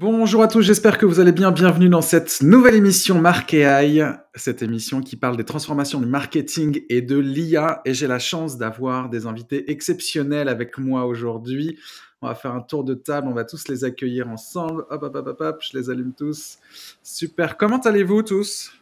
Bonjour 0.00 0.42
à 0.42 0.48
tous, 0.48 0.62
j'espère 0.62 0.96
que 0.96 1.04
vous 1.04 1.20
allez 1.20 1.30
bien. 1.30 1.50
Bienvenue 1.50 1.90
dans 1.90 2.00
cette 2.00 2.40
nouvelle 2.40 2.74
émission 2.74 3.20
Mark 3.20 3.52
AI, 3.52 4.02
cette 4.34 4.62
émission 4.62 5.02
qui 5.02 5.14
parle 5.14 5.36
des 5.36 5.44
transformations 5.44 6.00
du 6.00 6.06
marketing 6.06 6.86
et 6.88 7.02
de 7.02 7.18
l'IA. 7.18 7.82
Et 7.84 7.92
j'ai 7.92 8.06
la 8.06 8.18
chance 8.18 8.56
d'avoir 8.56 9.10
des 9.10 9.26
invités 9.26 9.70
exceptionnels 9.70 10.48
avec 10.48 10.78
moi 10.78 11.04
aujourd'hui. 11.04 11.78
On 12.22 12.28
va 12.28 12.34
faire 12.34 12.54
un 12.54 12.62
tour 12.62 12.82
de 12.82 12.94
table, 12.94 13.28
on 13.28 13.34
va 13.34 13.44
tous 13.44 13.68
les 13.68 13.84
accueillir 13.84 14.30
ensemble. 14.30 14.86
Hop, 14.88 15.02
hop, 15.02 15.16
hop, 15.16 15.26
hop, 15.26 15.40
hop, 15.42 15.58
je 15.60 15.76
les 15.76 15.90
allume 15.90 16.14
tous. 16.16 16.56
Super. 17.02 17.58
Comment 17.58 17.80
allez-vous 17.80 18.22
tous? 18.22 18.72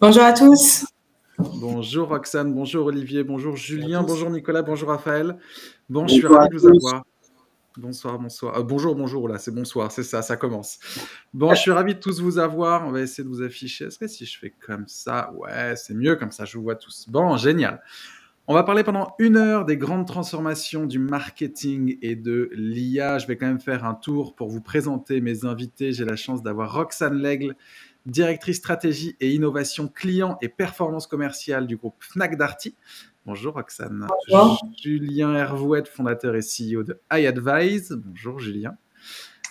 Bonjour 0.00 0.22
à 0.22 0.32
tous. 0.32 0.86
Bonjour 1.38 2.08
Roxane, 2.08 2.54
bonjour 2.54 2.86
Olivier, 2.86 3.24
bonjour 3.24 3.56
Julien, 3.56 4.02
bonjour 4.02 4.30
Nicolas, 4.30 4.62
bonjour 4.62 4.88
Raphaël. 4.88 5.36
Bon, 5.90 6.08
je 6.08 6.14
suis 6.14 6.26
ravi 6.26 6.48
de 6.48 6.56
vous 6.56 6.66
avoir. 6.66 7.04
Bonsoir, 7.76 8.18
bonsoir. 8.18 8.58
Euh, 8.58 8.62
bonjour, 8.64 8.96
bonjour, 8.96 9.28
là, 9.28 9.38
c'est 9.38 9.54
bonsoir, 9.54 9.92
c'est 9.92 10.02
ça, 10.02 10.22
ça 10.22 10.36
commence. 10.36 10.80
Bon, 11.32 11.54
je 11.54 11.60
suis 11.60 11.70
ravi 11.70 11.94
de 11.94 12.00
tous 12.00 12.20
vous 12.20 12.38
avoir. 12.38 12.84
On 12.84 12.90
va 12.90 13.00
essayer 13.00 13.22
de 13.22 13.28
vous 13.28 13.42
afficher. 13.42 13.84
Est-ce 13.84 13.98
que 13.98 14.08
si 14.08 14.26
je 14.26 14.36
fais 14.36 14.50
comme 14.50 14.88
ça, 14.88 15.32
ouais, 15.36 15.76
c'est 15.76 15.94
mieux 15.94 16.16
comme 16.16 16.32
ça, 16.32 16.44
je 16.44 16.58
vous 16.58 16.64
vois 16.64 16.74
tous. 16.74 17.06
Bon, 17.08 17.36
génial. 17.36 17.80
On 18.48 18.54
va 18.54 18.64
parler 18.64 18.82
pendant 18.82 19.14
une 19.20 19.36
heure 19.36 19.64
des 19.64 19.76
grandes 19.76 20.08
transformations 20.08 20.84
du 20.84 20.98
marketing 20.98 21.96
et 22.02 22.16
de 22.16 22.50
l'IA. 22.52 23.18
Je 23.18 23.28
vais 23.28 23.36
quand 23.36 23.46
même 23.46 23.60
faire 23.60 23.84
un 23.84 23.94
tour 23.94 24.34
pour 24.34 24.48
vous 24.48 24.60
présenter 24.60 25.20
mes 25.20 25.44
invités. 25.44 25.92
J'ai 25.92 26.04
la 26.04 26.16
chance 26.16 26.42
d'avoir 26.42 26.74
Roxane 26.74 27.14
Lègle, 27.14 27.54
directrice 28.06 28.56
stratégie 28.56 29.14
et 29.20 29.30
innovation 29.30 29.86
client 29.86 30.38
et 30.42 30.48
performance 30.48 31.06
commerciale 31.06 31.68
du 31.68 31.76
groupe 31.76 31.94
Fnac 32.00 32.36
Darty. 32.36 32.74
Bonjour 33.30 33.54
Roxane. 33.54 34.08
Bonjour. 34.28 34.60
Julien 34.76 35.32
Hervouet, 35.36 35.84
fondateur 35.84 36.34
et 36.34 36.40
CEO 36.40 36.82
de 36.82 36.98
iAdvise. 37.12 37.96
Bonjour 38.04 38.40
Julien. 38.40 38.76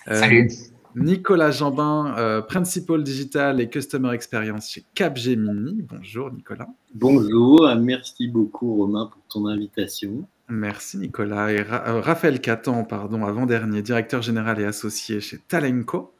Euh, 0.09 0.16
Salut. 0.16 0.52
Nicolas 0.97 1.52
Jambin, 1.52 2.13
euh, 2.17 2.41
Principal 2.41 3.03
Digital 3.03 3.61
et 3.61 3.69
Customer 3.69 4.11
Experience 4.11 4.69
chez 4.69 4.83
Capgemini. 4.95 5.81
Bonjour 5.83 6.30
Nicolas. 6.30 6.67
Bonjour, 6.94 7.73
merci 7.77 8.27
beaucoup 8.27 8.75
Romain 8.75 9.09
pour 9.13 9.21
ton 9.30 9.47
invitation. 9.47 10.27
Merci 10.49 10.97
Nicolas. 10.97 11.53
Et 11.53 11.61
euh, 11.61 12.02
Raphaël 12.02 12.41
Catan, 12.41 12.83
pardon, 12.83 13.23
avant-dernier, 13.23 13.81
directeur 13.81 14.21
général 14.21 14.59
et 14.59 14.66
associé 14.66 15.21
chez 15.21 15.38
Talenco. 15.47 16.11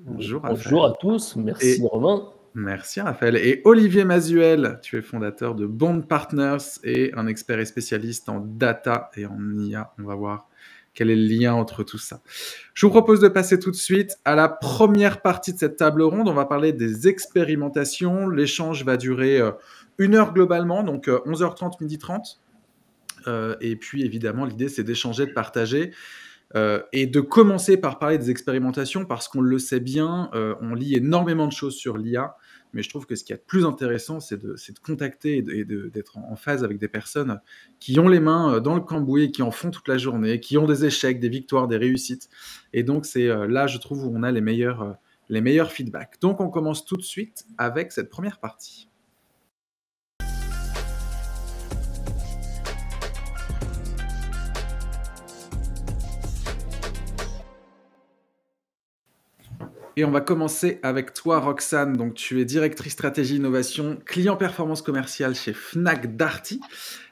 Bonjour, 0.00 0.42
Bonjour 0.42 0.84
à 0.84 0.92
tous, 0.92 1.34
merci 1.36 1.80
Romain. 1.80 2.28
Merci 2.58 3.02
Raphaël. 3.02 3.36
Et 3.36 3.60
Olivier 3.66 4.06
Mazuel, 4.06 4.80
tu 4.82 4.96
es 4.96 5.02
fondateur 5.02 5.54
de 5.54 5.66
Bond 5.66 6.00
Partners 6.00 6.80
et 6.84 7.12
un 7.14 7.26
expert 7.26 7.58
et 7.58 7.66
spécialiste 7.66 8.30
en 8.30 8.40
data 8.40 9.10
et 9.14 9.26
en 9.26 9.38
IA. 9.58 9.92
On 9.98 10.04
va 10.04 10.14
voir 10.14 10.48
quel 10.94 11.10
est 11.10 11.16
le 11.16 11.26
lien 11.26 11.52
entre 11.52 11.82
tout 11.82 11.98
ça. 11.98 12.22
Je 12.72 12.86
vous 12.86 12.90
propose 12.90 13.20
de 13.20 13.28
passer 13.28 13.58
tout 13.58 13.70
de 13.70 13.76
suite 13.76 14.16
à 14.24 14.34
la 14.34 14.48
première 14.48 15.20
partie 15.20 15.52
de 15.52 15.58
cette 15.58 15.76
table 15.76 16.00
ronde. 16.00 16.28
On 16.30 16.32
va 16.32 16.46
parler 16.46 16.72
des 16.72 17.08
expérimentations. 17.08 18.26
L'échange 18.26 18.86
va 18.86 18.96
durer 18.96 19.38
euh, 19.38 19.50
une 19.98 20.14
heure 20.14 20.32
globalement, 20.32 20.82
donc 20.82 21.08
11h30, 21.08 21.66
euh, 21.66 21.70
midi 21.82 21.98
30. 21.98 22.40
Euh, 23.26 23.54
et 23.60 23.76
puis 23.76 24.02
évidemment, 24.02 24.46
l'idée 24.46 24.70
c'est 24.70 24.82
d'échanger, 24.82 25.26
de 25.26 25.32
partager. 25.32 25.92
Et 26.92 27.06
de 27.06 27.20
commencer 27.20 27.76
par 27.76 27.98
parler 27.98 28.16
des 28.16 28.30
expérimentations 28.30 29.04
parce 29.04 29.28
qu'on 29.28 29.42
le 29.42 29.58
sait 29.58 29.80
bien, 29.80 30.30
on 30.32 30.74
lit 30.74 30.94
énormément 30.94 31.46
de 31.46 31.52
choses 31.52 31.74
sur 31.74 31.98
l'IA, 31.98 32.34
mais 32.76 32.82
je 32.82 32.88
trouve 32.88 33.06
que 33.06 33.16
ce 33.16 33.24
qui 33.24 33.32
est 33.32 33.44
plus 33.44 33.64
intéressant, 33.64 34.20
c'est 34.20 34.36
de, 34.36 34.52
de, 34.52 34.78
contacter 34.84 35.38
et 35.38 35.64
d'être 35.64 36.18
en 36.18 36.36
phase 36.36 36.62
avec 36.62 36.78
des 36.78 36.88
personnes 36.88 37.40
qui 37.80 37.98
ont 37.98 38.08
les 38.08 38.20
mains 38.20 38.54
euh, 38.54 38.60
dans 38.60 38.74
le 38.74 38.80
cambouis, 38.80 39.32
qui 39.32 39.42
en 39.42 39.50
font 39.50 39.70
toute 39.70 39.88
la 39.88 39.98
journée, 39.98 40.38
qui 40.38 40.58
ont 40.58 40.66
des 40.66 40.84
échecs, 40.84 41.18
des 41.18 41.28
victoires, 41.28 41.66
des 41.66 41.76
réussites. 41.78 42.28
Et 42.72 42.84
donc 42.84 43.06
c'est 43.06 43.26
là, 43.26 43.66
je 43.66 43.78
trouve, 43.78 44.04
où 44.04 44.12
on 44.14 44.22
a 44.22 44.30
les 44.30 44.40
meilleurs, 44.40 44.96
les 45.28 45.40
meilleurs 45.40 45.72
feedbacks. 45.72 46.20
Donc 46.20 46.40
on 46.40 46.50
commence 46.50 46.84
tout 46.84 46.96
de 46.96 47.02
suite 47.02 47.46
avec 47.58 47.90
cette 47.90 48.10
première 48.10 48.38
partie. 48.38 48.88
Et 59.98 60.04
on 60.04 60.10
va 60.10 60.20
commencer 60.20 60.78
avec 60.82 61.14
toi, 61.14 61.40
Roxane. 61.40 61.94
Donc, 61.94 62.14
tu 62.14 62.38
es 62.40 62.44
directrice 62.44 62.92
stratégie 62.92 63.36
innovation, 63.36 63.96
client 64.04 64.36
performance 64.36 64.82
commerciale 64.82 65.34
chez 65.34 65.54
Fnac 65.54 66.16
Darty. 66.16 66.60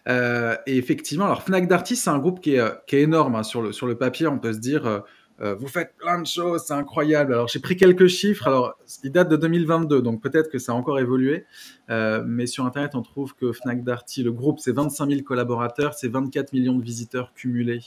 Euh, 0.06 0.55
et 0.67 0.77
effectivement, 0.77 1.25
alors 1.25 1.43
Fnac 1.43 1.67
Darty, 1.67 1.97
c'est 1.97 2.11
un 2.11 2.19
groupe 2.19 2.43
qui 2.43 2.56
est, 2.56 2.61
euh, 2.61 2.75
énorme. 2.93 3.37
Hein. 3.37 3.43
Sur, 3.43 3.62
le, 3.62 3.72
sur 3.72 3.87
le 3.87 3.97
papier, 3.97 4.27
on 4.27 4.39
peut 4.39 4.53
se 4.53 4.59
dire, 4.59 5.03
euh, 5.41 5.55
vous 5.55 5.67
faites 5.67 5.97
plein 5.97 6.21
de 6.21 6.27
choses, 6.27 6.65
c'est 6.67 6.75
incroyable. 6.75 7.33
Alors, 7.33 7.49
j'ai 7.49 7.59
pris 7.59 7.77
quelques 7.77 8.06
chiffres. 8.06 8.47
Alors, 8.47 8.75
ils 9.03 9.11
datent 9.11 9.28
de 9.28 9.37
2022, 9.37 10.00
donc 10.00 10.22
peut-être 10.22 10.49
que 10.49 10.59
ça 10.59 10.72
a 10.72 10.75
encore 10.75 11.00
évolué. 11.00 11.45
Euh, 11.91 12.22
mais 12.25 12.47
sur 12.47 12.65
Internet, 12.65 12.95
on 12.95 13.03
trouve 13.03 13.34
que 13.34 13.53
Fnac 13.53 13.83
Darty, 13.83 14.22
le 14.22 14.33
groupe, 14.33 14.61
c'est 14.61 14.72
25 14.72 15.11
000 15.11 15.22
collaborateurs, 15.22 15.95
c'est 15.95 16.09
24 16.09 16.53
millions 16.53 16.77
de 16.77 16.84
visiteurs 16.84 17.33
cumulés 17.34 17.81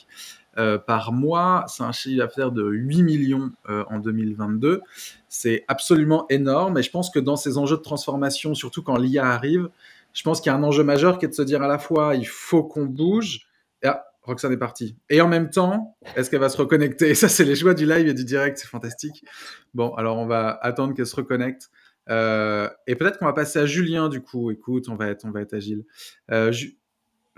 euh, 0.57 0.77
par 0.77 1.13
mois. 1.13 1.63
C'est 1.67 1.83
un 1.83 1.93
chiffre 1.93 2.17
d'affaires 2.17 2.51
de 2.51 2.67
8 2.67 3.03
millions 3.03 3.51
en 3.67 3.99
2022. 3.99 4.81
C'est 5.29 5.63
absolument 5.69 6.25
énorme. 6.29 6.77
Et 6.77 6.83
je 6.83 6.91
pense 6.91 7.09
que 7.09 7.19
dans 7.19 7.37
ces 7.37 7.57
enjeux 7.57 7.77
de 7.77 7.81
transformation, 7.81 8.55
surtout 8.55 8.83
quand 8.83 8.97
l'IA 8.97 9.25
arrive, 9.25 9.69
je 10.11 10.23
pense 10.23 10.41
qu'il 10.41 10.51
y 10.51 10.53
a 10.53 10.57
un 10.57 10.63
enjeu 10.63 10.83
majeur 10.83 11.17
qui 11.17 11.25
est 11.25 11.29
de 11.29 11.33
se 11.33 11.43
dire 11.43 11.61
à 11.61 11.67
la 11.67 11.77
fois, 11.77 12.15
il 12.15 12.27
faut 12.27 12.63
qu'on 12.63 12.85
bouge. 12.85 13.47
Ah, 13.85 14.03
Roxane 14.27 14.51
est 14.51 14.57
partie. 14.57 14.97
Et 15.09 15.21
en 15.21 15.27
même 15.27 15.49
temps, 15.49 15.95
est-ce 16.15 16.29
qu'elle 16.29 16.41
va 16.41 16.49
se 16.49 16.57
reconnecter? 16.57 17.15
Ça, 17.15 17.29
c'est 17.29 17.45
les 17.45 17.55
joies 17.55 17.73
du 17.73 17.85
live 17.85 18.07
et 18.07 18.13
du 18.13 18.25
direct, 18.25 18.57
c'est 18.57 18.67
fantastique. 18.67 19.23
Bon, 19.73 19.93
alors 19.95 20.17
on 20.17 20.25
va 20.25 20.59
attendre 20.61 20.93
qu'elle 20.93 21.07
se 21.07 21.15
reconnecte. 21.15 21.69
Euh, 22.09 22.69
et 22.87 22.95
peut-être 22.95 23.19
qu'on 23.19 23.25
va 23.25 23.33
passer 23.33 23.59
à 23.59 23.65
Julien, 23.65 24.09
du 24.09 24.21
coup. 24.21 24.51
Écoute, 24.51 24.89
on 24.89 24.95
va 24.95 25.07
être, 25.07 25.25
on 25.25 25.31
va 25.31 25.41
être 25.41 25.53
agile. 25.53 25.85
Euh, 26.31 26.51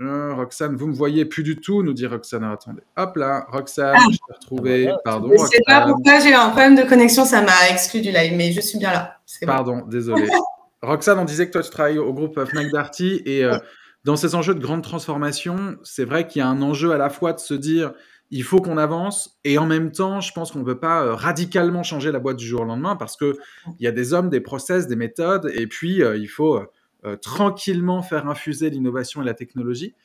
euh, 0.01 0.33
Roxane, 0.33 0.75
vous 0.75 0.87
me 0.87 0.93
voyez 0.93 1.25
plus 1.25 1.43
du 1.43 1.57
tout, 1.57 1.83
nous 1.83 1.93
dit 1.93 2.07
Roxane. 2.07 2.43
attendez. 2.43 2.81
Hop 2.97 3.15
là, 3.17 3.45
Roxane, 3.49 3.95
ah. 3.95 4.05
je 4.11 4.17
t'ai 4.17 4.33
retrouvé. 4.33 4.93
Pardon. 5.03 5.31
Je 5.31 5.45
sais 5.45 5.61
pas 5.65 5.85
pourquoi 5.85 6.19
j'ai 6.19 6.31
eu 6.31 6.33
un 6.33 6.49
problème 6.49 6.75
de 6.75 6.83
connexion, 6.83 7.23
ça 7.23 7.41
m'a 7.41 7.69
exclu 7.69 8.01
du 8.01 8.11
live, 8.11 8.33
mais 8.35 8.51
je 8.51 8.61
suis 8.61 8.79
bien 8.79 8.91
là. 8.91 9.19
Pardon, 9.45 9.85
désolé. 9.85 10.27
Roxane, 10.81 11.19
on 11.19 11.25
disait 11.25 11.45
que 11.47 11.51
toi, 11.51 11.61
tu 11.61 11.69
travailles 11.69 11.99
au 11.99 12.13
groupe 12.13 12.43
Fnac 12.45 12.71
Darty 12.71 13.21
et 13.25 13.43
dans 14.05 14.15
ces 14.15 14.35
enjeux 14.35 14.55
de 14.55 14.59
grande 14.59 14.83
transformation, 14.83 15.77
c'est 15.83 16.05
vrai 16.05 16.27
qu'il 16.27 16.39
y 16.39 16.43
a 16.43 16.47
un 16.47 16.61
enjeu 16.61 16.91
à 16.91 16.97
la 16.97 17.09
fois 17.09 17.33
de 17.33 17.39
se 17.39 17.53
dire 17.53 17.93
il 18.31 18.43
faut 18.43 18.61
qu'on 18.61 18.77
avance 18.77 19.39
et 19.43 19.57
en 19.57 19.65
même 19.65 19.91
temps, 19.91 20.21
je 20.21 20.31
pense 20.33 20.51
qu'on 20.51 20.59
ne 20.59 20.65
peut 20.65 20.79
pas 20.79 21.03
euh, 21.03 21.15
radicalement 21.15 21.83
changer 21.83 22.11
la 22.11 22.19
boîte 22.19 22.37
du 22.37 22.45
jour 22.45 22.61
au 22.61 22.65
lendemain 22.65 22.95
parce 22.95 23.17
qu'il 23.17 23.33
y 23.79 23.87
a 23.87 23.91
des 23.91 24.13
hommes, 24.13 24.29
des 24.29 24.41
process, 24.41 24.87
des 24.87 24.95
méthodes 24.95 25.51
et 25.55 25.67
puis 25.67 26.03
euh, 26.03 26.15
il 26.15 26.27
faut 26.27 26.61
euh, 27.05 27.15
tranquillement 27.17 28.01
faire 28.03 28.27
infuser 28.27 28.69
l'innovation 28.69 29.21
et 29.21 29.25
la 29.25 29.33
technologie. 29.33 29.95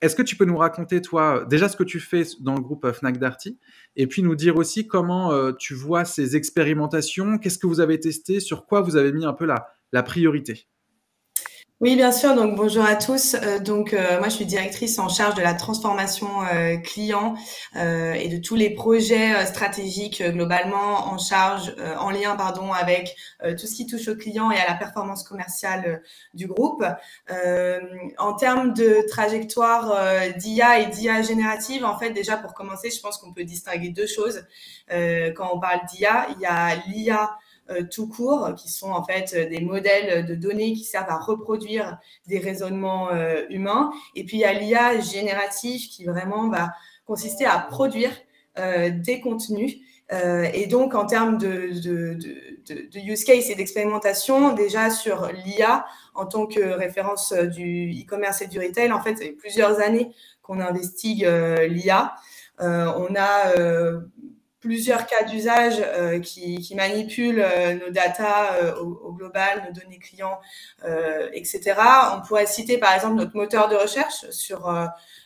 Est-ce 0.00 0.14
que 0.14 0.22
tu 0.22 0.36
peux 0.36 0.44
nous 0.44 0.56
raconter, 0.56 1.02
toi, 1.02 1.44
déjà 1.48 1.68
ce 1.68 1.76
que 1.76 1.82
tu 1.82 1.98
fais 1.98 2.22
dans 2.40 2.54
le 2.54 2.60
groupe 2.60 2.88
Fnac 2.92 3.18
Darty 3.18 3.58
et 3.96 4.06
puis 4.06 4.22
nous 4.22 4.36
dire 4.36 4.56
aussi 4.56 4.86
comment 4.86 5.52
tu 5.54 5.74
vois 5.74 6.04
ces 6.04 6.36
expérimentations, 6.36 7.38
qu'est-ce 7.38 7.58
que 7.58 7.66
vous 7.66 7.80
avez 7.80 7.98
testé, 7.98 8.38
sur 8.38 8.64
quoi 8.66 8.80
vous 8.80 8.94
avez 8.94 9.12
mis 9.12 9.24
un 9.24 9.32
peu 9.32 9.44
la 9.44 10.02
priorité? 10.04 10.68
Oui, 11.80 11.94
bien 11.94 12.10
sûr. 12.10 12.34
Donc 12.34 12.56
bonjour 12.56 12.84
à 12.84 12.96
tous. 12.96 13.34
Euh, 13.34 13.60
donc 13.60 13.92
euh, 13.92 14.18
moi 14.18 14.28
je 14.28 14.34
suis 14.34 14.46
directrice 14.46 14.98
en 14.98 15.08
charge 15.08 15.36
de 15.36 15.42
la 15.42 15.54
transformation 15.54 16.26
euh, 16.52 16.76
client 16.78 17.36
et 17.76 18.28
de 18.28 18.38
tous 18.38 18.56
les 18.56 18.70
projets 18.70 19.46
stratégiques 19.46 20.20
globalement 20.20 21.06
en 21.06 21.18
charge, 21.18 21.74
en 22.00 22.10
lien 22.10 22.34
pardon 22.34 22.72
avec 22.72 23.14
tout 23.58 23.66
ce 23.66 23.76
qui 23.76 23.86
touche 23.86 24.08
au 24.08 24.16
client 24.16 24.50
et 24.50 24.58
à 24.58 24.66
la 24.66 24.74
performance 24.74 25.22
commerciale 25.22 26.02
du 26.34 26.48
groupe. 26.48 26.84
en 28.18 28.32
termes 28.34 28.74
de 28.74 29.06
trajectoire 29.08 29.94
d'IA 30.36 30.80
et 30.80 30.86
d'IA 30.86 31.22
générative, 31.22 31.84
en 31.84 31.98
fait 31.98 32.10
déjà 32.10 32.36
pour 32.36 32.54
commencer, 32.54 32.90
je 32.90 33.00
pense 33.00 33.18
qu'on 33.18 33.32
peut 33.32 33.44
distinguer 33.44 33.90
deux 33.90 34.06
choses. 34.06 34.44
quand 34.90 35.50
on 35.52 35.60
parle 35.60 35.80
d'IA, 35.92 36.26
il 36.34 36.40
y 36.40 36.46
a 36.46 36.74
l'IA 36.88 37.30
tout 37.90 38.08
court, 38.08 38.54
qui 38.56 38.70
sont 38.70 38.90
en 38.90 39.04
fait 39.04 39.34
euh, 39.34 39.48
des 39.48 39.60
modèles 39.60 40.26
de 40.26 40.34
données 40.34 40.72
qui 40.72 40.84
servent 40.84 41.10
à 41.10 41.18
reproduire 41.18 41.98
des 42.26 42.38
raisonnements 42.38 43.10
euh, 43.10 43.44
humains. 43.50 43.90
Et 44.14 44.24
puis 44.24 44.38
il 44.38 44.40
y 44.40 44.44
a 44.44 44.52
l'IA 44.52 45.00
générative 45.00 45.88
qui 45.88 46.04
vraiment 46.04 46.48
va 46.48 46.72
consister 47.06 47.46
à 47.46 47.58
produire 47.58 48.10
des 48.56 49.20
contenus. 49.20 49.76
et 50.10 50.66
donc, 50.66 50.96
en 50.96 51.06
termes 51.06 51.38
de 51.38 51.70
use 52.96 53.22
case 53.22 53.50
et 53.50 53.54
d'expérimentation, 53.54 54.52
déjà 54.52 54.90
sur 54.90 55.30
l'IA, 55.46 55.86
en 56.16 56.26
tant 56.26 56.46
que 56.46 56.60
référence 56.60 57.32
du 57.32 57.92
e-commerce 57.92 58.42
et 58.42 58.48
du 58.48 58.58
retail, 58.58 58.90
en 58.90 59.00
fait, 59.00 59.14
ça 59.14 59.24
fait 59.24 59.30
plusieurs 59.30 59.78
années 59.78 60.10
qu'on 60.42 60.58
investigue 60.58 61.24
l'IA. 61.68 62.16
on 62.58 63.14
a 63.16 63.54
plusieurs 64.60 65.06
cas 65.06 65.24
d'usage 65.24 65.76
euh, 65.80 66.18
qui, 66.20 66.58
qui, 66.58 66.74
manipulent 66.74 67.40
euh, 67.40 67.74
nos 67.74 67.90
data 67.90 68.54
euh, 68.54 68.74
au, 68.76 69.12
global, 69.12 69.64
nos 69.66 69.80
données 69.80 69.98
clients, 69.98 70.40
etc. 71.32 71.74
On 72.14 72.26
pourrait 72.26 72.46
citer 72.46 72.78
par 72.78 72.94
exemple 72.94 73.16
notre 73.16 73.36
moteur 73.36 73.68
de 73.68 73.76
recherche 73.76 74.28
sur 74.30 74.72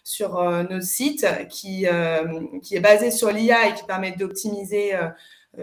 sur 0.05 0.43
nos 0.43 0.81
sites 0.81 1.27
qui 1.49 1.87
qui 2.63 2.77
est 2.77 2.81
basé 2.81 3.11
sur 3.11 3.31
l'IA 3.31 3.69
et 3.69 3.75
qui 3.75 3.85
permet 3.85 4.13
d'optimiser 4.13 4.93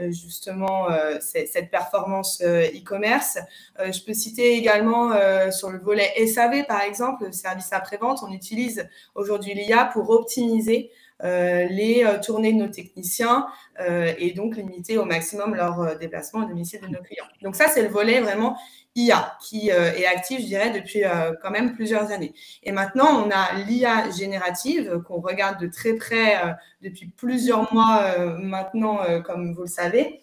justement 0.10 0.88
cette 1.20 1.72
performance 1.72 2.42
e-commerce. 2.42 3.40
je 3.80 4.04
peux 4.04 4.14
citer 4.14 4.54
également 4.54 5.12
sur 5.52 5.72
le 5.72 5.80
volet 5.80 6.14
SAV, 6.28 6.66
par 6.68 6.82
exemple, 6.82 7.26
le 7.26 7.32
service 7.32 7.74
après-vente, 7.74 8.20
on 8.24 8.32
utilise 8.32 8.88
aujourd'hui 9.16 9.54
l'IA 9.56 9.86
pour 9.86 10.10
optimiser 10.12 10.92
euh, 10.92 10.96
les 11.22 12.04
euh, 12.06 12.20
tournées 12.20 12.54
de 12.54 12.60
nos 12.60 12.68
techniciens 12.68 13.48
euh, 13.80 14.14
et 14.18 14.32
donc 14.32 14.56
limiter 14.56 14.98
au 14.98 15.06
maximum 15.06 15.56
leur 15.56 15.98
déplacement 15.98 16.46
au 16.46 16.48
domicile 16.48 16.82
de 16.82 16.88
nos 16.88 17.02
clients. 17.02 17.26
Donc 17.42 17.56
ça, 17.56 17.68
c'est 17.68 17.82
le 17.82 17.90
volet 17.90 18.22
vraiment 18.22 18.58
IA 18.96 19.38
qui 19.42 19.70
est 19.70 20.06
actif, 20.06 20.42
je 20.42 20.46
dirais, 20.46 20.72
depuis 20.72 21.04
quand 21.42 21.52
même 21.52 21.74
plusieurs 21.74 22.12
années. 22.12 22.34
Et 22.64 22.72
maintenant, 22.72 23.24
on 23.24 23.30
a 23.32 23.54
l'IA 23.66 24.10
générative 24.10 25.02
qu'on 25.08 25.22
regarde 25.22 25.62
de 25.62 25.68
très 25.68 25.94
près 25.94 26.36
depuis 26.82 27.08
plusieurs 27.08 27.72
mois 27.74 28.18
maintenant, 28.40 29.00
comme 29.24 29.54
vous 29.54 29.62
le 29.62 29.68
savez. 29.68 30.20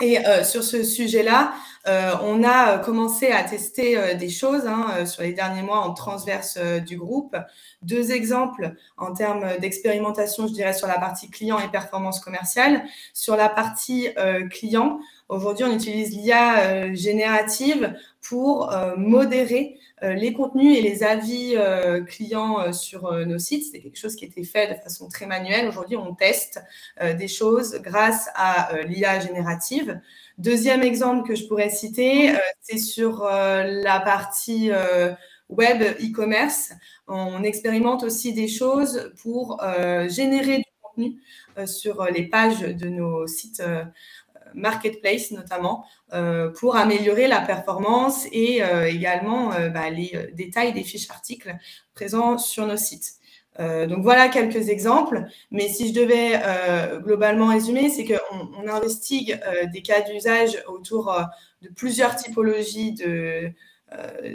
Et 0.00 0.18
sur 0.42 0.64
ce 0.64 0.82
sujet-là, 0.82 1.52
on 1.86 2.42
a 2.42 2.78
commencé 2.78 3.28
à 3.28 3.44
tester 3.44 4.16
des 4.16 4.28
choses 4.28 4.66
hein, 4.66 5.06
sur 5.06 5.22
les 5.22 5.32
derniers 5.32 5.62
mois 5.62 5.78
en 5.78 5.94
transverse 5.94 6.58
du 6.58 6.98
groupe. 6.98 7.36
Deux 7.82 8.10
exemples 8.10 8.74
en 8.96 9.12
termes 9.12 9.56
d'expérimentation, 9.60 10.48
je 10.48 10.52
dirais, 10.52 10.72
sur 10.72 10.88
la 10.88 10.98
partie 10.98 11.30
client 11.30 11.58
et 11.58 11.68
performance 11.68 12.20
commerciale. 12.20 12.82
Sur 13.12 13.36
la 13.36 13.48
partie 13.48 14.08
client, 14.50 14.98
aujourd'hui, 15.28 15.64
on 15.64 15.72
utilise 15.72 16.10
l'IA 16.10 16.92
générative 16.94 17.94
pour 18.26 18.72
modérer 18.96 19.78
les 20.02 20.32
contenus 20.32 20.78
et 20.78 20.82
les 20.82 21.02
avis 21.02 21.56
clients 22.06 22.72
sur 22.72 23.12
nos 23.26 23.38
sites. 23.38 23.70
C'est 23.70 23.80
quelque 23.80 23.98
chose 23.98 24.16
qui 24.16 24.24
était 24.24 24.44
fait 24.44 24.74
de 24.74 24.80
façon 24.80 25.08
très 25.08 25.26
manuelle. 25.26 25.68
Aujourd'hui, 25.68 25.96
on 25.96 26.14
teste 26.14 26.60
des 27.00 27.28
choses 27.28 27.80
grâce 27.82 28.28
à 28.34 28.70
l'IA 28.86 29.20
générative. 29.20 30.00
Deuxième 30.38 30.82
exemple 30.82 31.28
que 31.28 31.34
je 31.34 31.46
pourrais 31.46 31.70
citer, 31.70 32.32
c'est 32.60 32.78
sur 32.78 33.24
la 33.24 34.00
partie 34.00 34.70
web 35.48 35.82
e-commerce. 36.00 36.72
On 37.06 37.42
expérimente 37.42 38.02
aussi 38.02 38.32
des 38.32 38.48
choses 38.48 39.12
pour 39.22 39.62
euh, 39.62 40.08
générer 40.08 40.58
du 40.58 40.64
contenu 40.82 41.20
euh, 41.58 41.66
sur 41.66 42.04
les 42.06 42.24
pages 42.28 42.60
de 42.60 42.88
nos 42.88 43.26
sites 43.26 43.60
euh, 43.60 43.84
marketplace 44.54 45.30
notamment 45.30 45.84
pour 46.58 46.76
améliorer 46.76 47.26
la 47.26 47.40
performance 47.40 48.26
et 48.32 48.62
également 48.86 49.48
bah, 49.48 49.90
les 49.90 50.30
détails 50.32 50.72
des 50.72 50.84
fiches 50.84 51.10
articles 51.10 51.54
présents 51.94 52.38
sur 52.38 52.66
nos 52.66 52.76
sites. 52.76 53.14
donc 53.58 54.02
voilà 54.02 54.28
quelques 54.28 54.68
exemples, 54.68 55.24
mais 55.50 55.68
si 55.68 55.88
je 55.88 55.94
devais 55.94 56.40
globalement 57.02 57.48
résumer, 57.48 57.90
c'est 57.90 58.04
qu'on 58.04 58.48
on 58.62 58.68
investigue 58.68 59.40
des 59.72 59.82
cas 59.82 60.02
d'usage 60.02 60.62
autour 60.68 61.12
de 61.64 61.70
plusieurs 61.70 62.14
typologies 62.16 62.92
de, 62.92 63.06
euh, 63.06 63.50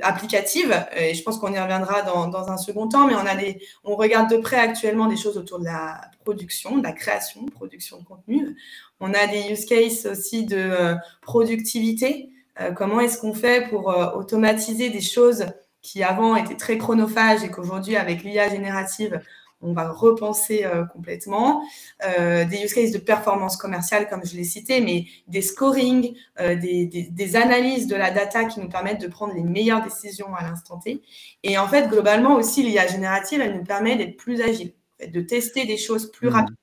applicative. 0.03 0.85
Et 0.95 1.13
je 1.13 1.23
pense 1.23 1.37
qu'on 1.37 1.51
y 1.51 1.59
reviendra 1.59 2.01
dans, 2.03 2.49
un 2.49 2.57
second 2.57 2.87
temps, 2.87 3.07
mais 3.07 3.15
on, 3.15 3.25
a 3.25 3.35
on 3.83 3.95
regarde 3.95 4.29
de 4.29 4.37
près 4.37 4.57
actuellement 4.57 5.07
des 5.07 5.17
choses 5.17 5.37
autour 5.37 5.59
de 5.59 5.65
la 5.65 5.99
production, 6.23 6.77
de 6.77 6.83
la 6.83 6.93
création, 6.93 7.45
production 7.45 7.99
de 7.99 8.05
contenu. 8.05 8.55
On 9.01 9.13
a 9.13 9.27
des 9.27 9.51
use 9.51 9.65
cases 9.65 10.05
aussi 10.05 10.45
de 10.45 10.57
euh, 10.57 10.95
productivité. 11.21 12.29
Euh, 12.61 12.71
comment 12.71 13.01
est-ce 13.01 13.19
qu'on 13.19 13.33
fait 13.33 13.67
pour 13.69 13.87
automatiser 14.15 14.89
des 14.89 15.01
choses 15.01 15.45
qui 15.81 16.03
avant 16.03 16.35
étaient 16.35 16.57
très 16.57 16.77
chronophages 16.77 17.43
et 17.43 17.49
qu'aujourd'hui, 17.49 17.95
avec 17.95 18.23
l'IA 18.23 18.49
générative, 18.49 19.21
on 19.61 19.73
va 19.73 19.89
repenser 19.89 20.65
euh, 20.65 20.85
complètement. 20.85 21.63
Euh, 22.07 22.45
des 22.45 22.63
use 22.63 22.73
cases 22.73 22.91
de 22.91 22.97
performance 22.97 23.57
commerciale, 23.57 24.07
comme 24.09 24.25
je 24.25 24.35
l'ai 24.35 24.43
cité, 24.43 24.81
mais 24.81 25.05
des 25.27 25.41
scoring, 25.41 26.15
euh, 26.39 26.55
des, 26.55 26.85
des, 26.85 27.35
analyses 27.35 27.87
de 27.87 27.95
la 27.95 28.11
data 28.11 28.45
qui 28.45 28.59
nous 28.59 28.69
permettent 28.69 29.01
de 29.01 29.07
prendre 29.07 29.33
les 29.33 29.43
meilleures 29.43 29.83
décisions 29.83 30.33
à 30.35 30.43
l'instant 30.43 30.79
T. 30.79 31.01
Et 31.43 31.57
en 31.57 31.67
fait, 31.67 31.89
globalement 31.89 32.35
aussi, 32.35 32.63
l'IA 32.63 32.87
générative, 32.87 33.41
elle 33.41 33.55
nous 33.55 33.65
permet 33.65 33.95
d'être 33.95 34.17
plus 34.17 34.41
agile, 34.41 34.73
de 35.05 35.21
tester 35.21 35.65
des 35.65 35.77
choses 35.77 36.11
plus 36.11 36.29
mmh. 36.29 36.33
rapidement. 36.33 36.55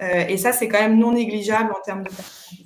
et 0.00 0.36
ça, 0.36 0.52
c'est 0.52 0.68
quand 0.68 0.80
même 0.80 0.98
non 0.98 1.12
négligeable 1.12 1.72
en 1.72 1.80
termes 1.84 2.02
de 2.02 2.08
performance. 2.08 2.64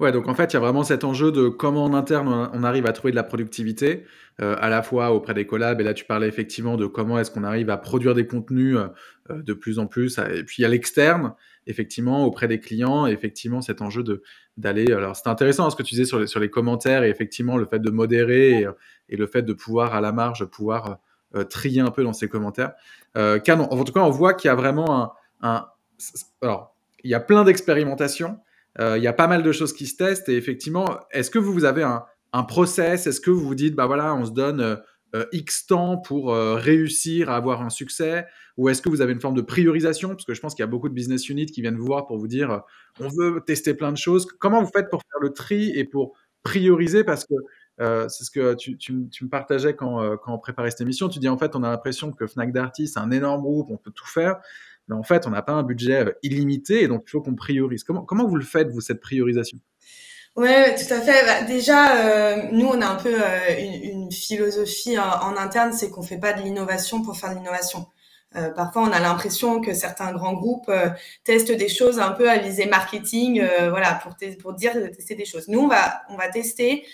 Ouais, 0.00 0.12
donc 0.12 0.28
en 0.28 0.34
fait, 0.34 0.52
il 0.52 0.54
y 0.54 0.56
a 0.56 0.60
vraiment 0.60 0.84
cet 0.84 1.02
enjeu 1.02 1.32
de 1.32 1.48
comment 1.48 1.84
en 1.84 1.92
interne 1.92 2.50
on 2.52 2.62
arrive 2.62 2.86
à 2.86 2.92
trouver 2.92 3.10
de 3.10 3.16
la 3.16 3.24
productivité, 3.24 4.04
euh, 4.40 4.56
à 4.58 4.68
la 4.68 4.82
fois 4.82 5.12
auprès 5.12 5.34
des 5.34 5.46
collabs, 5.46 5.80
et 5.80 5.84
là 5.84 5.94
tu 5.94 6.04
parlais 6.04 6.28
effectivement 6.28 6.76
de 6.76 6.86
comment 6.86 7.18
est-ce 7.18 7.30
qu'on 7.30 7.44
arrive 7.44 7.70
à 7.70 7.76
produire 7.76 8.14
des 8.14 8.26
contenus 8.26 8.76
euh, 8.76 8.88
euh, 9.30 9.42
de 9.42 9.52
plus 9.52 9.78
en 9.78 9.86
plus, 9.86 10.18
et 10.18 10.44
puis 10.44 10.64
à 10.64 10.68
l'externe, 10.68 11.34
effectivement, 11.66 12.24
auprès 12.24 12.48
des 12.48 12.60
clients, 12.60 13.06
et 13.06 13.12
effectivement 13.12 13.60
cet 13.60 13.82
enjeu 13.82 14.04
d'aller. 14.56 14.92
Alors 14.92 15.16
c'est 15.16 15.28
intéressant 15.28 15.68
ce 15.70 15.76
que 15.76 15.82
tu 15.82 15.94
disais 15.94 16.04
sur 16.04 16.18
les, 16.18 16.26
sur 16.26 16.40
les 16.40 16.50
commentaires, 16.50 17.02
et 17.02 17.10
effectivement 17.10 17.56
le 17.56 17.66
fait 17.66 17.80
de 17.80 17.90
modérer 17.90 18.66
et, 19.08 19.16
le 19.16 19.26
fait 19.26 19.42
de 19.42 19.52
pouvoir 19.52 19.94
à 19.94 20.00
la 20.00 20.12
marge 20.12 20.44
pouvoir 20.44 20.98
trier 21.50 21.80
un 21.80 21.90
peu 21.90 22.02
dans 22.04 22.14
ces 22.14 22.28
commentaires. 22.28 22.72
car 23.14 23.60
en 23.60 23.84
tout 23.84 23.92
cas, 23.92 24.00
on 24.00 24.10
voit 24.10 24.34
qu'il 24.34 24.48
y 24.48 24.50
a 24.50 24.54
vraiment 24.54 25.02
un, 25.02 25.12
un 25.42 25.66
alors 26.40 26.74
il 27.04 27.10
y 27.10 27.14
a 27.14 27.20
plein 27.20 27.44
d'expérimentations. 27.44 28.38
Euh, 28.80 28.96
il 28.96 29.02
y 29.02 29.06
a 29.06 29.12
pas 29.12 29.26
mal 29.26 29.42
de 29.42 29.52
choses 29.52 29.72
qui 29.72 29.86
se 29.86 29.96
testent 29.96 30.28
et 30.28 30.36
effectivement, 30.36 30.86
est-ce 31.10 31.30
que 31.30 31.38
vous 31.38 31.64
avez 31.64 31.82
un, 31.82 32.04
un 32.32 32.42
process 32.42 33.06
Est-ce 33.06 33.20
que 33.20 33.30
vous 33.30 33.40
vous 33.40 33.54
dites, 33.54 33.74
bah 33.74 33.86
voilà, 33.86 34.14
on 34.14 34.24
se 34.24 34.32
donne 34.32 34.60
euh, 34.60 34.76
euh, 35.14 35.24
X 35.32 35.66
temps 35.66 35.96
pour 35.96 36.34
réussir 36.34 37.30
à 37.30 37.36
avoir 37.36 37.62
un 37.62 37.70
succès? 37.70 38.26
Ou 38.56 38.68
est-ce 38.68 38.82
que 38.82 38.88
vous 38.88 39.00
avez 39.00 39.12
une 39.12 39.20
forme 39.20 39.36
de 39.36 39.42
priorisation? 39.42 40.10
Parce 40.10 40.24
que 40.24 40.34
je 40.34 40.40
pense 40.40 40.54
qu'il 40.54 40.62
y 40.62 40.64
a 40.64 40.68
beaucoup 40.68 40.88
de 40.88 40.94
business 40.94 41.28
units 41.28 41.46
qui 41.46 41.62
viennent 41.62 41.76
vous 41.76 41.86
voir 41.86 42.06
pour 42.06 42.18
vous 42.18 42.28
dire, 42.28 42.62
on 43.00 43.08
veut 43.08 43.42
tester 43.46 43.74
plein 43.74 43.92
de 43.92 43.96
choses. 43.96 44.26
Comment 44.26 44.62
vous 44.62 44.70
faites 44.74 44.90
pour 44.90 45.00
faire 45.00 45.20
le 45.20 45.32
tri 45.32 45.70
et 45.74 45.84
pour 45.84 46.14
prioriser? 46.42 47.04
Parce 47.04 47.24
que 47.24 47.34
c'est 48.08 48.24
ce 48.24 48.30
que 48.30 48.54
tu, 48.54 48.92
me 48.92 49.28
partageais 49.28 49.74
quand, 49.74 50.18
on 50.26 50.38
préparait 50.38 50.70
cette 50.70 50.80
émission. 50.82 51.08
Tu 51.08 51.20
dis 51.20 51.28
en 51.28 51.38
fait, 51.38 51.56
on 51.56 51.62
a 51.62 51.70
l'impression 51.70 52.12
que 52.12 52.26
Fnac 52.26 52.52
Darty, 52.52 52.88
c'est 52.88 52.98
un 52.98 53.12
énorme 53.12 53.42
groupe, 53.42 53.68
on 53.70 53.78
peut 53.78 53.92
tout 53.92 54.08
faire 54.08 54.40
mais 54.88 54.94
en 54.94 55.02
fait, 55.02 55.26
on 55.26 55.30
n'a 55.30 55.42
pas 55.42 55.52
un 55.52 55.62
budget 55.62 56.06
euh, 56.06 56.12
illimité 56.22 56.82
et 56.82 56.88
donc 56.88 57.04
il 57.06 57.10
faut 57.10 57.20
qu'on 57.20 57.34
priorise. 57.34 57.84
Comment, 57.84 58.04
comment 58.04 58.26
vous 58.26 58.36
le 58.36 58.44
faites, 58.44 58.70
vous, 58.70 58.80
cette 58.80 59.00
priorisation? 59.00 59.58
Oui, 60.36 60.48
tout 60.76 60.94
à 60.94 61.00
fait. 61.00 61.24
Bah, 61.26 61.42
déjà, 61.42 61.96
euh, 61.96 62.48
nous, 62.52 62.66
on 62.66 62.80
a 62.80 62.86
un 62.86 62.94
peu 62.96 63.12
euh, 63.12 63.58
une, 63.58 64.12
philosophie 64.12 64.98
en, 64.98 65.36
interne, 65.36 65.72
c'est 65.72 65.90
qu'on 65.90 66.02
fait 66.02 66.18
pas 66.18 66.32
de 66.32 66.42
l'innovation 66.42 67.02
pour 67.02 67.16
faire 67.16 67.30
de 67.30 67.36
l'innovation. 67.36 67.86
parfois, 68.56 68.82
on 68.82 68.92
a 68.92 69.00
l'impression 69.00 69.60
que 69.60 69.74
certains 69.74 70.12
grands 70.12 70.32
groupes 70.32 70.70
testent 71.24 71.52
des 71.52 71.68
choses 71.68 71.98
un 71.98 72.12
peu 72.12 72.30
à 72.30 72.38
viser 72.38 72.66
marketing, 72.66 73.42
voilà, 73.68 74.00
pour, 74.02 74.14
pour 74.40 74.54
dire 74.54 74.72
tester 74.96 75.14
des 75.14 75.26
choses. 75.26 75.48
Nous, 75.48 75.60
on 75.60 75.68
va, 75.68 76.02
on 76.08 76.16
va 76.16 76.28
tester 76.28 76.84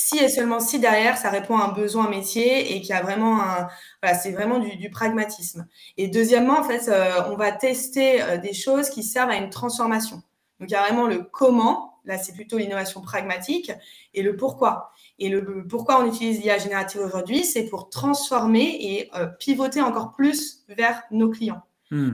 si 0.00 0.18
et 0.18 0.28
seulement 0.28 0.60
si 0.60 0.78
derrière 0.78 1.18
ça 1.18 1.30
répond 1.30 1.58
à 1.58 1.64
un 1.64 1.72
besoin 1.72 2.08
métier 2.08 2.74
et 2.74 2.80
qu'il 2.80 2.90
y 2.90 2.92
a 2.98 3.02
vraiment 3.02 3.42
un 3.42 3.68
voilà 4.02 4.16
c'est 4.16 4.32
vraiment 4.32 4.58
du, 4.58 4.90
pragmatisme 4.90 5.66
et 5.96 6.08
deuxièmement 6.08 6.58
en 6.58 6.64
fait 6.64 6.88
euh, 6.88 7.22
on 7.30 7.36
va 7.36 7.52
tester 7.52 8.22
euh, 8.22 8.38
des 8.38 8.54
choses 8.54 8.88
qui 8.88 9.02
servent 9.02 9.30
à 9.30 9.36
une 9.36 9.50
transformation 9.50 10.22
donc 10.58 10.70
il 10.70 10.72
y 10.72 10.76
a 10.76 10.82
vraiment 10.82 11.06
le 11.06 11.22
comment 11.22 11.89
là 12.04 12.18
c'est 12.18 12.32
plutôt 12.32 12.58
l'innovation 12.58 13.00
pragmatique 13.00 13.72
et 14.14 14.22
le 14.22 14.36
pourquoi 14.36 14.92
et 15.18 15.28
le 15.28 15.66
pourquoi 15.66 16.02
on 16.02 16.06
utilise 16.06 16.40
l'IA 16.40 16.58
générative 16.58 17.00
aujourd'hui 17.00 17.44
c'est 17.44 17.64
pour 17.64 17.90
transformer 17.90 18.76
et 18.80 19.10
euh, 19.16 19.26
pivoter 19.26 19.80
encore 19.80 20.12
plus 20.12 20.64
vers 20.68 21.02
nos 21.10 21.30
clients 21.30 21.62
hmm. 21.90 22.12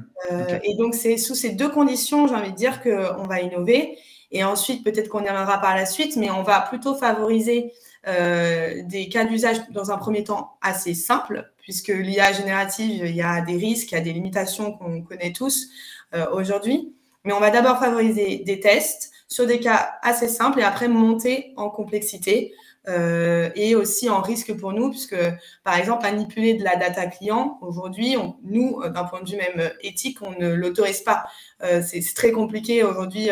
et 0.63 0.75
donc 0.77 0.95
c'est 0.95 1.17
sous 1.17 1.35
ces 1.35 1.51
deux 1.51 1.69
conditions 1.69 2.27
j'ai 2.27 2.35
envie 2.35 2.53
de 2.53 2.57
dire 2.57 2.83
qu'on 2.83 3.25
va 3.25 3.41
innover 3.41 3.99
et 4.33 4.45
ensuite, 4.45 4.85
peut-être 4.85 5.09
qu'on 5.09 5.25
y 5.25 5.29
reviendra 5.29 5.61
par 5.61 5.75
la 5.75 5.87
suite, 5.87 6.17
mais 6.17 6.31
on 6.31 6.43
va 6.43 6.61
plutôt 6.61 6.95
favoriser 6.95 7.73
euh, 8.07 8.83
des 8.85 9.09
cas 9.09 9.25
d'usage 9.25 9.57
dans 9.71 9.91
un 9.91 9.99
premier 9.99 10.25
temps 10.25 10.59
assez 10.63 10.95
simples, 10.95 11.51
puisque 11.59 11.89
l'IA 11.89 12.33
générative, 12.33 13.05
il 13.05 13.15
y 13.15 13.23
a 13.23 13.41
des 13.41 13.57
risques, 13.57 13.93
il 13.93 13.95
y 13.95 13.99
a 13.99 14.03
des 14.03 14.13
limitations 14.13 14.73
qu'on 14.73 15.03
connaît 15.03 15.33
tous 15.33 15.69
euh, 16.15 16.27
aujourd'hui. 16.33 16.95
Mais 17.25 17.33
on 17.33 17.41
va 17.41 17.51
d'abord 17.51 17.79
favoriser 17.79 18.39
des 18.39 18.61
tests 18.61 19.13
sur 19.29 19.47
des 19.47 19.61
cas 19.61 19.95
assez 20.03 20.29
simples 20.29 20.61
et 20.61 20.63
après 20.63 20.89
monter 20.89 21.53
en 21.57 21.71
complexité 21.71 22.55
euh, 22.89 23.51
et 23.57 23.75
aussi 23.75 24.09
en 24.09 24.21
risque 24.21 24.57
pour 24.57 24.73
nous, 24.73 24.91
puisque 24.91 25.17
par 25.65 25.77
exemple, 25.77 26.03
manipuler 26.03 26.55
de 26.55 26.63
la 26.63 26.77
data 26.77 27.07
client, 27.07 27.59
aujourd'hui, 27.61 28.17
nous, 28.45 28.81
d'un 28.89 29.05
point 29.05 29.23
de 29.23 29.29
vue 29.29 29.37
même 29.37 29.71
éthique, 29.83 30.19
on 30.23 30.31
ne 30.39 30.53
l'autorise 30.53 31.01
pas. 31.01 31.27
c'est 31.61 32.01
très 32.15 32.31
compliqué 32.31 32.85
aujourd'hui 32.85 33.31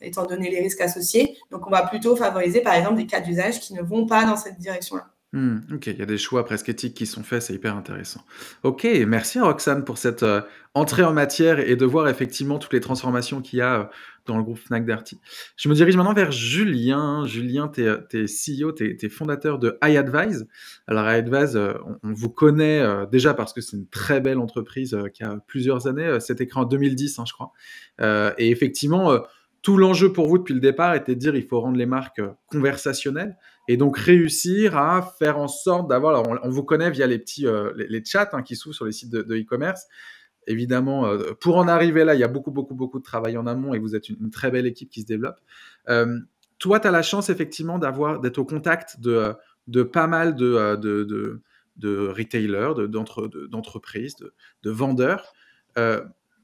étant 0.00 0.24
donné 0.24 0.50
les 0.50 0.60
risques 0.60 0.80
associés. 0.80 1.36
Donc, 1.50 1.66
on 1.66 1.70
va 1.70 1.82
plutôt 1.82 2.14
favoriser, 2.14 2.60
par 2.60 2.74
exemple, 2.74 2.96
des 2.96 3.06
cas 3.06 3.20
d'usage 3.20 3.58
qui 3.60 3.74
ne 3.74 3.82
vont 3.82 4.06
pas 4.06 4.24
dans 4.24 4.36
cette 4.36 4.58
direction-là. 4.58 5.15
Hmm, 5.32 5.58
ok, 5.74 5.88
il 5.88 5.98
y 5.98 6.02
a 6.02 6.06
des 6.06 6.18
choix 6.18 6.44
presque 6.44 6.68
éthiques 6.68 6.94
qui 6.94 7.04
sont 7.04 7.24
faits, 7.24 7.42
c'est 7.42 7.52
hyper 7.52 7.76
intéressant. 7.76 8.20
Ok, 8.62 8.86
merci 9.06 9.40
Roxane 9.40 9.84
pour 9.84 9.98
cette 9.98 10.22
euh, 10.22 10.40
entrée 10.72 11.02
en 11.02 11.12
matière 11.12 11.58
et 11.58 11.74
de 11.74 11.84
voir 11.84 12.08
effectivement 12.08 12.58
toutes 12.60 12.72
les 12.72 12.80
transformations 12.80 13.42
qu'il 13.42 13.58
y 13.58 13.62
a 13.62 13.80
euh, 13.80 13.84
dans 14.26 14.36
le 14.36 14.44
groupe 14.44 14.58
Fnac 14.58 14.86
Darty. 14.86 15.18
Je 15.56 15.68
me 15.68 15.74
dirige 15.74 15.96
maintenant 15.96 16.14
vers 16.14 16.30
Julien. 16.30 17.26
Julien, 17.26 17.68
tu 17.68 17.82
es, 17.82 18.26
CEO, 18.26 18.70
tu 18.70 18.96
es, 19.00 19.08
fondateur 19.08 19.58
de 19.58 19.76
iAdvise. 19.82 20.46
Alors 20.86 21.10
iAdvise, 21.10 21.56
euh, 21.56 21.74
on, 22.04 22.12
vous 22.12 22.30
connaît 22.30 22.82
déjà 23.10 23.34
parce 23.34 23.52
que 23.52 23.60
c'est 23.60 23.76
une 23.76 23.88
très 23.88 24.20
belle 24.20 24.38
entreprise 24.38 24.96
qui 25.12 25.24
a 25.24 25.36
plusieurs 25.48 25.88
années. 25.88 26.18
C'était 26.20 26.46
créé 26.46 26.62
en 26.62 26.66
2010, 26.66 27.18
hein, 27.18 27.24
je 27.26 27.32
crois. 27.32 27.52
et 28.38 28.50
effectivement 28.50 29.20
tout 29.62 29.76
l'enjeu 29.76 30.12
pour 30.12 30.28
vous 30.28 30.38
depuis 30.38 30.54
le 30.54 30.60
départ 30.60 30.94
était 30.94 31.14
de 31.14 31.20
dire 31.20 31.34
il 31.34 31.46
faut 31.46 31.60
rendre 31.60 31.76
les 31.76 31.86
marques 31.86 32.22
conversationnelles 32.46 33.36
et 33.68 33.76
donc 33.76 33.98
réussir 33.98 34.76
à 34.76 35.02
faire 35.18 35.38
en 35.38 35.48
sorte 35.48 35.88
d'avoir. 35.88 36.22
On, 36.42 36.48
vous 36.48 36.62
connaît 36.62 36.90
via 36.90 37.06
les 37.06 37.18
petits 37.18 37.46
les, 37.76 38.04
chats 38.04 38.28
hein, 38.32 38.42
qui 38.42 38.56
s'ouvrent 38.56 38.74
sur 38.74 38.84
les 38.84 38.92
sites 38.92 39.10
de 39.10 39.36
e-commerce. 39.36 39.86
Évidemment, 40.46 41.10
pour 41.40 41.56
en 41.56 41.66
arriver 41.66 42.04
là, 42.04 42.14
il 42.14 42.20
y 42.20 42.24
a 42.24 42.28
beaucoup, 42.28 42.52
beaucoup, 42.52 42.74
beaucoup 42.74 43.00
de 43.00 43.04
travail 43.04 43.36
en 43.36 43.46
amont 43.46 43.74
et 43.74 43.80
vous 43.80 43.96
êtes 43.96 44.08
une, 44.08 44.30
très 44.30 44.50
belle 44.50 44.66
équipe 44.66 44.90
qui 44.90 45.00
se 45.00 45.06
développe. 45.06 45.40
toi, 46.58 46.80
tu 46.80 46.86
as 46.86 46.90
la 46.90 47.02
chance 47.02 47.30
effectivement 47.30 47.78
d'être 47.78 48.38
au 48.38 48.44
contact 48.44 49.00
de, 49.00 49.34
de 49.66 49.82
pas 49.82 50.06
mal 50.06 50.36
de, 50.36 50.76
de, 50.76 51.42
de 51.76 52.08
retailers, 52.08 52.88
d'entreprises, 52.88 54.16
de, 54.16 54.32
de, 54.62 54.70
vendeurs. 54.70 55.32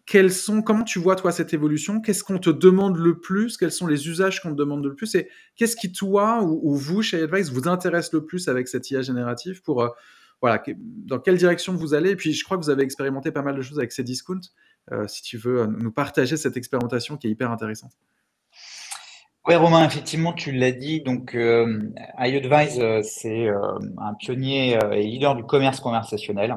Euh, 0.03 0.13
quels 0.13 0.33
sont, 0.33 0.63
comment 0.63 0.85
tu 0.85 0.99
vois 0.99 1.17
toi 1.17 1.33
cette 1.33 1.55
évolution? 1.55 2.01
Qu'est-ce 2.01 2.25
qu'on 2.25 2.39
te 2.39 2.51
demande 2.51 2.97
le 2.97 3.19
plus? 3.19 3.57
Quels 3.57 3.73
sont 3.73 3.87
les 3.87 4.09
usages 4.09 4.41
qu'on 4.41 4.51
te 4.51 4.57
demande 4.57 4.85
le 4.85 4.95
plus? 4.95 5.15
Et 5.15 5.29
qu'est-ce 5.57 5.77
qui 5.77 5.93
toi 5.93 6.43
ou, 6.43 6.77
vous 6.77 7.03
chez 7.03 7.23
Advice 7.23 7.51
vous 7.51 7.69
intéresse 7.69 8.13
le 8.13 8.25
plus 8.25 8.49
avec 8.49 8.69
cette 8.69 8.91
IA 8.91 9.03
générative 9.03 9.63
pour 9.63 9.83
euh, 9.83 9.89
voilà 10.41 10.63
dans 10.77 11.21
quelle 11.21 11.37
direction 11.37 11.75
vous 11.75 11.95
allez? 11.95 12.11
Et 12.11 12.17
puis 12.17 12.33
je 12.33 12.45
crois 12.45 12.59
que 12.59 12.65
vous 12.65 12.71
avez 12.71 12.83
expérimenté 12.83 13.31
pas 13.31 13.43
mal 13.43 13.57
de 13.57 13.63
choses 13.63 13.79
avec 13.79 13.93
ces 13.93 14.05
discounts. 14.05 14.51
Euh, 14.91 15.07
si 15.07 15.23
tu 15.23 15.39
veux 15.39 15.67
nous 15.67 15.93
partager 15.93 16.37
cette 16.37 16.57
expérimentation 16.57 17.17
qui 17.17 17.29
est 17.29 17.31
hyper 17.31 17.51
intéressante. 17.51 17.93
Oui, 19.49 19.57
Romain, 19.57 19.85
effectivement, 19.85 20.33
tu 20.33 20.53
l'as 20.53 20.71
dit. 20.71 21.01
Donc, 21.01 21.35
euh, 21.35 21.91
iAdvise, 22.19 22.79
euh, 22.79 23.01
c'est 23.03 23.49
euh, 23.49 23.79
un 23.99 24.15
pionnier 24.15 24.79
euh, 24.83 24.93
et 24.93 25.03
leader 25.03 25.35
du 25.35 25.43
commerce 25.43 25.81
conversationnel. 25.81 26.57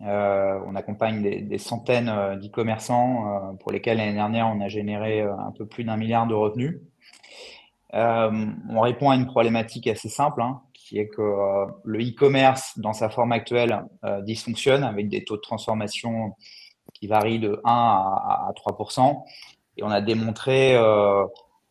On 0.00 0.74
accompagne 0.74 1.22
des, 1.22 1.58
centaines 1.58 2.38
d'e-commerçants 2.40 3.56
pour 3.60 3.70
lesquels 3.72 3.98
l'année 3.98 4.14
dernière, 4.14 4.48
on 4.48 4.60
a 4.60 4.68
généré 4.68 5.20
un 5.20 5.52
peu 5.56 5.66
plus 5.66 5.84
d'un 5.84 5.96
milliard 5.96 6.26
de 6.26 6.34
revenus. 6.34 6.80
on 7.92 8.80
répond 8.80 9.10
à 9.10 9.16
une 9.16 9.26
problématique 9.26 9.86
assez 9.86 10.08
simple, 10.08 10.40
hein, 10.40 10.62
qui 10.72 10.98
est 10.98 11.08
que 11.08 11.22
le 11.84 11.98
e-commerce, 12.00 12.78
dans 12.78 12.94
sa 12.94 13.10
forme 13.10 13.32
actuelle, 13.32 13.84
dysfonctionne 14.22 14.84
avec 14.84 15.08
des 15.08 15.24
taux 15.24 15.36
de 15.36 15.42
transformation 15.42 16.34
qui 16.94 17.06
varient 17.06 17.40
de 17.40 17.60
1 17.64 17.70
à, 17.70 18.48
à 18.48 18.52
3% 18.52 19.24
Et 19.76 19.82
on 19.82 19.90
a 19.90 20.00
démontré 20.00 20.76
euh, 20.76 21.24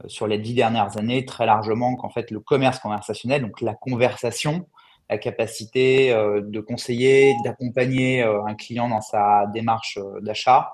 sur 0.08 0.28
les 0.28 0.40
dix 0.40 0.54
dernières 0.54 0.98
années 0.98 1.26
très 1.26 1.46
largement 1.46 1.96
qu'en 1.96 2.10
fait 2.10 2.32
le 2.32 2.40
commerce 2.40 2.80
conversationnel, 2.80 3.42
donc 3.42 3.62
la 3.62 3.76
conversation, 3.76 4.68
la 5.10 5.18
capacité 5.18 6.12
euh, 6.12 6.42
de 6.42 6.60
conseiller, 6.60 7.36
d'accompagner 7.44 8.24
euh, 8.24 8.44
un 8.46 8.56
client 8.56 8.90
dans 8.90 9.02
sa 9.02 9.46
démarche 9.54 10.00
d'achat, 10.22 10.74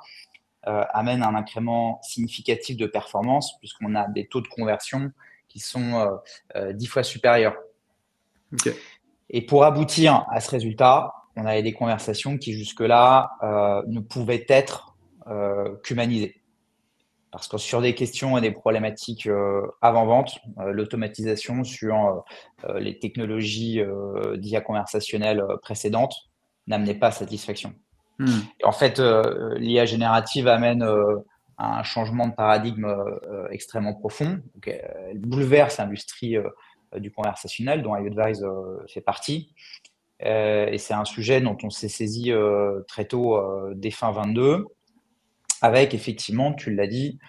amène 0.68 1.22
un 1.22 1.36
incrément 1.36 2.00
significatif 2.02 2.76
de 2.76 2.88
performance 2.88 3.56
puisqu'on 3.60 3.94
a 3.94 4.08
des 4.08 4.26
taux 4.26 4.42
de 4.42 4.48
conversion 4.48 5.12
qui 5.48 5.60
sont 5.60 6.20
dix 6.74 6.88
fois 6.88 7.04
supérieurs. 7.04 7.56
Et 9.30 9.46
pour 9.46 9.64
aboutir 9.64 10.26
à 10.32 10.42
ce 10.42 10.50
résultat, 10.50 11.14
on 11.36 11.46
avait 11.46 11.62
des 11.62 11.74
conversations 11.74 12.40
qui 12.40 12.54
jusque-là 12.54 13.30
ne 13.86 14.00
pouvaient 14.00 14.48
être 14.50 14.98
qu'humanisées. 15.84 16.42
Parce 17.36 17.50
que 17.50 17.58
sur 17.58 17.82
des 17.82 17.94
questions 17.96 18.38
et 18.38 18.42
des 18.42 18.52
problématiques 18.52 19.28
euh, 19.28 19.68
avant-vente, 19.82 20.40
euh, 20.60 20.72
l'automatisation 20.72 21.66
sur 21.66 22.24
euh, 22.64 22.80
les 22.80 22.98
technologies 22.98 23.82
d'IA 24.38 24.62
conversationnelle 24.62 25.44
précédentes 25.62 26.16
n'amenait 26.68 26.96
pas 26.96 27.12
satisfaction. 27.12 27.74
Hmm. 28.18 28.40
en 28.64 28.72
fait, 28.72 29.02
l'IA 29.58 29.86
générative 29.86 30.48
amène 30.48 30.88
un 31.58 31.84
changement 31.84 32.30
de 32.30 32.34
paradigme 32.34 32.88
extrêmement 33.50 33.94
profond. 33.94 34.40
elle 34.66 35.20
bouleverse 35.20 35.78
l'industrie 35.80 36.38
du 36.96 37.12
conversationnel, 37.12 37.84
dont 37.84 37.98
iAdvise 37.98 38.46
fait 38.88 39.02
partie. 39.02 39.54
et 40.22 40.78
c'est 40.78 40.94
un 40.94 41.04
sujet 41.04 41.42
dont 41.42 41.58
on 41.62 41.70
s'est 41.70 41.90
saisi 41.90 42.32
très 42.88 43.04
tôt, 43.04 43.38
dès 43.76 43.92
fin 43.92 44.12
22 44.12 44.66
avec 45.66 45.94
effectivement, 45.94 46.54
tu 46.54 46.74
l'as 46.74 46.88
dit, 46.88 47.20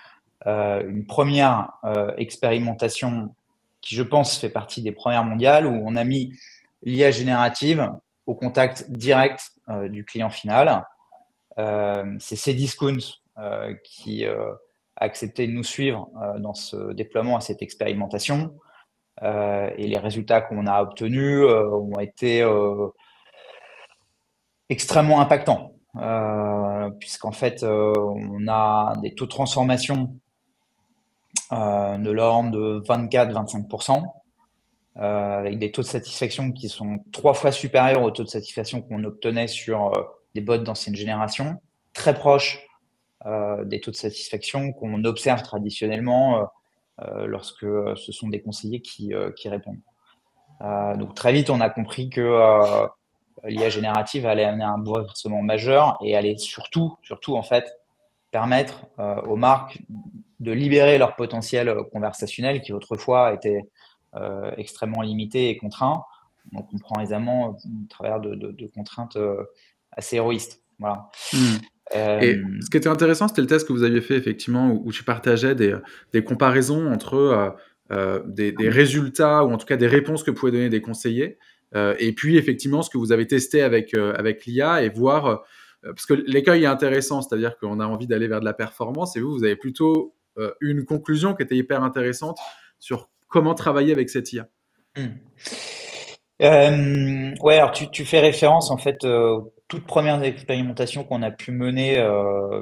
euh, 0.47 0.89
une 0.89 1.07
première 1.07 1.73
euh, 1.85 2.13
expérimentation 2.19 3.35
qui, 3.81 3.95
je 3.95 4.03
pense, 4.03 4.39
fait 4.39 4.51
partie 4.51 4.83
des 4.83 4.93
premières 4.93 5.25
mondiales, 5.25 5.67
où 5.67 5.83
on 5.85 5.97
a 5.97 6.05
mis 6.05 6.33
l'IA 6.83 7.11
générative 7.11 7.91
au 8.27 8.35
contact 8.35 8.91
direct 8.91 9.53
euh, 9.69 9.89
du 9.89 10.05
client 10.05 10.31
final. 10.31 10.85
C'est 12.19 12.37
Cdiscount 12.37 12.99
qui 13.83 14.27
a 14.27 14.59
accepté 14.97 15.47
de 15.47 15.53
nous 15.53 15.65
suivre 15.65 16.11
dans 16.39 16.53
ce 16.53 16.93
déploiement 16.93 17.39
à 17.39 17.41
cette 17.41 17.63
expérimentation. 17.63 18.55
et 19.23 19.87
les 19.87 19.99
résultats 19.99 20.43
qu'on 20.43 20.67
a 20.67 20.83
obtenus 20.83 21.47
ont 21.47 21.99
été 21.99 22.45
extrêmement 24.69 25.23
impactants. 25.23 25.76
Euh, 25.99 26.91
puisqu'en 27.01 27.33
fait, 27.33 27.63
euh, 27.63 27.93
on 27.97 28.47
a 28.49 28.95
des 29.03 29.15
taux 29.15 29.25
de 29.25 29.31
transformation 29.31 30.15
euh, 31.53 31.97
de 31.97 32.11
l'ordre 32.11 32.51
de 32.51 32.83
24-25%, 32.87 34.03
avec 34.97 35.59
des 35.59 35.71
taux 35.73 35.83
de 35.83 35.87
satisfaction 35.87 36.53
qui 36.53 36.69
sont 36.69 36.99
trois 37.13 37.35
fois 37.35 37.53
supérieurs 37.53 38.03
aux 38.03 38.11
taux 38.11 38.25
de 38.25 38.29
satisfaction 38.29 38.81
qu'on 38.81 39.05
obtenait 39.05 39.47
sur 39.47 39.93
des 40.35 40.41
bots 40.41 40.57
d'ancienne 40.57 40.97
génération, 40.97 41.61
très 41.93 42.15
proches 42.15 42.67
des 43.65 43.81
taux 43.81 43.91
de 43.91 43.97
satisfaction 43.97 44.73
qu'on 44.73 45.05
observe 45.05 45.43
traditionnellement 45.43 46.49
lorsque 47.27 47.67
ce 47.97 48.11
sont 48.11 48.29
des 48.29 48.41
conseillers 48.41 48.81
qui, 48.81 49.13
qui 49.37 49.49
répondent. 49.51 49.83
donc 50.99 51.15
très 51.15 51.33
vite, 51.35 51.51
on 51.51 51.61
a 51.61 51.69
compris 51.69 52.09
que 52.09 52.89
l'IA 53.47 53.69
générative 53.69 54.27
allait 54.27 54.45
amener 54.45 54.65
un 54.65 54.79
bouleversement 54.79 55.43
majeur 55.43 55.99
et 56.03 56.17
allait 56.17 56.37
surtout, 56.37 56.97
surtout 57.03 57.37
en 57.37 57.43
fait, 57.43 57.65
permettre 58.31 58.87
euh, 58.99 59.21
aux 59.23 59.37
marques 59.37 59.81
de 60.41 60.53
libérer 60.53 60.99
leur 60.99 61.17
potentiel 61.17 61.75
conversationnel 61.93 62.61
qui 62.61 62.73
autrefois 62.73 63.33
était 63.33 63.63
euh, 64.15 64.51
extrêmement 64.57 65.03
limité 65.03 65.49
et 65.49 65.57
contraint. 65.57 66.03
On 66.55 66.63
comprend 66.63 67.01
aisément 67.01 67.51
au 67.51 67.57
travers 67.89 68.21
de, 68.21 68.71
contraintes 68.75 69.17
euh, 69.17 69.43
assez 69.93 70.17
héroïstes. 70.17 70.63
Voilà. 70.79 71.09
Hmm. 71.33 71.57
Et 71.95 72.37
ce 72.61 72.69
qui 72.69 72.77
était 72.77 72.89
intéressant, 72.89 73.29
c'était 73.29 73.43
le 73.43 73.47
test 73.47 73.67
que 73.67 73.73
vous 73.73 73.85
aviez 73.85 74.01
fait 74.01 74.17
effectivement 74.17 74.71
où, 74.71 74.91
tu 74.91 75.05
partageais 75.05 75.55
des, 75.55 75.77
des 76.13 76.25
comparaisons 76.25 76.93
entre 76.93 77.55
des, 78.27 78.51
des, 78.51 78.69
résultats 78.69 79.45
ou 79.45 79.53
en 79.53 79.57
tout 79.57 79.67
cas 79.67 79.77
des 79.77 79.87
réponses 79.87 80.25
que 80.25 80.33
pouvaient 80.33 80.51
donner 80.51 80.69
des 80.69 80.81
conseillers 80.81 81.39
euh, 81.39 81.56
et 81.99 82.13
puis, 82.13 82.37
effectivement, 82.37 82.83
ce 82.83 82.91
que 82.91 82.99
vous 82.99 83.13
avez 83.13 83.27
testé 83.27 83.63
avec, 83.63 83.95
euh, 83.95 84.15
avec 84.17 84.47
l'IA 84.47 84.83
et 84.83 84.89
voir, 84.89 85.27
euh, 85.27 85.37
parce 85.83 86.07
que 86.07 86.15
l'écueil 86.15 86.65
est 86.65 86.67
intéressant, 86.67 87.23
c'est-à-dire 87.23 87.59
qu'on 87.59 87.81
a 87.81 87.87
envie 87.87 88.07
d'aller 88.07 88.29
vers 88.29 88.41
de 88.41 88.45
la 88.45 88.55
performance 88.55 89.17
et 89.17 89.21
vous, 89.21 89.33
vous 89.33 89.45
avez 89.45 89.57
plutôt 89.57 90.15
une 90.61 90.85
conclusion 90.85 91.35
qui 91.35 91.43
était 91.43 91.57
hyper 91.57 91.83
intéressante 91.83 92.37
sur 92.79 93.09
comment 93.27 93.55
travailler 93.55 93.91
avec 93.91 94.11
cette 94.11 94.35
IA. 94.35 94.49
Hmm. 94.99 95.15
ouais, 97.41 97.57
alors 97.57 97.73
tu, 97.73 97.91
tu, 97.91 98.05
fais 98.05 98.21
référence 98.21 98.71
en 98.71 98.77
fait 98.77 99.03
aux 99.07 99.55
toutes 99.67 99.87
premières 99.87 100.23
expérimentations 100.23 101.05
qu'on 101.05 101.23
a 101.23 101.31
pu 101.31 101.53
mener 101.53 102.07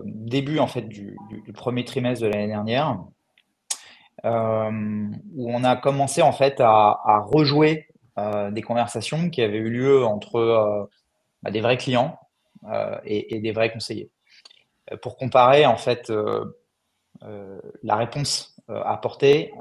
début 0.04 0.60
en 0.60 0.68
fait 0.68 0.82
du, 0.82 1.16
premier 1.52 1.84
trimestre 1.84 2.24
de 2.24 2.30
l'année 2.30 2.46
dernière, 2.46 2.96
où 4.22 4.28
on 5.52 5.64
a 5.64 5.74
commencé 5.74 6.22
en 6.22 6.32
fait 6.32 6.60
à, 6.60 7.24
rejouer 7.26 7.88
euh, 7.88 7.93
des 8.16 8.62
conversations 8.62 9.30
qui 9.30 9.42
avaient 9.42 9.58
eu 9.58 9.70
lieu 9.70 10.04
entre 10.04 10.36
euh, 10.36 10.84
bah, 11.42 11.50
des 11.50 11.60
vrais 11.60 11.76
clients 11.76 12.18
euh, 12.70 12.98
et, 13.04 13.40
des 13.40 13.52
vrais 13.52 13.72
conseillers. 13.72 14.10
Pour 15.02 15.16
comparer, 15.16 15.64
en 15.66 15.78
fait, 15.78 16.12
la 17.82 17.96
réponse 17.96 18.54
apportée 18.68 19.54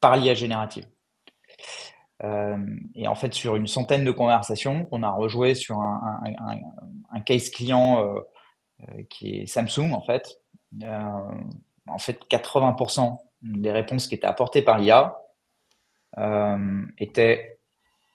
par 0.00 0.16
l'IA 0.18 0.34
générative. 0.34 0.86
et 2.22 3.08
en 3.08 3.14
fait, 3.14 3.32
sur 3.32 3.56
une 3.56 3.66
centaine 3.66 4.04
de 4.04 4.10
conversations, 4.10 4.86
on 4.90 5.02
a 5.02 5.10
rejoué 5.10 5.54
sur 5.54 5.80
un, 5.80 7.20
case 7.24 7.48
client 7.48 8.14
qui 9.08 9.38
est 9.38 9.46
Samsung, 9.46 9.92
en 9.92 10.02
fait. 10.02 10.38
en 10.82 11.98
fait, 11.98 12.20
80% 12.30 13.18
des 13.40 13.72
réponses 13.72 14.06
qui 14.06 14.16
étaient 14.16 14.26
apportées 14.26 14.60
par 14.60 14.78
l'IA 14.78 15.16
étaient 16.98 17.55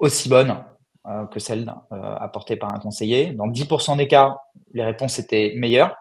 aussi 0.01 0.27
bonne 0.27 0.63
euh, 1.07 1.25
que 1.27 1.39
celle 1.39 1.73
euh, 1.93 2.15
apportée 2.15 2.57
par 2.57 2.73
un 2.73 2.79
conseiller. 2.79 3.31
Dans 3.31 3.47
10% 3.47 3.95
des 3.97 4.07
cas, 4.07 4.37
les 4.73 4.83
réponses 4.83 5.17
étaient 5.19 5.53
meilleures. 5.55 5.95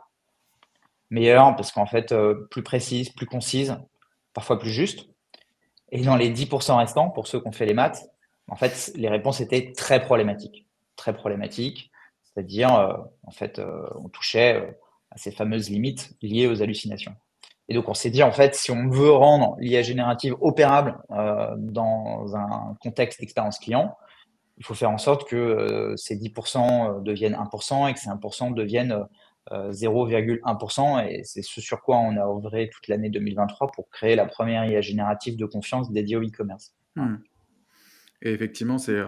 Meilleures 1.11 1.54
parce 1.54 1.71
qu'en 1.71 1.87
fait, 1.87 2.12
euh, 2.12 2.47
plus 2.50 2.62
précises, 2.62 3.11
plus 3.11 3.26
concises, 3.26 3.76
parfois 4.35 4.59
plus 4.59 4.71
justes. 4.71 5.07
Et 5.92 6.02
dans 6.02 6.16
les 6.16 6.30
10% 6.33 6.76
restants, 6.76 7.11
pour 7.11 7.28
ceux 7.28 7.40
qui 7.40 7.49
ont 7.49 7.52
fait 7.52 7.66
les 7.66 7.75
maths, 7.75 8.11
en 8.49 8.57
fait, 8.57 8.92
les 8.95 9.09
réponses 9.09 9.40
étaient 9.40 9.73
très 9.73 10.00
problématiques. 10.00 10.66
Très 10.97 11.14
problématiques. 11.14 11.90
C'est-à-dire, 12.23 12.71
en 13.25 13.30
fait, 13.33 13.61
on 13.97 14.09
touchait 14.09 14.76
à 15.11 15.16
ces 15.16 15.33
fameuses 15.33 15.69
limites 15.69 16.12
liées 16.23 16.47
aux 16.47 16.62
hallucinations. 16.62 17.14
Et 17.71 17.75
donc, 17.75 17.89
on 17.89 17.95
s'est 17.95 18.11
dit, 18.11 18.23
en 18.23 18.33
fait, 18.33 18.55
si 18.55 18.71
on 18.71 18.91
veut 18.91 19.12
rendre 19.12 19.57
l'IA 19.61 19.83
générative 19.83 20.35
opérable 20.41 20.99
euh, 21.12 21.55
dans 21.57 22.37
un 22.37 22.77
contexte 22.81 23.21
d'expérience 23.21 23.59
client, 23.59 23.97
il 24.59 24.65
faut 24.67 24.75
faire 24.75 24.91
en 24.91 24.99
sorte 24.99 25.27
que 25.27 25.37
euh, 25.37 25.97
ces 25.97 26.17
10% 26.17 27.03
deviennent 27.03 27.37
1% 27.37 27.89
et 27.89 27.95
que 27.95 28.00
ces 28.00 28.11
1% 28.11 28.55
deviennent 28.55 29.07
0,1%. 29.50 31.09
Et 31.09 31.23
c'est 31.25 31.43
ce 31.43 31.61
sur 31.61 31.81
quoi 31.81 31.97
on 31.99 32.17
a 32.17 32.27
œuvré 32.27 32.69
toute 32.71 32.89
l'année 32.89 33.09
2023 33.09 33.69
pour 33.69 33.89
créer 33.89 34.15
la 34.15 34.27
première 34.27 34.65
IA 34.67 34.81
générative 34.81 35.37
de 35.37 35.47
confiance 35.47 35.91
dédiée 35.91 36.17
au 36.17 36.23
e-commerce. 36.23 36.75
Hmm. 36.97 37.17
Et 38.23 38.33
effectivement, 38.33 38.79
c'est 38.79 39.00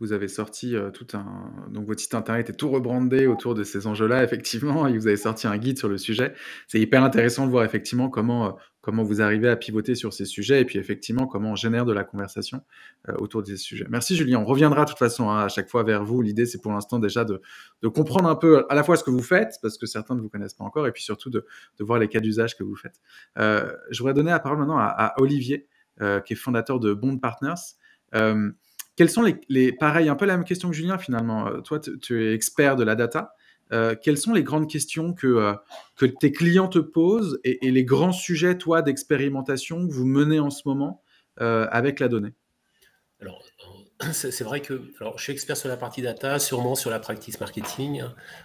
vous 0.00 0.12
avez 0.12 0.28
sorti 0.28 0.74
tout 0.94 1.06
un. 1.12 1.52
Donc, 1.70 1.86
votre 1.86 2.00
site 2.00 2.14
internet 2.14 2.48
est 2.48 2.54
tout 2.54 2.70
rebrandé 2.70 3.26
autour 3.26 3.54
de 3.54 3.62
ces 3.62 3.86
enjeux-là, 3.86 4.24
effectivement, 4.24 4.86
et 4.86 4.96
vous 4.96 5.06
avez 5.06 5.18
sorti 5.18 5.46
un 5.46 5.58
guide 5.58 5.78
sur 5.78 5.88
le 5.88 5.98
sujet. 5.98 6.32
C'est 6.68 6.80
hyper 6.80 7.04
intéressant 7.04 7.44
de 7.44 7.50
voir, 7.50 7.64
effectivement, 7.64 8.08
comment, 8.08 8.56
comment 8.80 9.02
vous 9.02 9.20
arrivez 9.20 9.48
à 9.48 9.56
pivoter 9.56 9.94
sur 9.94 10.14
ces 10.14 10.24
sujets 10.24 10.62
et 10.62 10.64
puis, 10.64 10.78
effectivement, 10.78 11.26
comment 11.26 11.52
on 11.52 11.54
génère 11.54 11.84
de 11.84 11.92
la 11.92 12.04
conversation 12.04 12.62
autour 13.18 13.42
de 13.42 13.48
ces 13.48 13.58
sujets. 13.58 13.86
Merci, 13.90 14.16
Julien. 14.16 14.38
On 14.38 14.46
reviendra, 14.46 14.84
de 14.84 14.90
toute 14.90 14.98
façon, 14.98 15.28
hein, 15.28 15.44
à 15.44 15.48
chaque 15.48 15.68
fois 15.68 15.82
vers 15.82 16.02
vous. 16.02 16.22
L'idée, 16.22 16.46
c'est 16.46 16.60
pour 16.60 16.72
l'instant 16.72 16.98
déjà 16.98 17.26
de, 17.26 17.42
de, 17.82 17.88
comprendre 17.88 18.28
un 18.28 18.36
peu 18.36 18.64
à 18.70 18.74
la 18.74 18.82
fois 18.82 18.96
ce 18.96 19.04
que 19.04 19.10
vous 19.10 19.22
faites, 19.22 19.56
parce 19.60 19.76
que 19.76 19.84
certains 19.84 20.14
ne 20.14 20.22
vous 20.22 20.30
connaissent 20.30 20.54
pas 20.54 20.64
encore, 20.64 20.86
et 20.86 20.92
puis 20.92 21.02
surtout 21.02 21.28
de, 21.28 21.44
de 21.78 21.84
voir 21.84 21.98
les 21.98 22.08
cas 22.08 22.20
d'usage 22.20 22.56
que 22.56 22.64
vous 22.64 22.76
faites. 22.76 23.00
Euh, 23.38 23.70
je 23.90 23.98
voudrais 23.98 24.14
donner 24.14 24.30
la 24.30 24.40
parole 24.40 24.58
maintenant 24.58 24.78
à 24.78 25.14
Olivier, 25.18 25.68
qui 26.24 26.32
est 26.32 26.36
fondateur 26.36 26.80
de 26.80 26.94
Bond 26.94 27.18
Partners. 27.18 27.76
Quels 29.00 29.08
sont 29.08 29.24
les, 29.48 29.72
pareil, 29.72 30.10
un 30.10 30.14
peu 30.14 30.26
la 30.26 30.36
même 30.36 30.44
question 30.44 30.68
que 30.68 30.76
Julien 30.76 30.98
finalement. 30.98 31.46
Euh, 31.46 31.62
toi, 31.62 31.80
tu 31.80 32.22
es 32.22 32.34
expert 32.34 32.76
de 32.76 32.84
la 32.84 32.94
data. 32.94 33.32
Euh, 33.72 33.94
quelles 33.94 34.18
sont 34.18 34.34
les 34.34 34.42
grandes 34.42 34.68
questions 34.68 35.14
que, 35.14 35.26
euh, 35.26 35.54
que 35.96 36.04
tes 36.04 36.32
clients 36.32 36.68
te 36.68 36.80
posent 36.80 37.40
et, 37.42 37.70
les 37.70 37.82
grands 37.82 38.12
sujets, 38.12 38.58
toi, 38.58 38.82
d'expérimentation 38.82 39.88
que 39.88 39.90
vous 39.90 40.04
menez 40.04 40.38
en 40.38 40.50
ce 40.50 40.64
moment 40.66 41.02
avec 41.38 41.98
la 41.98 42.08
donnée? 42.08 42.34
Alors, 43.22 43.42
c'est 44.12 44.44
vrai 44.44 44.60
que 44.60 44.82
alors, 45.00 45.16
je 45.16 45.22
suis 45.22 45.32
expert 45.32 45.56
sur 45.56 45.70
la 45.70 45.78
partie 45.78 46.02
data, 46.02 46.38
sûrement 46.38 46.74
sur 46.74 46.90
la 46.90 47.00
practice 47.00 47.40
marketing. 47.40 48.02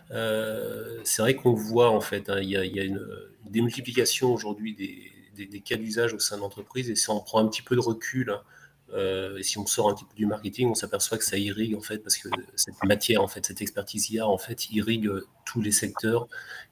c'est 0.09 1.21
vrai 1.21 1.35
qu'on 1.35 1.53
voit 1.53 1.89
en 1.89 2.00
fait, 2.00 2.29
hein, 2.29 2.39
il 2.41 2.50
y, 2.50 2.55
a, 2.55 2.83
une, 2.85 3.05
démultiplication 3.50 4.33
aujourd'hui 4.33 4.74
des, 4.74 5.45
des, 5.47 5.59
cas 5.59 5.75
d'usage 5.75 6.13
au 6.13 6.19
sein 6.19 6.38
de 6.38 6.41
l'entreprise 6.43 6.89
et 6.89 6.95
si 6.95 7.09
on 7.09 7.19
prend 7.19 7.39
un 7.39 7.47
petit 7.50 7.62
peu 7.62 7.75
de 7.75 7.81
recul, 7.81 8.29
hein, 8.29 8.41
euh, 8.96 9.38
et 9.38 9.44
si 9.44 9.58
on 9.58 9.66
sort 9.66 9.90
un 9.90 9.94
petit 9.94 10.06
peu 10.06 10.16
du 10.16 10.25
marketing, 10.25 10.70
on 10.70 10.75
s'aperçoit 10.75 11.18
que 11.18 11.25
ça 11.25 11.38
irrigue 11.38 11.75
en 11.75 11.82
fait, 11.82 11.98
parce 12.00 12.18
que 12.18 12.30
cette 12.56 12.82
matière, 12.84 13.22
en 13.22 13.28
fait, 13.28 13.46
cette 13.46 13.62
expertise 13.62 14.10
IA, 14.10 14.28
en 14.28 14.38
fait, 14.38 14.70
irrigue 14.72 15.08
euh, 15.08 15.28
tous 15.46 15.62
les 15.62 15.72
secteurs 15.72 16.28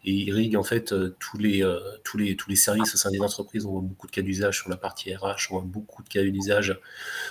et 0.05 0.11
irrigue 0.11 0.55
en 0.55 0.63
fait 0.63 0.93
euh, 0.93 1.15
tous 1.19 1.37
les, 1.37 1.63
tous 2.03 2.17
les, 2.17 2.35
tous 2.35 2.49
les 2.49 2.55
services 2.55 2.93
au 2.95 2.97
sein 2.97 3.11
des 3.11 3.21
entreprises. 3.21 3.65
On 3.65 3.71
voit 3.71 3.81
beaucoup 3.81 4.07
de 4.07 4.11
cas 4.11 4.21
d'usage 4.21 4.57
sur 4.57 4.69
la 4.69 4.77
partie 4.77 5.13
RH, 5.13 5.51
on 5.51 5.55
voit 5.55 5.63
beaucoup 5.65 6.01
de 6.03 6.09
cas 6.09 6.21
d'usage 6.23 6.79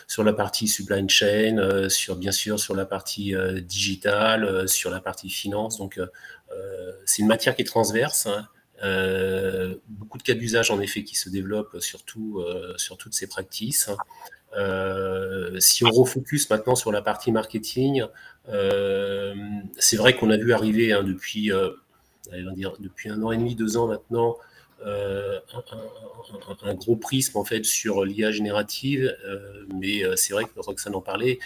sur 0.06 0.24
la 0.24 0.32
partie 0.32 0.68
supply 0.68 1.08
chain, 1.08 1.88
sur 1.88 2.16
bien 2.16 2.32
sûr 2.32 2.60
sur 2.60 2.74
la 2.74 2.84
partie 2.84 3.34
digitale, 3.62 4.68
sur 4.68 4.90
la 4.90 5.00
partie 5.00 5.30
finance. 5.30 5.78
Donc, 5.78 6.00
c'est 7.06 7.22
une 7.22 7.28
matière 7.28 7.56
qui 7.56 7.62
est 7.62 7.66
transverse. 7.66 8.26
Hein. 8.26 8.48
De 10.18 10.22
cas 10.22 10.34
d'usage 10.34 10.70
en 10.70 10.80
effet 10.80 11.04
qui 11.04 11.16
se 11.16 11.28
développent 11.28 11.80
surtout 11.80 12.44
sur 12.76 12.96
toutes 12.96 13.14
ces 13.14 13.26
pratiques. 13.26 13.88
Euh, 14.56 15.58
si 15.60 15.84
on 15.84 15.90
refocus 15.90 16.48
maintenant 16.50 16.74
sur 16.74 16.92
la 16.92 17.02
partie 17.02 17.32
marketing, 17.32 18.04
euh, 18.48 19.34
c'est 19.78 19.96
vrai 19.96 20.14
qu'on 20.14 20.30
a 20.30 20.36
vu 20.36 20.52
arriver 20.52 20.92
hein, 20.92 21.02
depuis, 21.02 21.50
euh, 21.52 21.70
depuis 22.30 23.08
un 23.08 23.22
an 23.22 23.32
et 23.32 23.38
demi, 23.38 23.54
deux 23.54 23.76
ans 23.76 23.86
maintenant, 23.86 24.36
un, 24.84 26.74
gros 26.74 26.96
prisme 26.96 27.38
en 27.38 27.44
fait 27.44 27.64
sur 27.64 28.04
l'IA 28.04 28.32
générative, 28.32 29.16
mais 29.72 30.02
c'est 30.16 30.32
vrai 30.32 30.44
que 30.44 30.50
Roxane 30.56 30.96
en 30.96 31.00
parlait, 31.00 31.38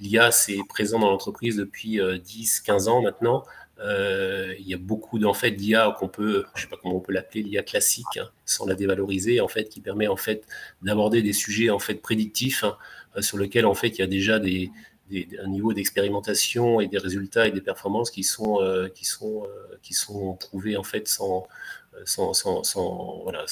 l'IA 0.00 0.30
c'est 0.30 0.56
présent 0.66 0.98
dans 0.98 1.10
l'entreprise 1.10 1.56
depuis 1.56 1.98
10-15 1.98 2.88
ans 2.88 3.02
maintenant. 3.02 3.44
Euh, 3.78 4.54
il 4.58 4.66
y 4.66 4.72
a 4.72 4.78
beaucoup 4.78 5.22
en 5.22 5.34
fait 5.34 5.50
d'IA 5.50 5.94
qu'on 5.98 6.08
peut, 6.08 6.46
je 6.54 6.62
sais 6.62 6.68
pas 6.68 6.76
comment 6.80 6.96
on 6.96 7.00
peut 7.00 7.12
l'appeler, 7.12 7.42
l'IA 7.42 7.62
classique, 7.62 8.16
hein, 8.16 8.30
sans 8.46 8.64
la 8.64 8.74
dévaloriser, 8.74 9.40
en 9.40 9.48
fait, 9.48 9.68
qui 9.68 9.80
permet 9.80 10.06
en 10.06 10.16
fait 10.16 10.44
d'aborder 10.82 11.22
des 11.22 11.34
sujets 11.34 11.68
en 11.68 11.78
fait 11.78 11.96
prédictifs 11.96 12.64
hein, 12.64 12.76
euh, 13.16 13.22
sur 13.22 13.36
lesquels 13.36 13.66
en 13.66 13.74
fait 13.74 13.88
il 13.88 13.98
y 13.98 14.02
a 14.02 14.06
déjà 14.06 14.38
des, 14.38 14.70
un 15.42 15.48
niveau 15.48 15.74
d'expérimentation 15.74 16.80
et 16.80 16.88
des 16.88 16.98
résultats 16.98 17.46
et 17.46 17.50
des 17.50 17.60
performances 17.60 18.10
qui 18.10 18.24
sont 18.24 18.60
euh, 18.62 18.88
qui 18.88 19.04
sont 19.04 19.46
qui 19.82 19.94
sont 19.94 20.34
prouvés 20.34 20.76
en 20.76 20.82
fait 20.82 21.06
sans 21.06 21.46
sans, 22.04 22.32
sans, 22.34 23.20
voilà 23.22 23.44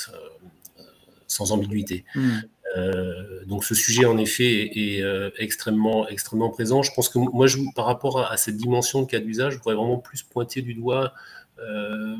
sans 1.27 1.53
ambiguïté. 1.53 2.05
Hmm. 2.15 2.41
Euh, 2.77 3.45
donc 3.47 3.65
ce 3.65 3.75
sujet 3.75 4.05
en 4.05 4.19
effet 4.19 4.71
est, 4.75 5.03
euh, 5.03 5.31
extrêmement 5.39 6.09
extrêmement 6.09 6.51
présent. 6.51 6.83
Je 6.83 6.93
pense 6.93 7.09
que 7.09 7.19
moi, 7.19 7.47
par 7.75 7.87
rapport 7.87 8.21
à, 8.31 8.37
cette 8.37 8.57
dimension 8.57 9.03
de 9.03 9.07
cas 9.07 9.21
d'usage, 9.21 9.55
je 9.55 9.59
voudrais 9.59 9.75
vraiment 9.75 9.99
plus 9.99 10.23
pointer 10.23 10.63
du 10.63 10.75
doigt 10.75 11.13
euh, 11.61 12.17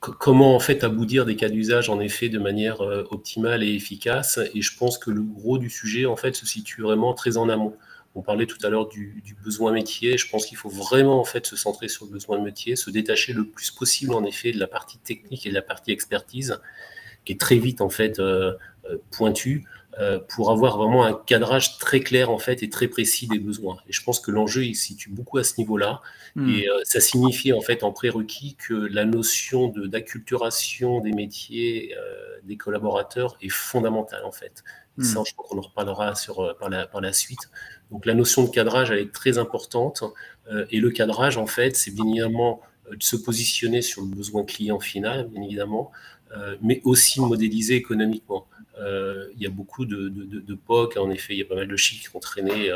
comment 0.00 0.54
en 0.54 0.60
fait 0.60 0.84
aboutir 0.84 1.24
des 1.24 1.36
cas 1.36 1.48
d'usage 1.48 1.88
en 1.88 2.00
effet 2.00 2.28
de 2.28 2.38
manière 2.38 2.80
optimale 3.10 3.62
et 3.62 3.74
efficace. 3.74 4.38
Et 4.54 4.60
je 4.60 4.76
pense 4.76 4.98
que 4.98 5.10
le 5.10 5.22
gros 5.22 5.58
du 5.58 5.70
sujet 5.70 6.04
en 6.04 6.16
fait 6.16 6.34
se 6.34 6.46
situe 6.46 6.82
vraiment 6.82 7.14
très 7.14 7.36
en 7.36 7.48
amont. 7.48 7.76
On 8.16 8.22
parlait 8.22 8.46
tout 8.46 8.58
à 8.62 8.68
l'heure 8.68 8.86
du, 8.86 9.22
du, 9.24 9.34
besoin 9.34 9.72
métier. 9.72 10.18
Je 10.18 10.28
pense 10.28 10.46
qu'il 10.46 10.56
faut 10.56 10.68
vraiment 10.68 11.20
en 11.20 11.24
fait 11.24 11.46
se 11.46 11.56
centrer 11.56 11.88
sur 11.88 12.04
le 12.04 12.12
besoin 12.12 12.38
métier, 12.38 12.76
se 12.76 12.90
détacher 12.90 13.32
le 13.32 13.44
plus 13.44 13.70
possible 13.70 14.12
en 14.12 14.24
effet 14.24 14.52
de 14.52 14.60
la 14.60 14.68
partie 14.68 14.98
technique 14.98 15.46
et 15.46 15.48
de 15.48 15.54
la 15.54 15.62
partie 15.62 15.90
expertise 15.90 16.60
qui 17.24 17.32
est 17.32 17.40
très 17.40 17.56
vite 17.56 17.80
en 17.80 17.88
fait 17.88 18.18
euh, 18.18 18.52
euh, 18.90 18.98
pointu 19.10 19.66
euh, 20.00 20.18
pour 20.18 20.50
avoir 20.50 20.76
vraiment 20.76 21.04
un 21.04 21.14
cadrage 21.14 21.78
très 21.78 22.00
clair 22.00 22.30
en 22.30 22.38
fait 22.38 22.62
et 22.62 22.68
très 22.68 22.88
précis 22.88 23.28
des 23.28 23.38
besoins. 23.38 23.76
Et 23.88 23.92
je 23.92 24.02
pense 24.02 24.18
que 24.18 24.30
l'enjeu 24.30 24.64
il 24.64 24.74
se 24.74 24.86
situe 24.86 25.10
beaucoup 25.10 25.38
à 25.38 25.44
ce 25.44 25.54
niveau-là. 25.58 26.02
Hmm. 26.34 26.50
Et 26.50 26.66
ça 26.82 27.00
signifie 27.00 27.52
en 27.52 27.60
fait 27.60 27.84
en 27.84 27.92
prérequis 27.92 28.56
que 28.56 28.74
la 28.74 29.04
notion 29.04 29.68
de 29.68 29.86
d'acculturation 29.86 31.00
des 31.00 31.12
métiers 31.12 31.94
des 32.42 32.56
collaborateurs 32.56 33.36
est 33.40 33.52
fondamentale 33.52 34.24
en 34.24 34.32
fait. 34.32 34.64
Et 34.98 35.04
ça, 35.04 35.20
hmm. 35.20 35.24
je 35.28 35.34
crois 35.34 35.48
qu'on 35.48 35.58
en 35.58 35.62
reparlera 35.68 36.14
sur, 36.16 36.56
par, 36.58 36.70
la, 36.70 36.86
par 36.86 37.00
la 37.00 37.12
suite. 37.12 37.50
Donc 37.92 38.04
la 38.04 38.14
notion 38.14 38.42
de 38.42 38.48
cadrage, 38.50 38.90
elle 38.90 38.98
est 38.98 39.12
très 39.12 39.38
importante. 39.38 40.02
et 40.70 40.80
le 40.80 40.90
cadrage, 40.90 41.36
en 41.36 41.46
fait, 41.46 41.76
c'est 41.76 41.92
bien 41.92 42.06
évidemment 42.06 42.60
de 42.90 43.02
se 43.02 43.16
positionner 43.16 43.80
sur 43.80 44.02
le 44.02 44.08
besoin 44.08 44.44
client 44.44 44.80
final, 44.80 45.28
bien 45.28 45.42
évidemment, 45.42 45.92
mais 46.62 46.80
aussi 46.84 47.20
modélisé 47.20 47.74
économiquement. 47.74 48.46
Euh, 48.80 49.28
il 49.36 49.42
y 49.42 49.46
a 49.46 49.50
beaucoup 49.50 49.84
de, 49.84 50.08
de, 50.08 50.54
POC, 50.54 50.96
en 50.96 51.10
effet, 51.10 51.34
il 51.34 51.38
y 51.38 51.42
a 51.42 51.44
pas 51.44 51.54
mal 51.54 51.68
de 51.68 51.76
chiffres 51.76 52.10
qui 52.10 52.16
ont 52.16 52.20
traîné. 52.20 52.72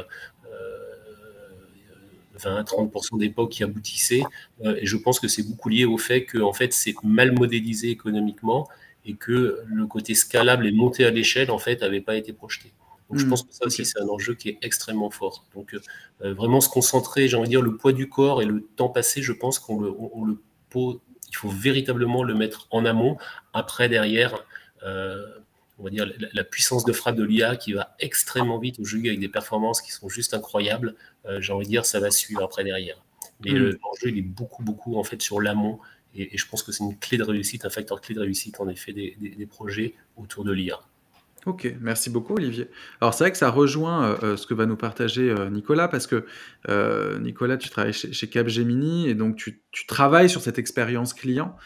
20-30% 2.38 3.14
euh, 3.14 3.18
des 3.18 3.30
POC 3.30 3.50
qui 3.50 3.64
aboutissaient. 3.64 4.22
et 4.64 4.86
je 4.86 4.96
pense 4.96 5.18
que 5.18 5.26
c'est 5.26 5.42
beaucoup 5.42 5.68
lié 5.68 5.84
au 5.84 5.98
fait 5.98 6.24
que 6.24 6.38
en 6.38 6.52
fait, 6.52 6.72
c'est 6.72 6.94
mal 7.02 7.32
modélisé 7.32 7.90
économiquement 7.90 8.68
et 9.04 9.14
que 9.14 9.60
le 9.66 9.86
côté 9.86 10.14
scalable 10.14 10.66
et 10.66 10.72
monté 10.72 11.04
à 11.04 11.10
l'échelle 11.10 11.50
en 11.50 11.58
fait 11.58 11.80
n'avait 11.80 12.00
pas 12.00 12.16
été 12.16 12.32
projeté. 12.32 12.72
Donc 13.08 13.18
je 13.18 13.24
hmm. 13.24 13.30
pense 13.30 13.42
que 13.42 13.52
ça 13.52 13.64
aussi 13.64 13.84
c'est 13.84 13.98
un 14.00 14.08
enjeu 14.08 14.34
qui 14.34 14.50
est 14.50 14.58
extrêmement 14.62 15.10
fort. 15.10 15.46
Donc 15.54 15.74
vraiment 16.20 16.60
se 16.60 16.68
concentrer, 16.68 17.26
j'ai 17.26 17.36
envie 17.36 17.48
de 17.48 17.50
dire 17.50 17.62
le 17.62 17.76
poids 17.76 17.92
du 17.92 18.08
corps 18.08 18.40
et 18.40 18.44
le 18.44 18.62
temps 18.76 18.90
passé, 18.90 19.20
je 19.22 19.32
pense 19.32 19.58
qu'on 19.58 19.80
le, 19.80 19.90
on, 19.98 20.24
le 20.24 20.40
pose, 20.70 21.00
il 21.28 21.36
faut 21.36 21.48
véritablement 21.48 22.22
le 22.22 22.34
mettre 22.34 22.66
en 22.70 22.84
amont. 22.84 23.16
Après, 23.52 23.88
derrière, 23.88 24.44
euh, 24.82 25.26
on 25.78 25.84
va 25.84 25.90
dire 25.90 26.10
la, 26.32 26.44
puissance 26.44 26.84
de 26.84 26.92
frappe 26.92 27.16
de 27.16 27.24
l'IA 27.24 27.56
qui 27.56 27.72
va 27.72 27.94
extrêmement 28.00 28.58
vite 28.58 28.80
au 28.80 28.84
jeu 28.84 28.98
avec 28.98 29.20
des 29.20 29.28
performances 29.28 29.80
qui 29.80 29.92
sont 29.92 30.08
juste 30.08 30.34
incroyables. 30.34 30.94
Euh, 31.26 31.40
j'ai 31.40 31.52
envie 31.52 31.66
de 31.66 31.70
dire, 31.70 31.86
ça 31.86 32.00
va 32.00 32.10
suivre 32.10 32.42
après 32.42 32.64
derrière. 32.64 33.02
Mais 33.44 33.52
mm. 33.52 33.78
l'enjeu, 33.82 34.08
il 34.08 34.18
est 34.18 34.22
beaucoup, 34.22 34.62
beaucoup 34.62 34.98
en 34.98 35.04
fait 35.04 35.22
sur 35.22 35.40
l'amont. 35.40 35.78
Et, 36.14 36.36
je 36.36 36.46
pense 36.46 36.62
que 36.62 36.72
c'est 36.72 36.82
une 36.82 36.98
clé 36.98 37.18
de 37.18 37.22
réussite, 37.22 37.64
un 37.64 37.70
facteur 37.70 38.00
clé 38.00 38.14
de 38.14 38.20
réussite 38.20 38.60
en 38.60 38.68
effet 38.68 38.92
des 38.92 39.46
projets 39.46 39.94
autour 40.16 40.44
de 40.44 40.52
l'IA. 40.52 40.80
Ok, 41.48 41.66
merci 41.80 42.10
beaucoup 42.10 42.34
Olivier. 42.34 42.68
Alors 43.00 43.14
c'est 43.14 43.24
vrai 43.24 43.32
que 43.32 43.38
ça 43.38 43.50
rejoint 43.50 44.04
euh, 44.04 44.16
euh, 44.22 44.36
ce 44.36 44.46
que 44.46 44.52
va 44.52 44.66
nous 44.66 44.76
partager 44.76 45.30
euh, 45.30 45.48
Nicolas, 45.48 45.88
parce 45.88 46.06
que 46.06 46.26
Nicolas, 47.20 47.56
tu 47.56 47.70
travailles 47.70 47.94
chez, 47.94 48.28
Capgemini 48.28 49.08
et 49.08 49.14
donc 49.14 49.36
tu, 49.36 49.62
travailles 49.86 50.28
sur 50.28 50.42
cette 50.42 50.58
expérience 50.58 51.14
client. 51.14 51.56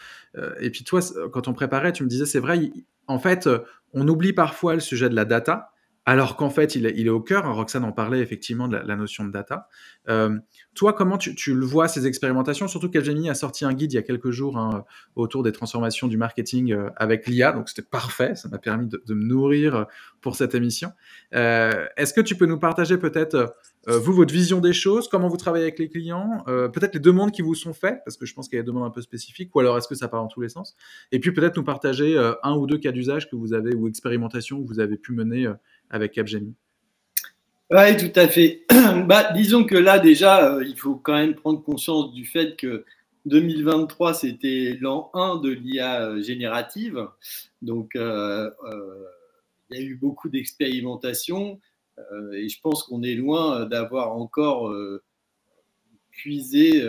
et 0.61 0.69
puis 0.69 0.85
toi, 0.85 1.01
quand 1.33 1.49
on 1.49 1.53
préparait, 1.53 1.91
tu 1.91 2.03
me 2.03 2.07
disais, 2.07 2.25
c'est 2.25 2.39
vrai, 2.39 2.71
en 3.07 3.19
fait, 3.19 3.49
on 3.91 4.07
oublie 4.07 4.31
parfois 4.31 4.73
le 4.73 4.79
sujet 4.79 5.09
de 5.09 5.15
la 5.15 5.25
data. 5.25 5.72
Alors 6.05 6.35
qu'en 6.35 6.49
fait, 6.49 6.75
il 6.75 6.85
est, 6.85 7.09
au 7.09 7.21
cœur. 7.21 7.45
Hein, 7.45 7.53
Roxane 7.53 7.85
en 7.85 7.93
parlait 7.93 8.19
effectivement 8.19 8.67
de 8.67 8.75
la, 8.75 8.95
notion 8.95 9.23
de 9.23 9.31
data. 9.31 9.69
Euh, 10.09 10.37
toi, 10.75 10.91
comment 10.91 11.17
tu, 11.17 11.53
le 11.53 11.65
vois, 11.65 11.87
ces 11.87 12.07
expérimentations? 12.07 12.67
Surtout 12.67 12.89
qu'Algemini 12.89 13.29
a 13.29 13.35
sorti 13.35 13.63
un 13.63 13.73
guide 13.73 13.93
il 13.93 13.95
y 13.95 13.99
a 13.99 14.01
quelques 14.01 14.31
jours 14.31 14.57
hein, 14.57 14.83
autour 15.15 15.43
des 15.43 15.53
transformations 15.53 16.07
du 16.07 16.17
marketing 16.17 16.73
euh, 16.73 16.89
avec 16.97 17.25
l'IA. 17.27 17.53
Donc, 17.53 17.69
c'était 17.69 17.87
parfait. 17.87 18.35
Ça 18.35 18.49
m'a 18.49 18.57
permis 18.57 18.87
de, 18.87 19.13
me 19.13 19.23
nourrir 19.23 19.75
euh, 19.75 19.83
pour 20.19 20.35
cette 20.35 20.55
émission. 20.55 20.91
Est-ce 21.31 22.13
que 22.13 22.21
tu 22.21 22.35
peux 22.35 22.45
nous 22.45 22.59
partager 22.59 22.97
peut-être, 22.97 23.55
vous, 23.87 24.13
votre 24.13 24.33
vision 24.33 24.59
des 24.59 24.73
choses? 24.73 25.07
Comment 25.07 25.29
vous 25.29 25.37
travaillez 25.37 25.65
avec 25.65 25.79
les 25.79 25.89
clients? 25.89 26.43
Peut-être 26.45 26.93
les 26.93 26.99
demandes 26.99 27.31
qui 27.31 27.41
vous 27.41 27.55
sont 27.55 27.73
faites, 27.73 27.99
parce 28.05 28.15
que 28.15 28.25
je 28.25 28.33
pense 28.33 28.47
qu'il 28.47 28.55
y 28.55 28.59
a 28.59 28.61
des 28.61 28.67
demandes 28.67 28.85
un 28.85 28.89
peu 28.89 29.01
spécifiques. 29.01 29.53
Ou 29.55 29.59
alors, 29.59 29.77
est-ce 29.77 29.87
que 29.89 29.95
ça 29.95 30.07
part 30.07 30.21
dans 30.21 30.29
tous 30.29 30.39
les 30.39 30.47
sens? 30.47 30.75
Et 31.11 31.19
puis, 31.19 31.33
peut-être 31.33 31.57
nous 31.57 31.63
partager 31.63 32.17
un 32.43 32.55
ou 32.55 32.67
deux 32.67 32.77
cas 32.77 32.91
d'usage 32.91 33.29
que 33.29 33.35
vous 33.35 33.53
avez 33.53 33.75
ou 33.75 33.87
expérimentations 33.87 34.61
que 34.63 34.67
vous 34.67 34.79
avez 34.79 34.97
pu 34.97 35.11
mener 35.11 35.47
avec 35.93 36.11
Capgemini 36.11 36.55
Oui, 37.69 37.95
tout 37.97 38.19
à 38.19 38.27
fait. 38.27 38.65
bah, 39.05 39.31
disons 39.33 39.63
que 39.63 39.75
là, 39.75 39.99
déjà, 39.99 40.53
euh, 40.55 40.65
il 40.65 40.75
faut 40.75 40.95
quand 40.95 41.13
même 41.13 41.35
prendre 41.35 41.63
conscience 41.63 42.11
du 42.11 42.25
fait 42.25 42.57
que 42.57 42.83
2023, 43.25 44.15
c'était 44.15 44.75
l'an 44.81 45.11
1 45.13 45.37
de 45.37 45.51
l'IA 45.51 46.09
euh, 46.09 46.21
générative. 46.21 47.07
Donc, 47.61 47.95
euh, 47.95 48.49
il 49.69 49.77
y 49.77 49.81
a 49.81 49.85
eu 49.85 49.95
beaucoup 49.95 50.29
d'expérimentations 50.29 51.59
et 52.33 52.49
je 52.49 52.59
pense 52.59 52.83
qu'on 52.83 53.03
est 53.03 53.13
loin 53.13 53.65
d'avoir 53.65 54.13
encore 54.13 54.73
puisé 56.09 56.83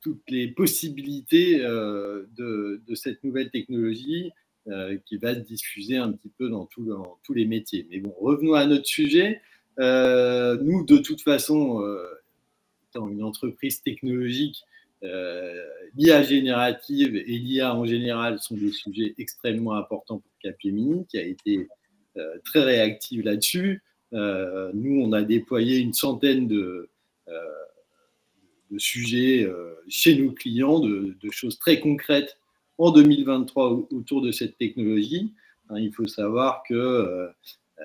toutes 0.00 0.22
les 0.28 0.48
possibilités 0.48 1.58
de, 1.58 2.80
cette 2.94 3.22
nouvelle 3.24 3.50
technologie 3.50 4.30
euh, 4.68 4.98
qui 5.06 5.16
va 5.16 5.32
se 5.32 5.38
diffuser 5.38 5.96
un 5.96 6.10
petit 6.10 6.28
peu 6.28 6.48
dans, 6.48 6.68
dans, 6.78 7.18
tous 7.22 7.34
les 7.34 7.44
métiers. 7.44 7.86
Mais 7.88 8.00
bon, 8.00 8.12
revenons 8.18 8.54
à 8.54 8.66
notre 8.66 8.86
sujet. 8.86 9.40
Euh, 9.78 10.58
nous, 10.60 10.84
de 10.84 10.96
toute 10.98 11.20
façon, 11.20 11.82
euh, 11.82 12.04
étant 12.88 13.08
une 13.08 13.22
entreprise 13.22 13.80
technologique, 13.80 14.64
l'IA 15.94 16.24
générative 16.24 17.14
et 17.14 17.38
l'IA 17.38 17.76
en 17.76 17.84
général 17.84 18.40
sont 18.40 18.56
des 18.56 18.72
sujets 18.72 19.14
extrêmement 19.18 19.74
importants 19.74 20.18
pour 20.18 20.32
Capgemini, 20.42 21.06
qui 21.06 21.18
a 21.18 21.22
été 21.22 21.68
très 22.44 22.64
réactive 22.64 23.22
là-dessus. 23.22 23.84
nous, 24.10 25.00
on 25.00 25.12
a 25.12 25.22
déployé 25.22 25.78
une 25.78 25.92
centaine 25.92 26.48
de, 26.48 26.90
sujets 28.78 29.48
chez 29.86 30.16
nos 30.16 30.32
clients, 30.32 30.80
de, 30.80 31.14
choses 31.30 31.56
très 31.56 31.78
concrètes 31.78 32.36
en 32.78 32.90
2023 32.90 33.88
autour 33.90 34.22
de 34.22 34.32
cette 34.32 34.58
technologie. 34.58 35.32
Hein, 35.70 35.78
il 35.78 35.92
faut 35.92 36.06
savoir 36.06 36.62
que 36.68 36.74
euh, 36.74 37.26
euh, 37.80 37.82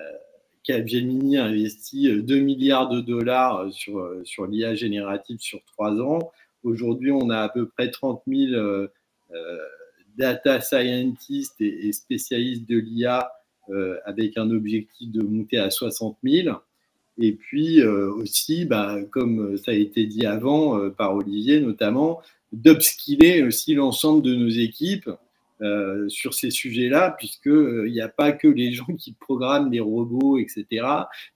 Capgemini 0.64 1.38
a 1.38 1.46
investi 1.46 2.22
2 2.22 2.36
euh, 2.36 2.40
milliards 2.40 2.88
de 2.88 3.00
dollars 3.00 3.72
sur, 3.72 4.46
l'IA 4.46 4.74
générative 4.74 5.38
sur 5.40 5.62
trois 5.64 5.92
ans. 6.00 6.32
Aujourd'hui, 6.62 7.10
on 7.10 7.30
a 7.30 7.38
à 7.38 7.48
peu 7.48 7.66
près 7.66 7.90
30 7.90 8.22
000 8.26 8.86
data 10.16 10.60
scientists 10.60 11.60
et, 11.60 11.92
spécialistes 11.92 12.68
de 12.68 12.78
l'IA 12.78 13.32
avec 14.04 14.36
un 14.38 14.48
objectif 14.50 15.10
de 15.10 15.22
monter 15.22 15.58
à 15.58 15.70
60 15.70 16.18
000. 16.22 16.56
Et 17.18 17.32
puis 17.32 17.82
aussi, 17.82 18.64
bah, 18.64 18.98
comme 19.10 19.56
ça 19.56 19.72
a 19.72 19.74
été 19.74 20.06
dit 20.06 20.24
avant 20.24 20.88
par 20.90 21.16
Olivier 21.16 21.60
notamment, 21.60 22.22
d'upskiller 22.52 23.42
aussi 23.42 23.74
l'ensemble 23.74 24.22
de 24.22 24.34
nos 24.34 24.48
équipes 24.48 25.10
euh, 25.62 26.08
sur 26.08 26.34
ces 26.34 26.50
sujets-là, 26.50 27.14
puisqu'il 27.16 27.52
euh, 27.52 27.88
n'y 27.88 28.00
a 28.00 28.08
pas 28.08 28.32
que 28.32 28.48
les 28.48 28.72
gens 28.72 28.96
qui 28.98 29.12
programment 29.12 29.70
les 29.70 29.78
robots, 29.78 30.38
etc. 30.38 30.66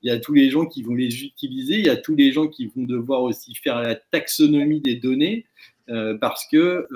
Il 0.03 0.09
y 0.09 0.11
a 0.11 0.19
tous 0.19 0.35
les 0.35 0.51
gens 0.51 0.67
qui 0.67 0.83
vont 0.83 0.95
les 0.95 1.23
utiliser, 1.23 1.79
il 1.79 1.87
y 1.87 1.91
a 1.91 1.97
tous 1.97 2.17
les 2.17 2.33
gens 2.33 2.49
qui 2.49 2.67
vont 2.67 2.83
devoir 2.83 3.23
aussi 3.23 3.55
faire 3.55 3.81
la 3.81 3.95
taxonomie 3.95 4.81
des 4.81 4.97
données, 4.97 5.47
euh, 5.91 6.19
parce 6.19 6.45
que 6.51 6.89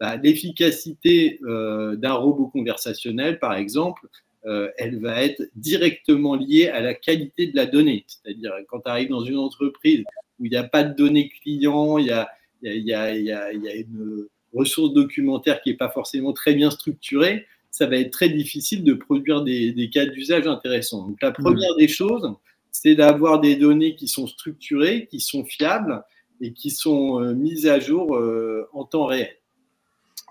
bah, 0.00 0.16
l'efficacité 0.16 1.38
d'un 1.42 2.14
robot 2.14 2.48
conversationnel, 2.48 3.38
par 3.38 3.54
exemple, 3.54 4.08
elle 4.42 4.98
va 4.98 5.22
être 5.22 5.42
directement 5.54 6.34
liée 6.34 6.68
à 6.68 6.80
la 6.80 6.94
qualité 6.94 7.46
de 7.46 7.54
la 7.54 7.66
donnée. 7.66 8.06
C'est-à-dire, 8.08 8.54
quand 8.68 8.80
tu 8.80 8.90
arrives 8.90 9.10
dans 9.10 9.24
une 9.24 9.38
entreprise 9.38 10.02
où 10.40 10.46
il 10.46 10.50
n'y 10.50 10.56
a 10.56 10.64
pas 10.64 10.82
de 10.82 10.94
données 10.94 11.28
clients, 11.28 11.98
il 11.98 12.06
y 12.06 12.10
a 12.10 12.28
il 12.62 12.84
y, 12.84 12.94
a, 12.94 13.52
une 13.52 14.26
ressource 14.54 14.92
documentaire 14.92 15.60
qui 15.62 15.70
n'est 15.70 15.76
pas 15.76 15.90
forcément 15.90 16.32
très 16.32 16.54
bien 16.54 16.70
structurée, 16.70 17.46
ça 17.70 17.86
va 17.86 17.96
être 17.96 18.10
très 18.10 18.28
difficile 18.28 18.84
de 18.84 18.94
produire 18.94 19.42
des, 19.42 19.90
cas 19.92 20.06
d'usage 20.06 20.46
intéressants. 20.46 21.06
Donc 21.06 21.22
la 21.22 21.30
première 21.30 21.74
des 21.76 21.88
choses, 21.88 22.34
c'est 22.72 22.94
d'avoir 22.94 23.40
des 23.40 23.56
données 23.56 23.94
qui 23.94 24.08
sont 24.08 24.26
structurées, 24.26 25.06
qui 25.06 25.20
sont 25.20 25.44
fiables 25.44 26.02
et 26.40 26.52
qui 26.52 26.70
sont 26.70 27.22
euh, 27.22 27.34
mises 27.34 27.66
à 27.66 27.78
jour 27.78 28.16
euh, 28.16 28.68
en 28.72 28.84
temps 28.84 29.06
réel. 29.06 29.30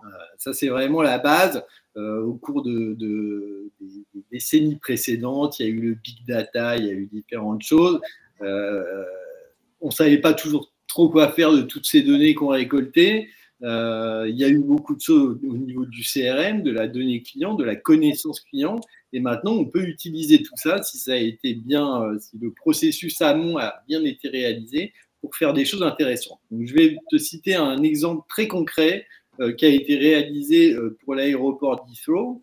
Euh, 0.04 0.08
ça, 0.38 0.54
c'est 0.54 0.70
vraiment 0.70 1.02
la 1.02 1.20
base. 1.20 1.64
au 1.96 2.34
cours 2.36 2.62
de, 2.62 2.96
des, 3.00 4.22
décennies 4.32 4.78
précédentes, 4.78 5.60
il 5.60 5.66
y 5.66 5.70
a 5.70 5.72
eu 5.72 5.82
le 5.82 5.94
big 5.96 6.26
data, 6.26 6.78
il 6.78 6.86
y 6.86 6.90
a 6.90 6.94
eu 6.94 7.08
différentes 7.08 7.62
choses. 7.62 8.00
on 8.42 9.88
ne 9.88 9.92
savait 9.92 10.20
pas 10.20 10.34
toujours 10.34 10.72
trop 10.90 11.08
quoi 11.10 11.32
faire 11.32 11.54
de 11.54 11.62
toutes 11.62 11.86
ces 11.86 12.02
données 12.02 12.34
qu'on 12.34 12.48
récoltées. 12.48 13.30
Euh, 13.62 14.26
il 14.30 14.38
y 14.38 14.44
a 14.44 14.50
eu 14.50 14.60
beaucoup 14.60 14.96
de 14.96 15.02
choses 15.02 15.38
au 15.44 15.58
niveau 15.58 15.86
du 15.86 16.02
CRM, 16.02 16.64
de 16.64 16.72
la 16.72 16.88
donnée 16.88 17.22
client, 17.22 17.54
de 17.54 17.64
la 17.64 17.76
connaissance 17.76 18.42
client. 18.42 18.80
Et 19.14 19.20
maintenant, 19.20 19.54
on 19.54 19.66
peut 19.66 19.84
utiliser 19.84 20.42
tout 20.42 20.56
ça 20.56 20.82
si 20.82 20.98
ça 20.98 21.14
a 21.14 21.18
été 21.18 21.54
bien, 21.54 22.04
euh, 22.04 22.20
si 22.20 22.38
le 22.42 22.52
processus 22.52 23.22
amont 23.22 23.58
a 23.58 23.82
bien 23.88 24.04
été 24.04 24.30
réalisé 24.30 24.94
pour 25.22 25.36
faire 25.36 25.54
des 25.54 25.66
choses 25.66 25.84
intéressantes. 25.84 26.40
Donc, 26.52 26.66
je 26.66 26.74
vais 26.74 26.98
te 27.10 27.18
citer 27.18 27.56
un 27.56 27.84
exemple 27.84 28.26
très 28.30 28.48
concret 28.48 29.06
euh, 29.40 29.54
qui 29.54 29.66
a 29.66 29.70
été 29.70 29.98
réalisé 29.98 30.76
pour 31.04 31.16
l'aéroport 31.16 31.86
d'Heathrow, 31.86 32.42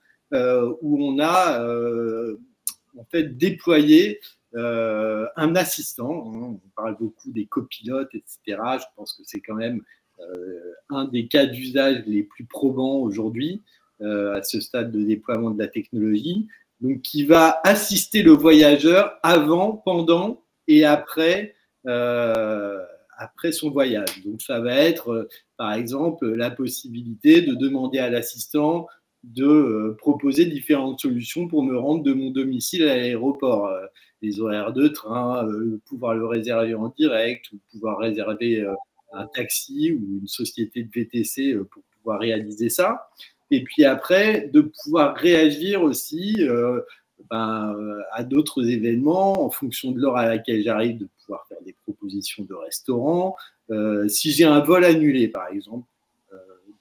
où 0.83 1.05
on 1.05 1.19
a 1.21 1.63
en 2.99 3.05
fait 3.11 3.37
déployé 3.37 4.21
euh, 4.57 5.27
un 5.37 5.55
assistant. 5.55 6.33
Hein, 6.35 6.59
on 6.65 6.71
parle 6.75 6.97
beaucoup 6.99 7.31
des 7.31 7.47
copilotes, 7.47 8.15
etc. 8.15 8.39
Je 8.47 8.85
pense 8.97 9.13
que 9.13 9.23
c'est 9.25 9.41
quand 9.41 9.55
même 9.55 9.83
euh, 10.21 10.73
un 10.89 11.05
des 11.05 11.29
cas 11.29 11.47
d'usage 11.47 12.05
les 12.07 12.23
plus 12.23 12.45
probants 12.45 12.97
aujourd'hui 12.99 13.63
euh, 14.01 14.35
à 14.35 14.43
ce 14.43 14.61
stade 14.61 14.93
de 14.93 15.03
déploiement 15.03 15.51
de 15.51 15.59
la 15.59 15.69
technologie. 15.69 16.49
Donc, 16.81 17.03
qui 17.03 17.25
va 17.25 17.61
assister 17.65 18.23
le 18.23 18.33
voyageur 18.33 19.19
avant, 19.23 19.73
pendant 19.73 20.43
et 20.69 20.85
après 20.85 21.55
après 23.19 23.53
son 23.53 23.71
voyage. 23.71 24.23
Donc 24.25 24.43
ça 24.43 24.61
va 24.61 24.75
être, 24.75 25.29
par 25.57 25.73
exemple, 25.73 26.27
la 26.27 26.51
possibilité 26.51 27.43
de 27.43 27.55
demander 27.55 27.99
à 27.99 28.11
l'assistant 28.11 28.89
de 29.25 29.97
proposer 29.99 30.47
différentes 30.47 31.01
solutions 31.01 31.49
pour 31.49 31.63
me 31.63 31.79
rendre 31.79 32.03
de 32.03 32.13
mon 32.13 32.31
domicile 32.31 32.83
à 32.89 32.97
l'aéroport 32.97 33.71
les 34.23 34.41
horaires 34.41 34.73
de 34.73 34.89
train, 34.89 35.47
euh, 35.47 35.81
pouvoir 35.87 36.15
le 36.15 36.27
réserver 36.27 36.75
en 36.75 36.89
direct, 36.97 37.47
ou 37.53 37.59
pouvoir 37.71 37.99
réserver 37.99 38.61
euh, 38.61 38.75
un 39.13 39.27
taxi 39.27 39.93
ou 39.93 40.21
une 40.21 40.29
société 40.29 40.83
de 40.83 40.91
VTC 40.93 41.53
euh, 41.53 41.65
pour 41.65 41.83
pouvoir 41.97 42.21
réaliser 42.21 42.69
ça. 42.69 43.09
Et 43.51 43.63
puis 43.63 43.85
après, 43.85 44.49
de 44.53 44.61
pouvoir 44.61 45.17
réagir 45.17 45.83
aussi 45.83 46.35
ben, 47.31 47.77
à 48.11 48.25
d'autres 48.25 48.69
événements 48.69 49.41
en 49.41 49.51
fonction 49.51 49.93
de 49.93 50.01
l'heure 50.01 50.17
à 50.17 50.27
laquelle 50.27 50.63
j'arrive, 50.63 50.99
de 50.99 51.09
pouvoir 51.21 51.47
faire 51.49 51.63
des 51.65 51.77
propositions 51.85 52.45
de 52.45 52.55
restaurants. 52.55 53.37
si 54.09 54.33
j'ai 54.33 54.45
un 54.45 54.59
vol 54.59 54.85
annulé, 54.85 55.29
par 55.29 55.47
exemple, 55.47 55.87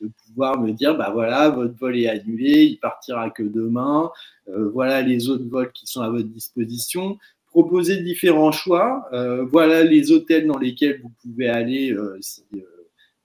de 0.01 0.09
pouvoir 0.25 0.59
me 0.59 0.71
dire, 0.71 0.97
bah 0.97 1.11
voilà, 1.13 1.49
votre 1.49 1.77
vol 1.77 1.97
est 1.97 2.07
annulé, 2.07 2.63
il 2.63 2.77
partira 2.77 3.29
que 3.29 3.43
demain, 3.43 4.11
voilà 4.47 5.01
les 5.01 5.29
autres 5.29 5.45
vols 5.45 5.71
qui 5.71 5.87
sont 5.87 6.01
à 6.01 6.09
votre 6.09 6.27
disposition 6.27 7.17
proposer 7.55 8.01
différents 8.01 8.51
choix. 8.51 9.07
Euh, 9.13 9.45
voilà 9.45 9.81
les 9.85 10.11
hôtels 10.11 10.45
dans 10.45 10.57
lesquels 10.57 10.99
vous 11.01 11.11
pouvez 11.21 11.47
aller 11.47 11.93
euh, 11.93 12.17
si 12.19 12.43
euh, 12.53 12.59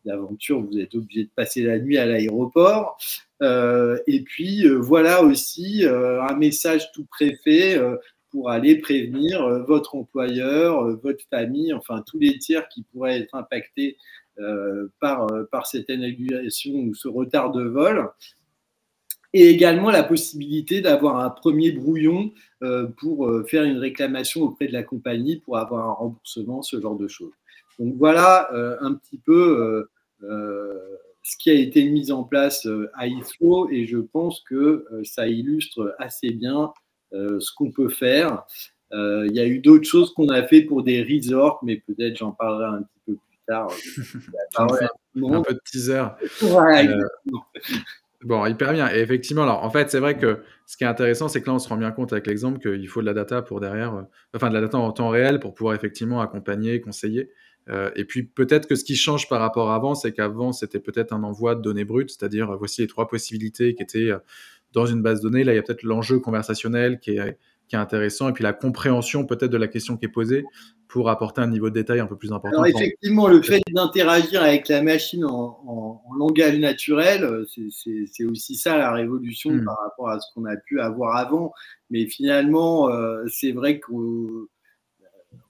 d'aventure 0.04 0.60
vous 0.60 0.78
êtes 0.78 0.94
obligé 0.94 1.24
de 1.24 1.30
passer 1.34 1.64
la 1.64 1.80
nuit 1.80 1.98
à 1.98 2.06
l'aéroport. 2.06 2.96
et 3.42 4.20
puis 4.20 4.68
voilà 4.68 5.24
aussi 5.24 5.84
un 5.84 6.34
message 6.36 6.92
tout 6.92 7.06
préfet 7.06 7.78
pour 8.30 8.50
aller 8.50 8.76
prévenir 8.76 9.46
votre 9.66 9.96
employeur, 9.96 10.96
votre 11.02 11.24
famille, 11.28 11.74
enfin 11.74 12.02
tous 12.06 12.18
les 12.18 12.38
tiers 12.38 12.66
qui 12.68 12.82
pourraient 12.84 13.18
être 13.20 13.34
impactés 13.34 13.96
par, 15.00 15.26
par 15.50 15.66
cette 15.66 15.90
annulation 15.90 16.72
ou 16.74 16.94
ce 16.94 17.08
retard 17.08 17.52
de 17.52 17.62
vol 17.62 18.10
et 19.32 19.48
également 19.48 19.90
la 19.90 20.02
possibilité 20.02 20.80
d'avoir 20.80 21.18
un 21.18 21.30
premier 21.30 21.70
brouillon 21.72 22.32
euh, 22.62 22.88
pour 22.98 23.28
euh, 23.28 23.44
faire 23.44 23.64
une 23.64 23.78
réclamation 23.78 24.42
auprès 24.42 24.66
de 24.66 24.72
la 24.72 24.82
compagnie 24.82 25.36
pour 25.36 25.56
avoir 25.56 25.88
un 25.88 25.92
remboursement, 25.92 26.62
ce 26.62 26.80
genre 26.80 26.96
de 26.96 27.08
choses. 27.08 27.32
Donc 27.78 27.94
voilà 27.96 28.52
euh, 28.52 28.76
un 28.80 28.94
petit 28.94 29.18
peu 29.18 29.88
ce 30.20 31.36
qui 31.38 31.50
a 31.50 31.54
été 31.54 31.88
mis 31.88 32.12
en 32.12 32.24
place 32.24 32.68
à 32.94 33.06
Heathrow 33.06 33.70
et 33.70 33.86
je 33.86 33.96
pense 33.96 34.40
que 34.40 34.86
ça 35.02 35.28
illustre 35.28 35.94
assez 35.98 36.30
bien 36.30 36.74
ce 37.12 37.54
qu'on 37.54 37.70
peut 37.70 37.88
faire. 37.88 38.44
Il 38.92 39.32
y 39.32 39.40
a 39.40 39.46
eu 39.46 39.60
d'autres 39.60 39.88
choses 39.88 40.12
qu'on 40.12 40.28
a 40.28 40.42
fait 40.42 40.60
pour 40.60 40.82
des 40.82 41.02
resorts, 41.02 41.60
mais 41.62 41.76
peut-être 41.76 42.16
j'en 42.16 42.32
parlerai 42.32 42.66
un 42.66 42.82
petit 42.82 43.00
peu 43.06 43.14
plus 43.14 43.29
tard. 43.50 43.68
un 44.56 45.42
peu 45.42 45.54
de 45.54 45.60
teaser. 45.64 46.04
Bon, 48.22 48.44
hyper 48.44 48.72
bien. 48.74 48.92
Et 48.92 48.98
effectivement, 48.98 49.44
alors 49.44 49.64
en 49.64 49.70
fait, 49.70 49.90
c'est 49.90 49.98
vrai 49.98 50.18
que 50.18 50.42
ce 50.66 50.76
qui 50.76 50.84
est 50.84 50.86
intéressant, 50.86 51.28
c'est 51.28 51.40
que 51.40 51.46
là, 51.46 51.54
on 51.54 51.58
se 51.58 51.68
rend 51.68 51.78
bien 51.78 51.90
compte 51.90 52.12
avec 52.12 52.26
l'exemple 52.26 52.58
qu'il 52.58 52.86
faut 52.88 53.00
de 53.00 53.06
la 53.06 53.14
data 53.14 53.40
pour 53.40 53.60
derrière, 53.60 53.94
euh, 53.94 54.02
enfin 54.36 54.50
de 54.50 54.54
la 54.54 54.60
data 54.60 54.76
en 54.76 54.92
temps 54.92 55.08
réel 55.08 55.40
pour 55.40 55.54
pouvoir 55.54 55.74
effectivement 55.74 56.20
accompagner, 56.20 56.80
conseiller. 56.82 57.30
Euh, 57.70 57.90
et 57.96 58.04
puis 58.04 58.24
peut-être 58.24 58.68
que 58.68 58.74
ce 58.74 58.84
qui 58.84 58.96
change 58.96 59.28
par 59.28 59.40
rapport 59.40 59.70
à 59.70 59.76
avant, 59.76 59.94
c'est 59.94 60.12
qu'avant, 60.12 60.52
c'était 60.52 60.80
peut-être 60.80 61.12
un 61.12 61.22
envoi 61.22 61.54
de 61.54 61.62
données 61.62 61.84
brutes, 61.84 62.10
c'est-à-dire 62.10 62.54
voici 62.58 62.82
les 62.82 62.88
trois 62.88 63.08
possibilités 63.08 63.74
qui 63.74 63.82
étaient 63.82 64.10
euh, 64.10 64.18
dans 64.72 64.84
une 64.84 65.02
base 65.02 65.20
de 65.20 65.30
données. 65.30 65.44
Là, 65.44 65.52
il 65.52 65.56
y 65.56 65.58
a 65.58 65.62
peut-être 65.62 65.82
l'enjeu 65.82 66.18
conversationnel 66.18 67.00
qui 67.00 67.12
est, 67.12 67.38
qui 67.70 67.76
est 67.76 67.78
intéressant, 67.78 68.28
et 68.28 68.32
puis 68.32 68.42
la 68.42 68.52
compréhension 68.52 69.24
peut-être 69.24 69.50
de 69.50 69.56
la 69.56 69.68
question 69.68 69.96
qui 69.96 70.04
est 70.06 70.08
posée 70.08 70.44
pour 70.88 71.08
apporter 71.08 71.40
un 71.40 71.46
niveau 71.46 71.70
de 71.70 71.74
détail 71.74 72.00
un 72.00 72.06
peu 72.06 72.16
plus 72.16 72.32
important. 72.32 72.62
Alors 72.62 72.66
effectivement, 72.66 73.28
le 73.28 73.40
fait 73.42 73.62
d'interagir 73.70 74.42
avec 74.42 74.68
la 74.68 74.82
machine 74.82 75.24
en, 75.24 76.02
langage 76.18 76.58
naturel, 76.58 77.44
c'est 77.46 78.24
aussi 78.24 78.56
ça 78.56 78.76
la 78.76 78.92
révolution 78.92 79.52
hmm. 79.52 79.64
par 79.64 79.78
rapport 79.78 80.08
à 80.10 80.18
ce 80.18 80.26
qu'on 80.34 80.44
a 80.46 80.56
pu 80.56 80.80
avoir 80.80 81.16
avant. 81.16 81.52
Mais 81.90 82.06
finalement, 82.06 82.90
euh, 82.90 83.24
c'est 83.28 83.52
vrai 83.52 83.78
qu'on 83.78 84.48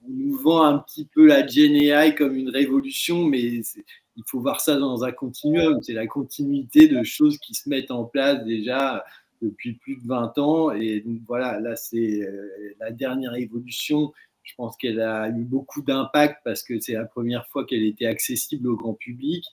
nous 0.07 0.37
vend 0.37 0.63
un 0.63 0.77
petit 0.77 1.05
peu 1.05 1.25
la 1.25 1.41
GNI 1.41 2.13
comme 2.15 2.35
une 2.35 2.49
révolution, 2.49 3.25
mais 3.25 3.41
il 3.41 4.23
faut 4.27 4.39
voir 4.39 4.61
ça 4.61 4.77
dans 4.77 5.03
un 5.03 5.11
continuum. 5.11 5.79
C'est 5.81 5.93
la 5.93 6.05
continuité 6.05 6.87
de 6.87 7.03
choses 7.03 7.39
qui 7.39 7.55
se 7.55 7.67
mettent 7.67 7.89
en 7.89 8.05
place 8.05 8.43
déjà 8.45 9.03
depuis 9.41 9.73
plus 9.73 9.97
de 9.97 10.07
20 10.07 10.37
ans. 10.37 10.71
Et 10.71 11.01
donc 11.01 11.21
voilà, 11.27 11.59
là, 11.59 11.75
c'est 11.75 12.21
euh, 12.21 12.73
la 12.79 12.91
dernière 12.91 13.35
évolution. 13.35 14.13
Je 14.43 14.53
pense 14.55 14.75
qu'elle 14.77 15.01
a 15.01 15.29
eu 15.29 15.43
beaucoup 15.43 15.81
d'impact 15.81 16.37
parce 16.43 16.63
que 16.63 16.79
c'est 16.79 16.93
la 16.93 17.05
première 17.05 17.47
fois 17.47 17.65
qu'elle 17.65 17.83
était 17.83 18.07
accessible 18.07 18.67
au 18.67 18.75
grand 18.75 18.93
public. 18.93 19.45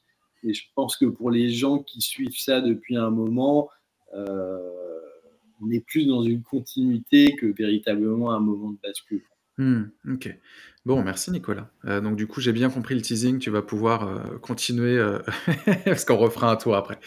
Et 0.44 0.54
je 0.54 0.64
pense 0.74 0.96
que 0.96 1.04
pour 1.04 1.30
les 1.30 1.50
gens 1.50 1.80
qui 1.80 2.00
suivent 2.00 2.38
ça 2.38 2.60
depuis 2.60 2.96
un 2.96 3.10
moment, 3.10 3.68
euh, 4.14 4.58
on 5.60 5.70
est 5.70 5.84
plus 5.84 6.06
dans 6.06 6.22
une 6.22 6.42
continuité 6.42 7.34
que 7.36 7.46
véritablement 7.46 8.30
un 8.30 8.40
moment 8.40 8.70
de 8.70 8.78
bascule. 8.82 9.24
Hmm, 9.58 9.84
ok. 10.08 10.38
Bon, 10.88 11.02
merci 11.02 11.30
Nicolas. 11.30 11.68
Euh, 11.84 12.00
donc 12.00 12.16
du 12.16 12.26
coup, 12.26 12.40
j'ai 12.40 12.54
bien 12.54 12.70
compris 12.70 12.94
le 12.94 13.02
teasing. 13.02 13.38
Tu 13.38 13.50
vas 13.50 13.60
pouvoir 13.60 14.08
euh, 14.08 14.38
continuer 14.40 14.96
euh, 14.96 15.18
parce 15.84 16.06
qu'on 16.06 16.16
refera 16.16 16.50
un 16.50 16.56
tour 16.56 16.74
après. 16.76 16.98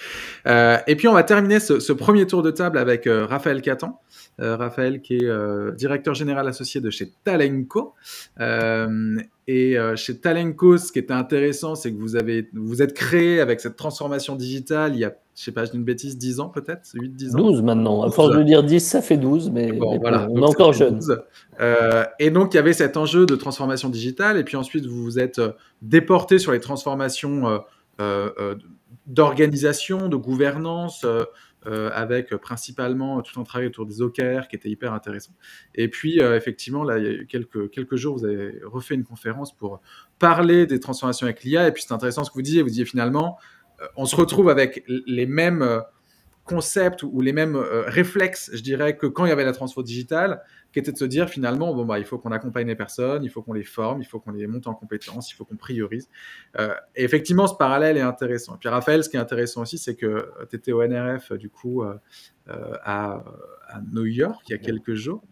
et 0.85 0.95
puis 0.95 1.07
on 1.07 1.13
va 1.13 1.23
terminer 1.23 1.59
ce, 1.59 1.91
premier 1.91 2.27
tour 2.27 2.43
de 2.43 2.51
table 2.51 2.77
avec 2.77 3.09
Raphaël 3.09 3.59
Catan. 3.63 3.99
Raphaël 4.37 5.01
qui 5.01 5.15
est 5.15 5.75
directeur 5.75 6.13
général 6.13 6.47
associé 6.47 6.79
de 6.79 6.91
chez 6.91 7.11
Talenco. 7.23 7.95
Et 9.47 9.75
chez 9.95 10.17
Talenco, 10.17 10.77
ce 10.77 10.91
qui 10.91 10.99
était 10.99 11.13
intéressant, 11.13 11.75
c'est 11.75 11.91
que 11.91 11.99
vous 11.99 12.15
avez 12.15 12.49
vous 12.53 12.81
êtes 12.81 12.93
créé 12.93 13.41
avec 13.41 13.59
cette 13.59 13.75
transformation 13.75 14.35
digitale 14.35 14.93
il 14.93 14.99
y 14.99 15.05
a 15.05 15.13
je 15.35 15.45
sais 15.45 15.51
pas, 15.51 15.65
je 15.65 15.71
dis 15.71 15.77
une 15.77 15.83
bêtise, 15.83 16.17
10 16.17 16.39
ans 16.39 16.49
peut-être? 16.49 16.81
8, 16.93 17.15
10 17.15 17.35
ans? 17.35 17.39
12 17.39 17.61
maintenant. 17.63 18.03
À 18.03 18.11
force 18.11 18.35
de 18.35 18.43
dire 18.43 18.63
10, 18.63 18.79
ça 18.79 19.01
fait 19.01 19.17
12, 19.17 19.49
mais, 19.49 19.71
voilà. 19.71 20.27
on 20.29 20.41
est 20.41 20.45
encore 20.45 20.73
jeune. 20.73 20.99
Euh, 21.59 22.03
et 22.19 22.29
donc, 22.31 22.53
il 22.53 22.57
y 22.57 22.59
avait 22.59 22.73
cet 22.73 22.97
enjeu 22.97 23.25
de 23.25 23.35
transformation 23.35 23.89
digitale, 23.89 24.37
et 24.37 24.43
puis 24.43 24.57
ensuite, 24.57 24.85
vous 24.85 25.01
vous 25.03 25.19
êtes 25.19 25.39
euh, 25.39 25.51
déporté 25.81 26.37
sur 26.37 26.51
les 26.51 26.59
transformations 26.59 27.61
euh, 27.99 28.55
d'organisation, 29.07 30.09
de 30.09 30.15
gouvernance, 30.15 31.05
avec 31.65 32.35
principalement 32.37 33.21
tout 33.21 33.39
un 33.39 33.43
travail 33.43 33.67
autour 33.67 33.85
des 33.85 34.01
OKR 34.01 34.47
qui 34.49 34.55
était 34.55 34.69
hyper 34.69 34.93
intéressant. 34.93 35.33
Et 35.75 35.89
puis, 35.89 36.19
effectivement, 36.19 36.83
là, 36.83 36.97
il 36.97 37.03
y 37.03 37.19
a 37.19 37.23
quelques, 37.25 37.69
quelques 37.69 37.95
jours, 37.95 38.17
vous 38.17 38.25
avez 38.25 38.59
refait 38.63 38.95
une 38.95 39.03
conférence 39.03 39.55
pour 39.55 39.79
parler 40.17 40.65
des 40.65 40.79
transformations 40.79 41.25
avec 41.25 41.43
l'IA, 41.43 41.67
et 41.67 41.71
puis 41.71 41.83
c'est 41.83 41.93
intéressant 41.93 42.23
ce 42.23 42.31
que 42.31 42.35
vous 42.35 42.41
disiez, 42.41 42.63
vous 42.63 42.69
disiez 42.69 42.85
finalement, 42.85 43.37
on 43.95 44.05
se 44.05 44.15
retrouve 44.15 44.49
avec 44.49 44.83
les 44.87 45.25
mêmes 45.25 45.61
euh, 45.61 45.81
concepts 46.51 47.03
ou 47.03 47.21
les 47.21 47.31
mêmes 47.31 47.55
euh, 47.55 47.83
réflexes, 47.87 48.51
je 48.53 48.61
dirais, 48.61 48.97
que 48.97 49.07
quand 49.07 49.25
il 49.25 49.29
y 49.29 49.31
avait 49.31 49.45
la 49.45 49.53
transfo 49.53 49.81
digitale, 49.83 50.41
qui 50.73 50.79
était 50.79 50.91
de 50.91 50.97
se 50.97 51.05
dire 51.05 51.29
finalement, 51.29 51.73
bon, 51.73 51.85
bah, 51.85 51.97
il 51.97 52.05
faut 52.05 52.17
qu'on 52.17 52.31
accompagne 52.31 52.67
les 52.67 52.75
personnes, 52.75 53.23
il 53.23 53.29
faut 53.29 53.41
qu'on 53.41 53.53
les 53.53 53.63
forme, 53.63 54.01
il 54.01 54.05
faut 54.05 54.19
qu'on 54.19 54.31
les 54.31 54.47
monte 54.47 54.67
en 54.67 54.73
compétences, 54.73 55.31
il 55.31 55.35
faut 55.35 55.45
qu'on 55.45 55.55
priorise. 55.55 56.09
Euh, 56.59 56.73
et 56.95 57.03
effectivement, 57.05 57.47
ce 57.47 57.55
parallèle 57.55 57.95
est 57.95 58.01
intéressant. 58.01 58.55
Et 58.55 58.57
puis 58.59 58.67
Raphaël, 58.67 59.03
ce 59.03 59.09
qui 59.09 59.15
est 59.15 59.19
intéressant 59.19 59.61
aussi, 59.61 59.77
c'est 59.77 59.95
que 59.95 60.29
tu 60.49 60.55
étais 60.57 60.73
au 60.73 60.85
NRF, 60.85 61.33
du 61.33 61.49
coup, 61.49 61.83
à, 62.47 63.23
New 63.93 64.05
York 64.05 64.41
il 64.49 64.51
y 64.51 64.55
a 64.55 64.57
quelques 64.57 64.95
jours. 64.95 65.23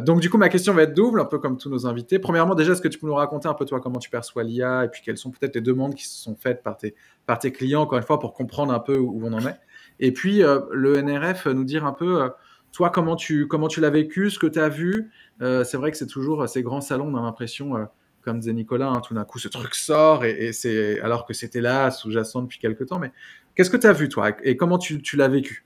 donc, 0.00 0.20
du 0.20 0.28
coup, 0.30 0.38
ma 0.38 0.48
question 0.48 0.74
va 0.74 0.82
être 0.82 0.94
double, 0.94 1.20
un 1.20 1.24
peu 1.24 1.38
comme 1.38 1.56
tous 1.56 1.70
nos 1.70 1.86
invités. 1.86 2.18
Premièrement, 2.18 2.56
déjà, 2.56 2.72
est-ce 2.72 2.82
que 2.82 2.88
tu 2.88 2.98
peux 2.98 3.06
nous 3.06 3.14
raconter 3.14 3.48
un 3.48 3.54
peu, 3.54 3.64
toi, 3.64 3.80
comment 3.80 4.00
tu 4.00 4.10
perçois 4.10 4.42
l'IA 4.42 4.84
et 4.84 4.88
puis 4.88 5.02
quelles 5.04 5.18
sont 5.18 5.30
peut-être 5.30 5.54
les 5.54 5.60
demandes 5.60 5.94
qui 5.94 6.06
se 6.06 6.20
sont 6.22 6.34
faites 6.34 6.62
par 6.62 6.76
tes, 6.76 6.94
par 7.26 7.38
tes 7.38 7.52
clients, 7.52 7.82
encore 7.82 7.98
une 7.98 8.04
fois, 8.04 8.18
pour 8.18 8.32
comprendre 8.32 8.72
un 8.72 8.80
peu 8.80 8.96
où 8.96 9.20
on 9.24 9.32
en 9.32 9.46
est? 9.46 9.60
Et 10.00 10.12
puis, 10.12 10.42
le 10.70 11.02
NRF, 11.02 11.46
nous 11.46 11.64
dire 11.64 11.84
un 11.84 11.92
peu 11.92 12.30
toi, 12.76 12.90
comment 12.90 13.16
tu, 13.16 13.46
comment 13.46 13.68
tu 13.68 13.80
l'as 13.80 13.88
vécu, 13.88 14.28
ce 14.28 14.38
que 14.38 14.46
tu 14.46 14.58
as 14.58 14.68
vu? 14.68 15.10
Euh, 15.40 15.64
C'est 15.64 15.78
vrai 15.78 15.90
que 15.90 15.96
c'est 15.96 16.06
toujours 16.06 16.46
ces 16.46 16.62
grands 16.62 16.82
salons, 16.82 17.06
on 17.06 17.16
a 17.16 17.22
l'impression, 17.22 17.74
euh, 17.74 17.84
comme 18.20 18.38
disait 18.38 18.52
Nicolas, 18.52 18.88
hein, 18.88 19.00
tout 19.00 19.14
d'un 19.14 19.24
coup, 19.24 19.38
ce 19.38 19.48
truc 19.48 19.74
sort, 19.74 20.26
et, 20.26 20.52
c'est 20.52 21.00
alors 21.00 21.24
que 21.24 21.32
c'était 21.32 21.62
là, 21.62 21.90
sous-jacent 21.90 22.42
depuis 22.42 22.58
quelques 22.58 22.86
temps. 22.86 22.98
Mais 22.98 23.12
qu'est-ce 23.54 23.70
que 23.70 23.78
tu 23.78 23.86
as 23.86 23.94
vu, 23.94 24.10
toi, 24.10 24.32
et 24.42 24.58
comment 24.58 24.76
tu, 24.76 25.00
l'as 25.14 25.28
vécu? 25.28 25.64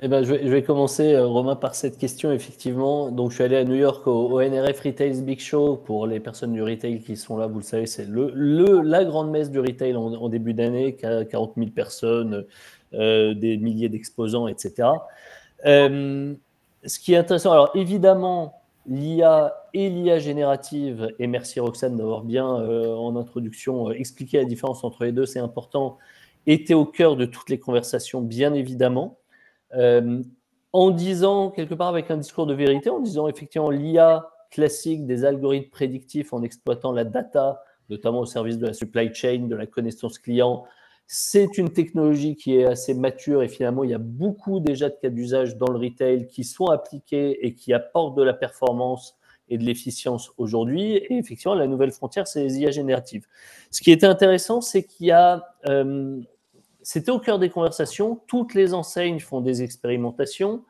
Eh 0.00 0.08
ben, 0.08 0.22
je, 0.22 0.32
vais, 0.32 0.62
commencer, 0.62 1.12
euh, 1.12 1.26
Romain, 1.26 1.54
par 1.54 1.74
cette 1.74 1.98
question, 1.98 2.32
effectivement. 2.32 3.10
Donc, 3.10 3.30
je 3.30 3.34
suis 3.34 3.44
allé 3.44 3.56
à 3.56 3.64
New 3.64 3.74
York 3.74 4.06
au, 4.06 4.40
NRF 4.40 4.80
Retail 4.80 5.20
Big 5.20 5.40
Show. 5.40 5.76
Pour 5.76 6.06
les 6.06 6.18
personnes 6.18 6.54
du 6.54 6.62
retail 6.62 7.02
qui 7.02 7.16
sont 7.16 7.36
là, 7.36 7.46
vous 7.46 7.58
le 7.58 7.64
savez, 7.64 7.84
c'est 7.84 8.08
le, 8.08 8.80
la 8.80 9.04
grande 9.04 9.30
messe 9.30 9.50
du 9.50 9.60
retail 9.60 9.96
en, 9.96 10.28
début 10.30 10.54
d'année, 10.54 10.94
40 10.94 11.54
000 11.58 11.70
personnes, 11.72 12.46
des 12.92 13.58
milliers 13.58 13.88
d'exposants, 13.88 14.48
etc. 14.48 14.88
Euh, 15.66 16.34
ce 16.84 16.98
qui 16.98 17.14
est 17.14 17.16
intéressant, 17.16 17.52
alors 17.52 17.70
évidemment, 17.74 18.62
l'IA 18.86 19.54
et 19.74 19.90
l'IA 19.90 20.18
générative, 20.18 21.12
et 21.18 21.26
merci 21.26 21.60
Roxane 21.60 21.96
d'avoir 21.96 22.22
bien 22.22 22.60
euh, 22.60 22.94
en 22.94 23.16
introduction 23.16 23.90
euh, 23.90 23.92
expliqué 23.92 24.38
la 24.38 24.44
différence 24.44 24.84
entre 24.84 25.04
les 25.04 25.12
deux, 25.12 25.26
c'est 25.26 25.40
important, 25.40 25.98
étaient 26.46 26.74
au 26.74 26.86
cœur 26.86 27.16
de 27.16 27.26
toutes 27.26 27.50
les 27.50 27.58
conversations, 27.58 28.22
bien 28.22 28.54
évidemment. 28.54 29.18
en 30.72 30.90
disant, 30.90 31.50
quelque 31.50 31.74
part 31.74 31.88
avec 31.88 32.10
un 32.10 32.16
discours 32.16 32.46
de 32.46 32.54
vérité, 32.54 32.90
en 32.90 33.00
disant 33.00 33.28
effectivement 33.28 33.70
l'IA 33.70 34.30
classique 34.50 35.06
des 35.06 35.24
algorithmes 35.24 35.70
prédictifs 35.70 36.32
en 36.32 36.42
exploitant 36.42 36.92
la 36.92 37.04
data, 37.04 37.62
notamment 37.90 38.20
au 38.20 38.26
service 38.26 38.58
de 38.58 38.66
la 38.66 38.72
supply 38.72 39.12
chain, 39.12 39.46
de 39.48 39.56
la 39.56 39.66
connaissance 39.66 40.18
client, 40.18 40.64
c'est 41.10 41.56
une 41.56 41.70
technologie 41.70 42.36
qui 42.36 42.54
est 42.56 42.66
assez 42.66 42.92
mature 42.92 43.42
et 43.42 43.48
finalement, 43.48 43.82
il 43.82 43.90
y 43.90 43.94
a 43.94 43.98
beaucoup 43.98 44.60
déjà 44.60 44.90
de 44.90 44.94
cas 45.00 45.08
d'usage 45.08 45.56
dans 45.56 45.72
le 45.72 45.78
retail 45.78 46.28
qui 46.28 46.44
sont 46.44 46.66
appliqués 46.66 47.46
et 47.46 47.54
qui 47.54 47.72
apportent 47.72 48.14
de 48.14 48.22
la 48.22 48.34
performance 48.34 49.16
et 49.48 49.56
de 49.56 49.64
l'efficience 49.64 50.30
aujourd'hui. 50.36 50.96
Et 50.96 51.16
effectivement, 51.16 51.54
la 51.54 51.66
nouvelle 51.66 51.92
frontière, 51.92 52.28
c'est 52.28 52.42
les 52.42 52.58
IA 52.58 52.70
génératives. 52.70 53.26
Ce 53.70 53.80
qui 53.80 53.90
était 53.90 54.06
intéressant, 54.06 54.60
c'est 54.60 54.84
qu'il 54.84 55.06
y 55.06 55.10
a, 55.10 55.48
euh, 55.66 56.20
c'était 56.82 57.10
au 57.10 57.18
cœur 57.18 57.38
des 57.38 57.48
conversations, 57.48 58.20
toutes 58.26 58.52
les 58.52 58.74
enseignes 58.74 59.18
font 59.18 59.40
des 59.40 59.62
expérimentations, 59.62 60.62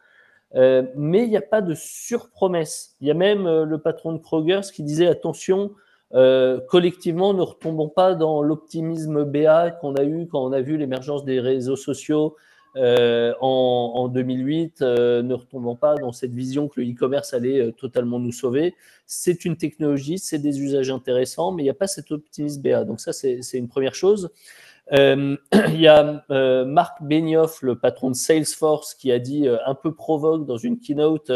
euh, 0.55 0.85
mais 0.95 1.25
il 1.25 1.31
n'y 1.31 1.37
a 1.37 1.43
pas 1.43 1.63
de 1.63 1.75
surpromesse. 1.75 2.95
Il 3.01 3.09
y 3.09 3.11
a 3.11 3.15
même 3.15 3.49
euh, 3.49 3.65
le 3.65 3.79
patron 3.79 4.13
de 4.13 4.19
Kroger 4.19 4.61
qui 4.73 4.85
disait 4.85 5.09
attention, 5.09 5.73
euh, 6.15 6.61
collectivement, 6.69 7.35
ne 7.35 7.43
retombons 7.43 7.89
pas 7.89 8.15
dans 8.15 8.43
l'optimisme 8.43 9.25
BA 9.25 9.73
qu'on 9.73 9.95
a 9.95 10.05
eu 10.05 10.27
quand 10.27 10.43
on 10.43 10.53
a 10.53 10.61
vu 10.61 10.77
l'émergence 10.77 11.25
des 11.25 11.41
réseaux 11.41 11.77
sociaux 11.77 12.37
euh, 12.77 13.35
en, 13.41 14.09
2008. 14.09 14.81
Euh, 14.81 15.23
ne 15.23 15.35
retombons 15.35 15.77
pas 15.77 15.97
dans 15.97 16.13
cette 16.13 16.33
vision 16.33 16.69
que 16.69 16.81
le 16.81 16.91
e-commerce 16.91 17.35
allait 17.35 17.73
totalement 17.73 18.19
nous 18.19 18.33
sauver. 18.33 18.75
C'est 19.07 19.45
une 19.45 19.57
technologie, 19.57 20.19
c'est 20.19 20.39
des 20.39 20.61
usages 20.61 20.91
intéressants, 20.91 21.53
mais 21.53 21.63
il 21.63 21.67
n'y 21.67 21.71
a 21.71 21.75
pas 21.75 21.89
cet 21.89 22.11
optimisme 22.11 22.63
BA. 22.63 22.85
Donc 22.85 23.01
ça, 23.01 23.13
c'est 23.13 23.41
une 23.55 23.69
première 23.69 23.95
chose. 23.95 24.31
il 24.91 25.39
y 25.81 25.87
a 25.87 26.25
Marc 26.65 27.03
Benioff, 27.03 27.61
le 27.61 27.79
patron 27.79 28.11
de 28.11 28.17
Salesforce, 28.17 28.95
qui 28.95 29.13
a 29.13 29.19
dit 29.19 29.47
un 29.47 29.75
peu 29.75 29.95
provoque 29.95 30.47
dans 30.47 30.57
une 30.57 30.81
keynote 30.81 31.31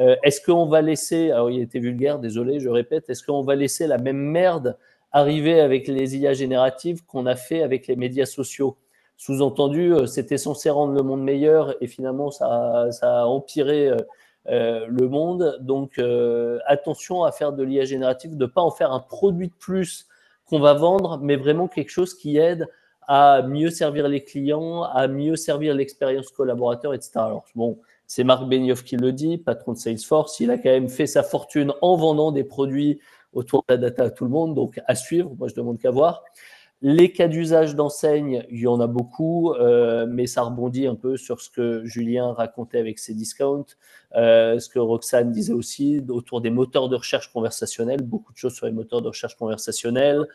euh, 0.00 0.16
est-ce 0.22 0.40
qu'on 0.40 0.66
va 0.66 0.80
laisser, 0.82 1.30
alors 1.30 1.50
il 1.50 1.60
était 1.60 1.78
vulgaire, 1.78 2.18
désolé, 2.18 2.60
je 2.60 2.68
répète, 2.68 3.10
est-ce 3.10 3.22
qu'on 3.22 3.42
va 3.42 3.54
laisser 3.54 3.86
la 3.86 3.98
même 3.98 4.16
merde 4.18 4.76
arriver 5.12 5.60
avec 5.60 5.88
les 5.88 6.16
IA 6.16 6.32
génératives 6.32 7.04
qu'on 7.04 7.26
a 7.26 7.36
fait 7.36 7.62
avec 7.62 7.86
les 7.86 7.96
médias 7.96 8.26
sociaux? 8.26 8.76
Sous-entendu, 9.16 9.92
euh, 9.92 10.06
c'était 10.06 10.38
censé 10.38 10.70
rendre 10.70 10.94
le 10.94 11.02
monde 11.02 11.22
meilleur 11.22 11.76
et 11.82 11.86
finalement 11.86 12.30
ça, 12.30 12.88
a 13.02 13.24
empiré 13.26 13.90
euh, 14.48 14.86
le 14.88 15.08
monde. 15.08 15.58
Donc 15.60 16.00
attention 16.66 17.24
à 17.24 17.32
faire 17.32 17.52
de 17.52 17.62
l'IA 17.62 17.84
générative, 17.84 18.36
de 18.36 18.44
ne 18.44 18.50
pas 18.50 18.62
en 18.62 18.70
faire 18.70 18.92
un 18.92 19.00
produit 19.00 19.48
de 19.48 19.54
plus 19.58 20.06
qu'on 20.46 20.60
va 20.60 20.72
vendre, 20.74 21.18
mais 21.22 21.36
vraiment 21.36 21.68
quelque 21.68 21.90
chose 21.90 22.14
qui 22.14 22.38
aide 22.38 22.66
à 23.06 23.42
mieux 23.42 23.70
servir 23.70 24.08
les 24.08 24.22
clients, 24.22 24.84
à 24.84 25.08
mieux 25.08 25.36
servir 25.36 25.74
l'expérience 25.74 26.30
collaborateur, 26.30 26.94
etc. 26.94 27.12
Alors 27.16 27.44
bon, 27.54 27.78
C'est 28.12 28.24
Marc 28.24 28.48
Benioff 28.48 28.82
qui 28.82 28.96
le 28.96 29.12
dit, 29.12 29.38
patron 29.38 29.72
de 29.72 29.78
Salesforce. 29.78 30.40
Il 30.40 30.50
a 30.50 30.58
quand 30.58 30.70
même 30.70 30.88
fait 30.88 31.06
sa 31.06 31.22
fortune 31.22 31.72
en 31.80 31.94
vendant 31.94 32.32
des 32.32 32.42
produits 32.42 32.98
autour 33.32 33.64
de 33.68 33.74
la 33.74 33.78
data 33.78 34.02
à 34.02 34.10
tout 34.10 34.24
le 34.24 34.30
monde, 34.30 34.52
donc 34.52 34.80
à 34.84 34.96
suivre. 34.96 35.32
Moi, 35.38 35.46
je 35.46 35.54
demande 35.54 35.78
qu'à 35.78 35.92
voir. 35.92 36.24
Les 36.82 37.12
cas 37.12 37.28
d'usage 37.28 37.74
d'enseigne, 37.74 38.46
il 38.50 38.60
y 38.60 38.66
en 38.66 38.80
a 38.80 38.86
beaucoup, 38.86 39.52
euh, 39.52 40.06
mais 40.08 40.26
ça 40.26 40.42
rebondit 40.42 40.86
un 40.86 40.94
peu 40.94 41.18
sur 41.18 41.42
ce 41.42 41.50
que 41.50 41.84
Julien 41.84 42.32
racontait 42.32 42.78
avec 42.78 42.98
ses 42.98 43.12
discounts, 43.12 43.66
euh, 44.16 44.58
ce 44.58 44.70
que 44.70 44.78
Roxane 44.78 45.30
disait 45.30 45.52
aussi 45.52 46.02
autour 46.08 46.40
des 46.40 46.48
moteurs 46.48 46.88
de 46.88 46.96
recherche 46.96 47.30
conversationnels, 47.34 48.00
beaucoup 48.00 48.32
de 48.32 48.38
choses 48.38 48.54
sur 48.54 48.64
les 48.64 48.72
moteurs 48.72 49.02
de 49.02 49.08
recherche 49.08 49.36
conversationnels, 49.36 50.26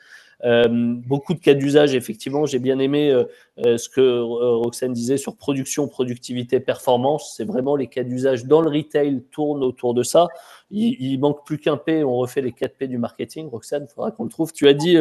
euh, 0.43 0.67
beaucoup 0.69 1.33
de 1.33 1.39
cas 1.39 1.55
d'usage, 1.55 1.95
effectivement. 1.95 2.45
J'ai 2.45 2.59
bien 2.59 2.77
aimé 2.77 3.11
euh, 3.11 3.77
ce 3.77 3.89
que 3.89 4.19
Roxane 4.21 4.93
disait 4.93 5.17
sur 5.17 5.37
production, 5.37 5.87
productivité, 5.87 6.59
performance. 6.59 7.33
C'est 7.35 7.45
vraiment 7.45 7.75
les 7.75 7.87
cas 7.87 8.03
d'usage 8.03 8.45
dans 8.45 8.61
le 8.61 8.69
retail 8.69 9.23
tournent 9.31 9.63
autour 9.63 9.95
de 9.95 10.03
ça. 10.03 10.27
Il, 10.71 10.95
il 10.99 11.19
manque 11.19 11.45
plus 11.45 11.59
qu'un 11.59 11.77
P, 11.77 12.03
on 12.03 12.15
refait 12.15 12.41
les 12.41 12.51
4 12.51 12.77
P 12.77 12.87
du 12.87 12.97
marketing. 12.97 13.49
Roxane, 13.49 13.87
il 13.89 13.93
faudra 13.93 14.11
qu'on 14.11 14.23
le 14.23 14.29
trouve. 14.29 14.51
Tu 14.51 14.67
as 14.67 14.73
dit 14.73 14.97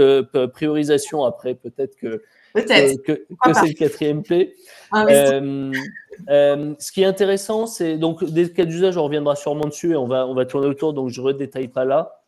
priorisation 0.53 1.25
après, 1.25 1.55
peut-être 1.55 1.97
que 1.97 2.23
Peut-être. 2.55 3.03
que, 3.03 3.13
que 3.13 3.53
c'est 3.53 3.67
le 3.67 3.75
quatrième 3.75 4.23
P. 4.23 4.55
Ah, 4.93 5.05
Euh, 5.11 5.73
euh, 6.31 6.75
ce 6.79 6.93
qui 6.93 7.03
est 7.03 7.07
intéressant, 7.07 7.67
c'est 7.67 7.99
donc 7.99 8.23
des 8.25 8.53
cas 8.53 8.65
d'usage, 8.65 8.97
on 8.97 9.03
reviendra 9.03 9.35
sûrement 9.35 9.67
dessus 9.67 9.93
et 9.93 9.97
on 9.97 10.07
va, 10.07 10.27
on 10.29 10.35
va 10.35 10.47
tourner 10.47 10.69
autour, 10.69 10.93
donc 10.93 11.09
je 11.09 11.21
ne 11.21 11.27
redétaille 11.27 11.67
pas 11.67 11.85
là. 11.85 12.23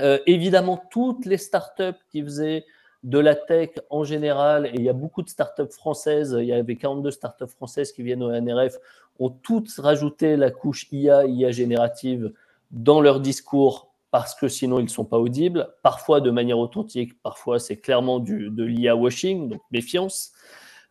Euh, 0.00 0.18
évidemment, 0.26 0.82
toutes 0.90 1.26
les 1.26 1.36
startups 1.36 2.00
qui 2.10 2.22
faisaient 2.22 2.64
de 3.04 3.18
la 3.18 3.34
tech 3.34 3.70
en 3.90 4.04
général, 4.04 4.66
et 4.66 4.72
il 4.74 4.82
y 4.82 4.88
a 4.88 4.94
beaucoup 4.94 5.22
de 5.22 5.28
startups 5.28 5.70
françaises, 5.70 6.34
il 6.38 6.46
y 6.46 6.52
avait 6.54 6.76
42 6.76 7.10
startups 7.10 7.46
françaises 7.46 7.92
qui 7.92 8.02
viennent 8.02 8.22
au 8.22 8.32
NRF, 8.32 8.78
ont 9.18 9.28
toutes 9.28 9.70
rajouté 9.76 10.36
la 10.36 10.50
couche 10.50 10.86
IA, 10.92 11.26
IA 11.26 11.50
générative 11.50 12.32
dans 12.70 13.00
leur 13.00 13.20
discours 13.20 13.94
parce 14.10 14.34
que 14.34 14.48
sinon 14.48 14.78
ils 14.78 14.84
ne 14.84 14.88
sont 14.88 15.04
pas 15.04 15.18
audibles, 15.18 15.68
parfois 15.82 16.20
de 16.20 16.30
manière 16.30 16.58
authentique, 16.58 17.20
parfois 17.22 17.58
c'est 17.58 17.76
clairement 17.76 18.20
du, 18.20 18.50
de 18.50 18.64
l'IA 18.64 18.96
washing, 18.96 19.50
donc 19.50 19.60
méfiance. 19.70 20.32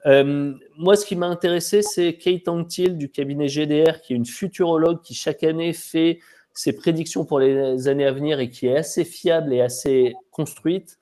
Euh, 0.05 0.53
moi, 0.77 0.95
ce 0.95 1.05
qui 1.05 1.15
m'a 1.15 1.27
intéressé, 1.27 1.81
c'est 1.81 2.13
Kate 2.17 2.47
Antil 2.47 2.97
du 2.97 3.09
cabinet 3.09 3.47
GDR, 3.47 4.01
qui 4.01 4.13
est 4.13 4.15
une 4.15 4.25
futurologue 4.25 5.01
qui 5.01 5.15
chaque 5.15 5.43
année 5.43 5.73
fait 5.73 6.19
ses 6.53 6.73
prédictions 6.73 7.25
pour 7.25 7.39
les 7.39 7.87
années 7.87 8.05
à 8.05 8.11
venir 8.11 8.39
et 8.39 8.49
qui 8.49 8.67
est 8.67 8.77
assez 8.77 9.03
fiable 9.03 9.53
et 9.53 9.61
assez 9.61 10.15
construite, 10.31 10.97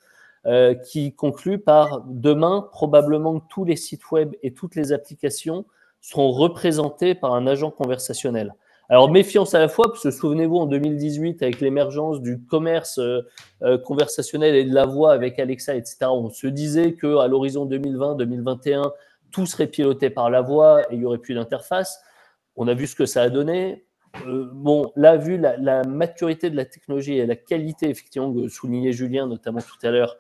euh, 0.46 0.74
qui 0.74 1.14
conclut 1.14 1.60
par 1.60 2.04
demain, 2.08 2.68
probablement 2.72 3.40
tous 3.40 3.66
les 3.66 3.76
sites 3.76 4.12
web 4.12 4.34
et 4.44 4.54
toutes 4.54 4.76
les 4.76 4.92
applications 4.92 5.66
seront 6.02 6.32
représentés 6.32 7.16
par 7.16 7.34
un 7.34 7.48
agent 7.48 7.72
conversationnel. 7.72 8.54
Alors, 8.88 9.10
méfiance 9.10 9.56
à 9.56 9.60
la 9.60 9.68
fois, 9.68 9.88
parce 9.88 10.04
que 10.04 10.12
souvenez-vous, 10.12 10.58
en 10.58 10.68
2018, 10.68 11.42
avec 11.42 11.60
l'émergence 11.60 12.22
du 12.22 12.44
commerce 12.44 13.00
euh, 13.00 13.22
euh, 13.64 13.80
conversationnel 13.80 14.56
et 14.56 14.64
de 14.64 14.76
la 14.76 14.86
voix 14.86 15.12
avec 15.12 15.40
Alexa, 15.40 15.76
etc., 15.76 15.98
on 16.04 16.30
se 16.30 16.46
disait 16.46 16.94
qu'à 16.94 17.28
l'horizon 17.28 17.68
2020-2021, 17.68 18.92
tout 19.32 19.48
serait 19.48 19.68
piloté 19.68 20.12
par 20.12 20.30
la 20.30 20.42
voix 20.42 20.84
et 20.84 20.94
il 20.94 21.00
n'y 21.00 21.06
aurait 21.06 21.18
plus 21.18 21.34
d'interface. 21.34 22.00
On 22.56 22.68
a 22.68 22.76
vu 22.76 22.86
ce 22.86 22.96
que 22.96 23.08
ça 23.08 23.24
a 23.24 23.30
donné. 23.30 23.86
Euh, 24.28 24.50
bon, 24.54 24.92
là, 24.96 25.18
vu 25.18 25.38
la, 25.38 25.84
maturité 25.84 26.52
de 26.52 26.56
la 26.56 26.66
technologie 26.66 27.18
et 27.18 27.26
la 27.26 27.36
qualité, 27.36 27.90
effectivement, 27.90 28.32
que 28.32 28.48
soulignait 28.50 28.92
Julien, 28.92 29.26
notamment 29.26 29.62
tout 29.62 29.86
à 29.86 29.90
l'heure, 29.90 30.16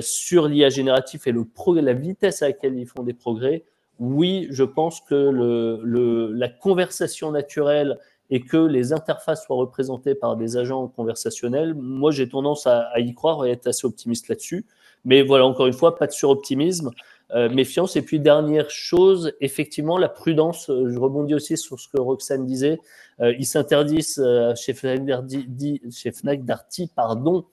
sur 0.00 0.48
l'IA 0.48 0.70
génératif 0.70 1.26
et 1.26 1.32
le 1.32 1.44
progrès, 1.44 1.82
la 1.82 1.92
vitesse 1.92 2.42
à 2.42 2.46
laquelle 2.46 2.76
ils 2.78 2.86
font 2.86 3.02
des 3.02 3.12
progrès, 3.12 3.64
oui, 3.98 4.46
je 4.50 4.64
pense 4.64 5.00
que 5.00 6.30
la 6.34 6.48
conversation 6.48 7.30
naturelle 7.30 7.98
et 8.30 8.40
que 8.40 8.58
les 8.58 8.92
interfaces 8.92 9.44
soient 9.44 9.56
représentées 9.56 10.14
par 10.14 10.36
des 10.36 10.56
agents 10.56 10.86
conversationnels, 10.88 11.74
moi 11.74 12.10
j'ai 12.10 12.28
tendance 12.28 12.66
à, 12.66 12.88
à, 12.92 13.00
y 13.00 13.14
croire 13.14 13.46
et 13.46 13.50
être 13.50 13.66
assez 13.66 13.86
optimiste 13.86 14.28
là-dessus. 14.28 14.66
Mais 15.04 15.22
voilà, 15.22 15.46
encore 15.46 15.66
une 15.66 15.72
fois, 15.72 15.96
pas 15.96 16.06
de 16.06 16.12
suroptimisme, 16.12 16.90
euh, 17.34 17.48
méfiance. 17.48 17.96
Et 17.96 18.02
puis 18.02 18.20
dernière 18.20 18.70
chose, 18.70 19.32
effectivement, 19.40 19.96
la 19.96 20.08
prudence. 20.08 20.66
Je 20.68 20.98
rebondis 20.98 21.34
aussi 21.34 21.56
sur 21.56 21.78
ce 21.78 21.88
que 21.88 22.00
Roxane 22.00 22.44
disait. 22.44 22.78
Euh, 23.20 23.34
ils 23.38 23.46
s'interdisent 23.46 24.22
euh, 24.24 24.54
chez 24.54 24.74
Fnac 24.74 25.04
Darty, 25.04 25.80
chez 25.90 26.12
Fnac 26.12 26.44
Darty 26.44 26.90
pardon, 26.94 27.44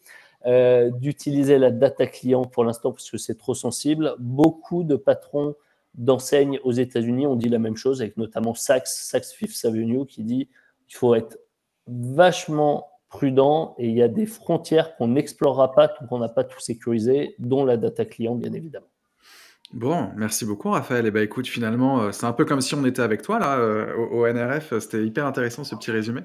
euh, 0.45 0.91
d'utiliser 0.91 1.57
la 1.57 1.71
data 1.71 2.05
client 2.05 2.43
pour 2.43 2.63
l'instant 2.63 2.91
parce 2.91 3.09
que 3.09 3.17
c'est 3.17 3.35
trop 3.35 3.55
sensible. 3.55 4.15
Beaucoup 4.19 4.83
de 4.83 4.95
patrons 4.95 5.55
d'enseignes 5.97 6.59
aux 6.63 6.71
États-Unis 6.71 7.27
ont 7.27 7.35
dit 7.35 7.49
la 7.49 7.59
même 7.59 7.77
chose, 7.77 8.01
avec 8.01 8.17
notamment 8.17 8.53
Saks, 8.53 8.87
Saks 8.87 9.25
Fifth 9.25 9.65
Avenue, 9.65 10.05
qui 10.05 10.23
dit 10.23 10.49
qu'il 10.87 10.97
faut 10.97 11.15
être 11.15 11.37
vachement 11.87 12.87
prudent 13.09 13.75
et 13.77 13.87
il 13.87 13.95
y 13.95 14.01
a 14.01 14.07
des 14.07 14.25
frontières 14.25 14.95
qu'on 14.97 15.09
n'explorera 15.09 15.71
pas 15.71 15.87
tant 15.87 16.05
qu'on 16.05 16.19
n'a 16.19 16.29
pas 16.29 16.43
tout 16.43 16.59
sécurisé, 16.59 17.35
dont 17.39 17.63
la 17.63 17.77
data 17.77 18.05
client, 18.05 18.35
bien 18.35 18.51
évidemment. 18.53 18.87
Bon, 19.73 20.11
merci 20.15 20.45
beaucoup 20.45 20.69
Raphaël. 20.69 21.05
Et 21.05 21.11
bah 21.11 21.21
écoute, 21.21 21.47
finalement, 21.47 22.01
euh, 22.01 22.11
c'est 22.11 22.25
un 22.25 22.33
peu 22.33 22.45
comme 22.45 22.61
si 22.61 22.75
on 22.75 22.85
était 22.85 23.01
avec 23.01 23.21
toi 23.23 23.39
là 23.39 23.57
euh, 23.57 23.93
au, 23.95 24.27
NRF. 24.27 24.77
C'était 24.79 25.03
hyper 25.03 25.25
intéressant 25.25 25.63
ce 25.63 25.75
petit 25.75 25.91
résumé. 25.91 26.21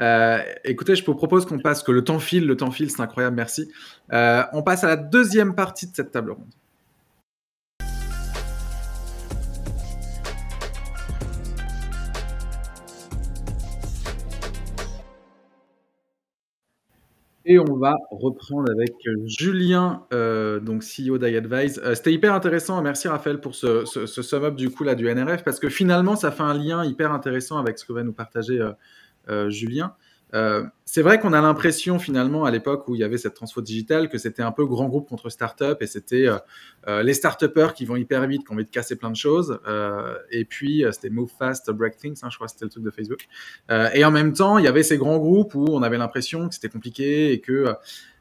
Euh, 0.00 0.38
écoutez, 0.64 0.96
je 0.96 1.04
vous 1.04 1.14
propose 1.14 1.44
qu'on 1.44 1.58
passe, 1.58 1.82
que 1.82 1.92
le 1.92 2.02
temps 2.02 2.18
file, 2.18 2.46
le 2.46 2.56
temps 2.56 2.70
file, 2.70 2.90
c'est 2.90 3.02
incroyable, 3.02 3.36
merci. 3.36 3.70
On 4.10 4.62
passe 4.62 4.84
à 4.84 4.88
la 4.88 4.96
deuxième 4.96 5.54
partie 5.54 5.88
de 5.88 5.94
cette 5.94 6.10
table 6.10 6.32
ronde. 6.32 6.52
Et 17.50 17.58
on 17.58 17.78
va 17.78 17.96
reprendre 18.10 18.70
avec 18.70 18.92
Julien, 19.24 20.02
euh, 20.12 20.60
donc 20.60 20.82
CEO 20.82 21.16
d'iAdvise. 21.16 21.80
Euh, 21.82 21.94
C'était 21.94 22.12
hyper 22.12 22.34
intéressant. 22.34 22.82
Merci 22.82 23.08
Raphaël 23.08 23.40
pour 23.40 23.54
ce, 23.54 23.86
sum-up 23.86 24.54
du 24.54 24.68
coup 24.68 24.84
là 24.84 24.94
du 24.94 25.06
NRF 25.06 25.44
parce 25.44 25.58
que 25.58 25.70
finalement 25.70 26.14
ça 26.14 26.30
fait 26.30 26.42
un 26.42 26.52
lien 26.52 26.84
hyper 26.84 27.10
intéressant 27.10 27.56
avec 27.56 27.78
ce 27.78 27.86
que 27.86 27.94
va 27.94 28.02
nous 28.02 28.12
partager 28.12 28.60
euh, 28.60 28.72
euh 29.30 29.48
Julien. 29.48 29.94
Euh, 30.34 30.64
c'est 30.84 31.02
vrai 31.02 31.18
qu'on 31.18 31.32
a 31.32 31.40
l'impression 31.40 31.98
finalement 31.98 32.44
à 32.44 32.50
l'époque 32.50 32.86
où 32.88 32.94
il 32.94 33.00
y 33.00 33.04
avait 33.04 33.16
cette 33.16 33.34
transfo 33.34 33.62
digitale 33.62 34.08
que 34.08 34.18
c'était 34.18 34.42
un 34.42 34.52
peu 34.52 34.66
grand 34.66 34.86
groupe 34.88 35.08
contre 35.08 35.30
start-up 35.30 35.80
et 35.80 35.86
c'était 35.86 36.28
euh, 36.86 37.02
les 37.02 37.14
start-upers 37.14 37.72
qui 37.74 37.84
vont 37.84 37.96
hyper 37.96 38.26
vite, 38.26 38.44
qui 38.44 38.50
ont 38.50 38.54
envie 38.54 38.64
de 38.64 38.70
casser 38.70 38.96
plein 38.96 39.10
de 39.10 39.16
choses. 39.16 39.58
et 40.30 40.44
puis 40.44 40.84
c'était 40.92 41.10
Move 41.10 41.30
Fast, 41.38 41.70
Break 41.70 41.96
Things, 41.96 42.18
hein, 42.22 42.28
je 42.30 42.36
crois 42.36 42.48
c'était 42.48 42.64
le 42.64 42.70
truc 42.70 42.84
de 42.84 42.90
Facebook. 42.90 43.26
et 43.94 44.04
en 44.04 44.10
même 44.10 44.32
temps, 44.32 44.58
il 44.58 44.64
y 44.64 44.68
avait 44.68 44.82
ces 44.82 44.98
grands 44.98 45.18
groupes 45.18 45.54
où 45.54 45.66
on 45.70 45.82
avait 45.82 45.98
l'impression 45.98 46.48
que 46.48 46.54
c'était 46.54 46.68
compliqué 46.68 47.32
et 47.32 47.40
que 47.40 47.74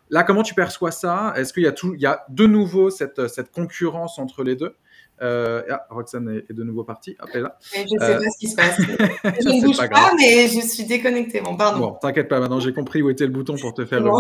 là, 0.09 0.23
comment 0.23 0.43
tu 0.43 0.53
perçois 0.53 0.91
ça? 0.91 1.33
Est-ce 1.35 1.53
qu'il 1.53 1.63
y 1.63 1.67
a 1.67 1.73
y 1.97 2.05
a 2.05 2.25
de 2.29 2.45
nouveau 2.45 2.89
cette 2.89 3.51
concurrence 3.51 4.19
entre 4.19 4.43
les 4.43 4.55
deux? 4.55 4.73
Euh, 5.21 5.63
ah, 5.69 5.85
Roxane 5.89 6.29
est, 6.29 6.51
est, 6.51 6.53
de 6.53 6.63
nouveau 6.63 6.83
partie. 6.83 7.15
Hop, 7.19 7.29
là. 7.33 7.57
je 7.73 7.81
ne 7.81 7.87
sais 7.87 7.95
euh... 8.01 8.19
pas 8.19 8.29
ce 8.29 8.37
qui 8.37 8.47
se 8.47 8.55
passe. 8.55 8.77
je 8.79 9.49
ne 9.49 9.65
bouge 9.65 9.77
pas, 9.77 9.87
pas 9.87 10.11
mais 10.17 10.47
je 10.47 10.59
suis 10.65 10.85
déconnecté. 10.85 11.41
Bon, 11.41 11.55
pardon. 11.55 11.79
Bon, 11.79 11.97
t'inquiète 11.99 12.27
pas, 12.27 12.39
maintenant 12.39 12.59
j'ai 12.59 12.73
compris 12.73 13.01
où 13.01 13.09
était 13.09 13.25
le 13.25 13.31
bouton 13.31 13.55
pour 13.57 13.73
te 13.73 13.85
faire 13.85 14.01
bon. 14.01 14.19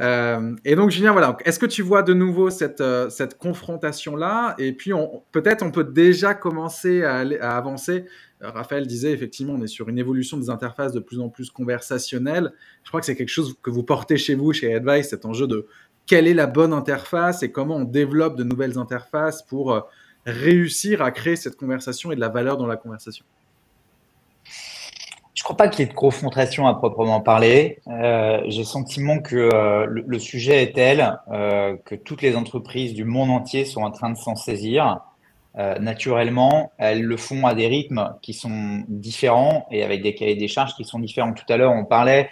euh, 0.00 0.54
Et 0.64 0.76
donc, 0.76 0.90
Julien, 0.90 1.12
voilà. 1.12 1.36
Est-ce 1.44 1.58
que 1.58 1.66
tu 1.66 1.82
vois 1.82 2.02
de 2.02 2.14
nouveau 2.14 2.50
cette, 2.50 2.80
euh, 2.80 3.10
cette 3.10 3.36
confrontation-là? 3.36 4.54
Et 4.58 4.72
puis, 4.72 4.92
peut-être 5.32 5.62
on 5.62 5.70
peut 5.70 5.84
déjà 5.84 6.34
commencer 6.34 7.02
à, 7.02 7.16
aller, 7.16 7.38
à 7.38 7.56
avancer. 7.56 8.04
Raphaël 8.40 8.86
disait 8.86 9.12
effectivement, 9.12 9.54
on 9.54 9.62
est 9.62 9.68
sur 9.68 9.88
une 9.88 9.98
évolution 9.98 10.36
des 10.36 10.50
interfaces 10.50 10.92
de 10.92 11.00
plus 11.00 11.20
en 11.20 11.28
plus 11.28 11.50
conversationnelles. 11.50 12.52
Je 12.82 12.88
crois 12.90 13.00
que 13.00 13.06
c'est 13.06 13.14
quelque 13.14 13.28
chose 13.28 13.56
que 13.62 13.70
vous 13.70 13.84
portez 13.84 14.16
chez 14.16 14.34
vous, 14.34 14.52
chez 14.52 14.74
Advice, 14.74 15.10
cet 15.10 15.24
enjeu 15.24 15.46
de 15.46 15.66
quelle 16.06 16.26
est 16.26 16.34
la 16.34 16.46
bonne 16.46 16.72
interface 16.72 17.42
et 17.42 17.52
comment 17.52 17.76
on 17.76 17.84
développe 17.84 18.36
de 18.36 18.44
nouvelles 18.44 18.78
interfaces 18.78 19.42
pour 19.42 19.72
euh, 19.72 19.80
réussir 20.26 21.02
à 21.02 21.10
créer 21.10 21.36
cette 21.36 21.56
conversation 21.56 22.12
et 22.12 22.16
de 22.16 22.20
la 22.20 22.28
valeur 22.28 22.56
dans 22.56 22.66
la 22.66 22.76
conversation 22.76 23.24
Je 25.34 25.42
ne 25.42 25.44
crois 25.44 25.56
pas 25.56 25.68
qu'il 25.68 25.84
y 25.84 25.88
ait 25.88 25.90
de 25.90 25.96
confrontation 25.96 26.66
à 26.66 26.74
proprement 26.74 27.20
parler. 27.20 27.80
Euh, 27.88 28.40
J'ai 28.46 28.60
le 28.60 28.64
sentiment 28.64 29.18
que 29.18 29.36
euh, 29.52 29.86
le, 29.88 30.18
sujet 30.18 30.62
est 30.62 30.74
tel 30.74 31.18
euh, 31.32 31.76
que 31.84 31.94
toutes 31.94 32.22
les 32.22 32.36
entreprises 32.36 32.94
du 32.94 33.04
monde 33.04 33.30
entier 33.30 33.64
sont 33.64 33.82
en 33.82 33.90
train 33.90 34.10
de 34.10 34.16
s'en 34.18 34.36
saisir. 34.36 35.00
Naturellement, 35.80 36.72
elles 36.78 37.02
le 37.02 37.18
font 37.18 37.46
à 37.46 37.52
des 37.54 37.66
rythmes 37.66 38.14
qui 38.22 38.32
sont 38.32 38.84
différents 38.88 39.66
et 39.70 39.82
avec 39.82 40.00
des 40.00 40.14
cahiers 40.14 40.34
des 40.34 40.48
charges 40.48 40.74
qui 40.74 40.84
sont 40.86 40.98
différents. 40.98 41.34
Tout 41.34 41.44
à 41.50 41.58
l'heure, 41.58 41.72
on 41.72 41.84
parlait 41.84 42.30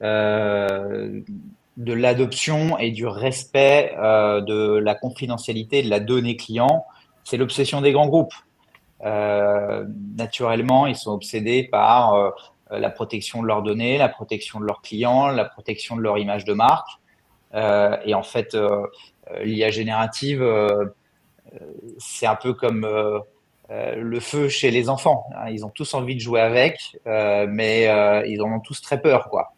de 0.00 1.24
l'adoption 1.76 2.78
et 2.78 2.92
du 2.92 3.08
respect 3.08 3.92
de 3.98 4.78
la 4.78 4.94
confidentialité 4.94 5.82
de 5.82 5.90
la 5.90 5.98
donnée 5.98 6.36
client 6.36 6.86
c'est 7.30 7.36
l'obsession 7.36 7.80
des 7.80 7.92
grands 7.92 8.08
groupes. 8.08 8.34
Euh, 9.04 9.84
naturellement, 10.16 10.88
ils 10.88 10.96
sont 10.96 11.12
obsédés 11.12 11.62
par 11.62 12.14
euh, 12.14 12.30
la 12.72 12.90
protection 12.90 13.40
de 13.40 13.46
leurs 13.46 13.62
données, 13.62 13.98
la 13.98 14.08
protection 14.08 14.58
de 14.58 14.64
leurs 14.64 14.82
clients, 14.82 15.28
la 15.28 15.44
protection 15.44 15.94
de 15.94 16.02
leur 16.02 16.18
image 16.18 16.44
de 16.44 16.54
marque. 16.54 16.88
Euh, 17.54 17.96
et 18.04 18.14
en 18.14 18.24
fait, 18.24 18.56
l'IA 19.42 19.70
générative, 19.70 20.44
c'est 21.98 22.26
un 22.26 22.34
peu 22.34 22.52
comme 22.52 22.84
le 23.70 24.20
feu 24.20 24.48
chez 24.48 24.72
les 24.72 24.88
enfants. 24.88 25.26
Hein. 25.36 25.50
Ils 25.50 25.64
ont 25.64 25.70
tous 25.70 25.94
envie 25.94 26.16
de 26.16 26.20
jouer 26.20 26.40
avec, 26.40 26.98
mais 27.06 27.84
ils 28.28 28.42
en 28.42 28.52
ont 28.52 28.60
tous 28.60 28.82
très 28.82 29.00
peur, 29.00 29.28
quoi. 29.30 29.52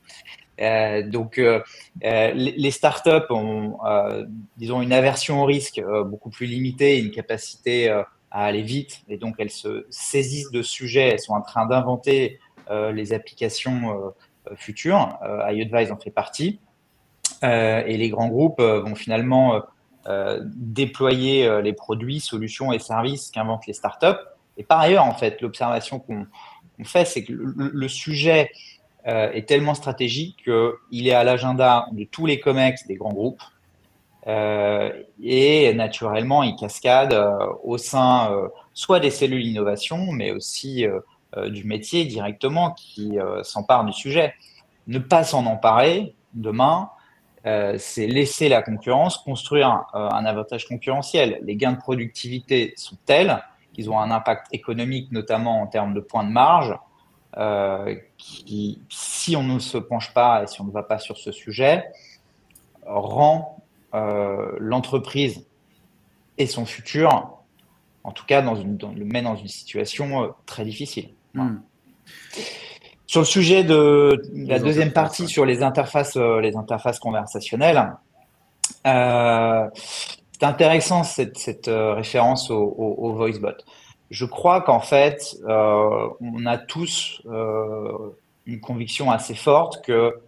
Donc, 0.59 1.37
les, 1.39 2.33
les, 2.35 2.71
startups 2.71 3.31
ont, 3.31 3.79
disons, 4.57 4.83
une 4.83 4.93
aversion 4.93 5.43
au 5.43 5.45
risque 5.45 5.83
beaucoup 6.07 6.31
plus 6.31 6.47
limitée, 6.47 6.99
une 6.99 7.11
capacité 7.11 7.89
à 7.89 8.45
aller 8.45 8.63
vite, 8.63 9.03
et 9.09 9.17
donc 9.17 9.37
elles 9.39 9.51
se 9.51 9.87
saisissent 9.91 10.51
de 10.51 10.63
sujets. 10.63 11.09
Elles 11.09 11.21
sont 11.21 11.35
en 11.35 11.43
train 11.43 11.67
d'inventer 11.67 12.39
les 12.71 13.13
applications 13.13 14.13
futures. 14.57 15.19
iAdvise 15.51 15.91
en 15.91 15.99
fait 15.99 16.11
partie. 16.11 16.61
et 17.43 17.97
les 17.97 18.09
grands 18.11 18.29
groupes 18.29 18.61
vont 18.61 18.95
finalement 18.95 19.63
euh, 20.09 20.41
déployer 20.45 21.47
euh, 21.47 21.63
les 21.63 21.73
produits, 21.73 22.19
solutions 22.19 22.73
et 22.73 22.81
services 22.81 23.31
qu'inventent 23.31 23.69
les 23.69 23.73
startups. 23.73 24.19
Et 24.57 24.65
par 24.65 24.81
ailleurs, 24.81 25.05
en 25.05 25.15
fait, 25.15 25.41
l'observation 25.41 26.01
qu'on 26.01 26.27
fait, 26.83 27.05
c'est 27.05 27.23
que 27.23 27.33
le, 27.33 27.89
sujet 27.89 28.51
euh, 29.07 29.31
est 29.33 29.49
tellement 29.49 29.75
stratégique 29.75 30.45
qu'il 30.45 31.09
est 31.09 31.15
à 31.15 31.25
l'agenda 31.25 31.87
de 31.93 32.05
tous 32.05 32.27
les 32.27 32.41
COMEX 32.41 32.87
des 32.87 32.95
grands 32.95 33.13
groupes. 33.13 33.43
et 34.27 35.75
naturellement, 35.75 36.45
il 36.45 36.55
cascade 36.55 37.13
au 37.65 37.77
sein 37.77 38.31
soit 38.73 39.01
des 39.01 39.11
cellules 39.11 39.45
innovation, 39.45 40.13
mais 40.13 40.31
aussi 40.31 40.87
du 41.49 41.65
métier 41.65 42.05
directement 42.05 42.71
qui 42.71 43.19
s'empare 43.43 43.85
du 43.85 43.93
sujet. 43.93 44.33
Ne 44.87 45.01
pas 45.01 45.25
s'en 45.25 45.47
emparer 45.47 46.15
demain, 46.35 46.91
euh, 47.45 47.75
c'est 47.79 48.07
laisser 48.07 48.49
la 48.49 48.63
concurrence 48.63 49.19
construire 49.19 49.85
euh, 49.95 50.09
un, 50.11 50.25
avantage 50.25 50.69
concurrentiel. 50.69 51.41
Les 51.43 51.57
gains 51.57 51.73
de 51.73 51.79
productivité 51.79 52.73
sont 52.77 52.97
tels 53.05 53.43
qu'ils 53.73 53.91
ont 53.91 53.99
un 53.99 54.11
impact 54.11 54.47
économique, 54.53 55.11
notamment 55.11 55.61
en 55.61 55.67
termes 55.67 55.93
de 55.93 56.01
points 56.01 56.25
de 56.25 56.31
marge, 56.31 56.75
euh, 57.37 57.95
qui, 58.19 58.81
si 58.89 59.37
on 59.37 59.43
ne 59.43 59.59
se 59.59 59.79
penche 59.79 60.13
pas 60.13 60.43
et 60.43 60.47
si 60.47 60.61
on 60.61 60.65
ne 60.65 60.73
va 60.73 60.83
pas 60.83 60.99
sur 60.99 61.17
ce 61.17 61.33
sujet, 61.33 61.85
rend 62.87 63.59
l'entreprise 64.59 65.45
et 66.39 66.47
son 66.47 66.65
futur, 66.65 67.39
en 68.05 68.13
tout 68.13 68.25
cas, 68.25 68.41
dans 68.41 68.57
une, 68.57 68.79
le 68.97 69.05
met 69.05 69.21
dans 69.21 69.37
une 69.37 69.49
situation 69.49 70.35
très 70.47 70.65
difficile. 70.65 71.11
Hmm. 71.35 71.59
Sur 73.13 73.21
le 73.21 73.27
sujet 73.27 73.63
de 73.63 74.23
la 74.35 74.59
deuxième 74.59 74.91
partie 74.91 75.29
sur 75.29 75.45
les 75.45 75.63
interfaces, 75.63 76.17
euh, 76.17 76.41
les 76.41 76.57
interfaces 76.57 76.99
conversationnelles, 76.99 77.93
euh, 78.87 79.69
c'est 79.75 80.45
intéressant 80.45 81.05
cette, 81.05 81.69
euh, 81.69 81.93
référence 81.93 82.51
au, 82.51 83.13
VoiceBot. 83.15 83.59
Je 84.13 84.25
crois 84.25 84.61
qu'en 84.61 84.79
fait, 84.79 85.37
on 85.49 86.47
a 86.47 86.59
tous 86.59 87.23
une 88.47 88.61
conviction 88.61 89.11
assez 89.11 89.35
forte 89.35 89.83
que 89.85 90.21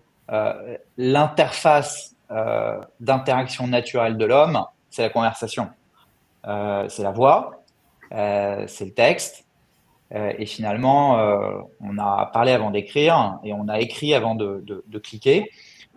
l'interface 0.96 2.16
d'interaction 2.98 3.68
naturelle 3.68 4.16
de 4.16 4.24
l'homme, 4.24 4.64
c'est 4.90 5.02
la 5.02 5.10
conversation. 5.10 5.68
c'est 6.44 7.02
la 7.02 7.12
voix, 7.12 7.62
c'est 8.10 8.84
le 8.86 8.94
texte, 8.94 9.44
euh, 10.14 10.32
et 10.38 10.46
finalement, 10.46 11.18
euh, 11.18 11.58
on 11.80 11.98
a 11.98 12.30
parlé 12.32 12.52
avant 12.52 12.70
d'écrire 12.70 13.38
et 13.42 13.52
on 13.52 13.68
a 13.68 13.80
écrit 13.80 14.14
avant 14.14 14.34
de, 14.34 14.64
cliquer. 15.02 15.50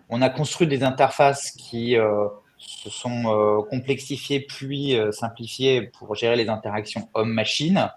On 0.09 0.21
a 0.21 0.29
construit 0.29 0.67
des 0.67 0.83
interfaces 0.83 1.51
qui 1.51 1.97
euh, 1.97 2.27
se 2.57 2.89
sont 2.89 3.65
complexifiées 3.69 4.39
puis 4.39 4.97
simplifiées 5.11 5.83
pour 5.83 6.15
gérer 6.15 6.35
les 6.35 6.49
interactions 6.49 7.09
homme-machine. 7.13 7.91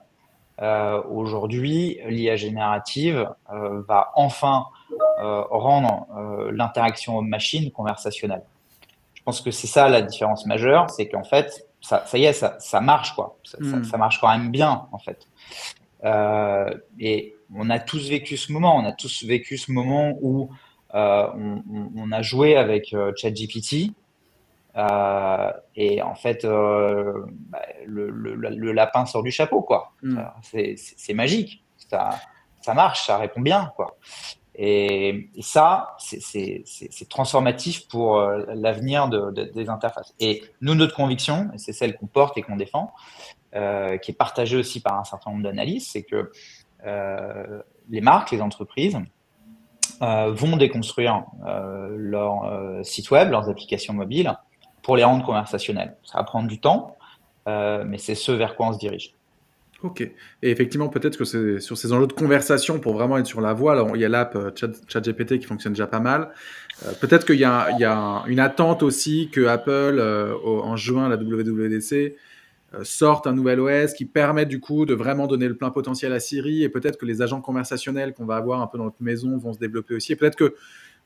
Aujourd'hui, 1.08 1.98
l'IA 2.06 2.36
générative 2.36 3.28
va 3.48 4.11
enfin 4.14 4.66
rendre 5.26 6.06
l'interaction 6.52 7.18
homme-machine 7.18 7.70
conversationnelle. 7.70 8.42
Je 9.14 9.22
pense 9.22 9.40
que 9.40 9.50
c'est 9.50 9.66
ça 9.66 9.88
la 9.88 10.02
différence 10.02 10.46
majeure, 10.46 10.90
c'est 10.90 11.08
qu'en 11.08 11.24
fait, 11.24 11.66
ça, 11.80 12.04
y 12.14 12.24
est, 12.24 12.32
ça, 12.32 12.80
marche 12.80 13.14
quoi. 13.14 13.38
Hmm. 13.58 13.84
ça, 13.84 13.96
marche 13.96 14.20
quand 14.20 14.28
même 14.28 14.50
bien 14.50 14.86
en 14.92 14.98
fait. 14.98 15.26
Euh, 16.04 16.70
et 16.98 17.34
on 17.54 17.68
a 17.70 17.78
tous 17.78 18.08
vécu 18.08 18.36
ce 18.36 18.52
moment, 18.52 18.76
on 18.76 18.84
a 18.84 18.92
tous 18.92 19.24
vécu 19.24 19.58
ce 19.58 19.72
moment 19.72 20.16
où 20.22 20.50
euh, 20.94 21.26
on, 21.96 22.12
a 22.12 22.22
joué 22.22 22.56
avec 22.56 22.94
euh, 24.77 25.53
et 25.75 26.03
en 26.03 26.14
fait, 26.14 26.45
bah, 26.45 27.62
le, 27.87 28.73
lapin 28.73 29.07
sort 29.07 29.23
du 29.23 29.31
chapeau, 29.31 29.62
quoi. 29.62 29.93
Mm. 30.03 30.21
C'est 30.43 31.14
magique, 31.14 31.64
ça, 31.77 32.11
ça 32.61 32.75
marche, 32.75 33.07
ça 33.07 33.18
répond 33.18 33.41
bien, 33.41 33.73
quoi. 33.77 33.97
Et, 34.55 35.31
ça, 35.41 35.97
c'est 35.99 37.09
transformatif 37.09 37.89
pour 37.89 38.21
l'avenir 38.21 39.09
des 39.09 39.68
interfaces. 39.68 40.14
Et 40.21 40.43
nous, 40.61 40.75
notre 40.75 40.95
conviction, 40.95 41.51
c'est 41.57 41.73
celle 41.73 41.97
qu'on 41.97 42.07
porte 42.07 42.37
et 42.37 42.43
qu'on 42.43 42.57
défend, 42.57 42.93
euh, 43.57 43.99
qui 43.99 44.12
est 44.12 44.14
partagé 44.14 44.57
aussi 44.57 44.81
par 44.81 44.97
un 44.97 45.03
certain 45.03 45.33
nombre 45.33 45.43
d'analyses, 45.43 45.89
c'est 45.91 46.05
que 46.05 46.31
euh, 46.87 47.62
les 47.89 48.01
marques, 48.01 48.31
les 48.31 48.41
entreprises 48.41 48.97
euh, 50.03 50.31
vont 50.31 50.57
déconstruire 50.57 51.25
leur 51.91 52.49
site 52.85 53.11
web, 53.11 53.29
leurs 53.31 53.49
applications 53.49 53.93
mobiles 53.93 54.33
pour 54.91 54.97
les 54.97 55.05
rendre 55.05 55.24
conversationnelles. 55.24 55.95
Ça 56.03 56.18
va 56.18 56.24
prendre 56.24 56.49
du 56.49 56.59
temps, 56.59 56.97
mais 57.47 57.97
c'est 57.97 58.16
ce 58.16 58.32
vers 58.32 58.57
quoi 58.57 58.70
on 58.70 58.72
se 58.72 58.78
dirige. 58.80 59.14
Ok. 59.84 60.01
Et 60.01 60.51
effectivement, 60.51 60.88
peut-être 60.88 61.16
que 61.16 61.24
c'est 61.24 61.61
sur 61.61 61.78
ces 61.78 61.93
enjeux 61.93 62.09
de 62.09 62.12
conversation, 62.12 62.80
pour 62.80 62.95
vraiment 62.95 63.16
être 63.16 63.26
sur 63.28 63.41
la 63.41 63.53
voie, 63.53 63.70
alors, 63.70 63.95
il 63.95 64.01
y 64.01 64.05
a 64.05 64.09
l'app 64.09 64.36
ChatGPT 64.88 65.38
qui 65.38 65.47
fonctionne 65.47 65.74
déjà 65.74 65.86
pas 65.86 66.01
mal. 66.01 66.30
peut-être 67.01 67.24
qu'il 67.24 67.36
y, 67.36 67.45
a 67.45 68.24
une 68.26 68.41
attente 68.41 68.82
aussi 68.82 69.30
que 69.30 69.47
Apple, 69.47 70.03
en 70.45 70.74
juin, 70.74 71.09
la 71.09 71.14
WWDC, 71.14 72.16
euh, 72.72 72.84
sortent 72.84 73.26
un 73.26 73.32
nouvel 73.32 73.59
OS 73.59 73.95
qui 73.95 74.05
permet 74.05 74.47
du 74.47 74.61
coup 74.61 74.86
de 74.86 74.95
vraiment 74.95 75.26
donner 75.26 75.49
le 75.49 75.57
plein 75.57 75.70
potentiel 75.70 76.12
à 76.12 76.20
Siri 76.20 76.62
et 76.62 76.68
peut-être 76.68 76.99
que 76.99 77.07
les 77.07 77.20
agents 77.20 77.41
conversationnels 77.41 78.14
qu'on 78.14 78.26
va 78.26 78.36
avoir 78.36 78.62
un 78.62 78.68
peu 78.68 78.78
dans 78.78 78.84
notre 78.84 79.03
maison 79.03 79.36
vont 79.38 79.53
se 79.53 79.59
développer 79.59 79.97
aussi 79.97 80.12
et 80.12 80.16
peut-être 80.16 80.36
que 80.36 80.55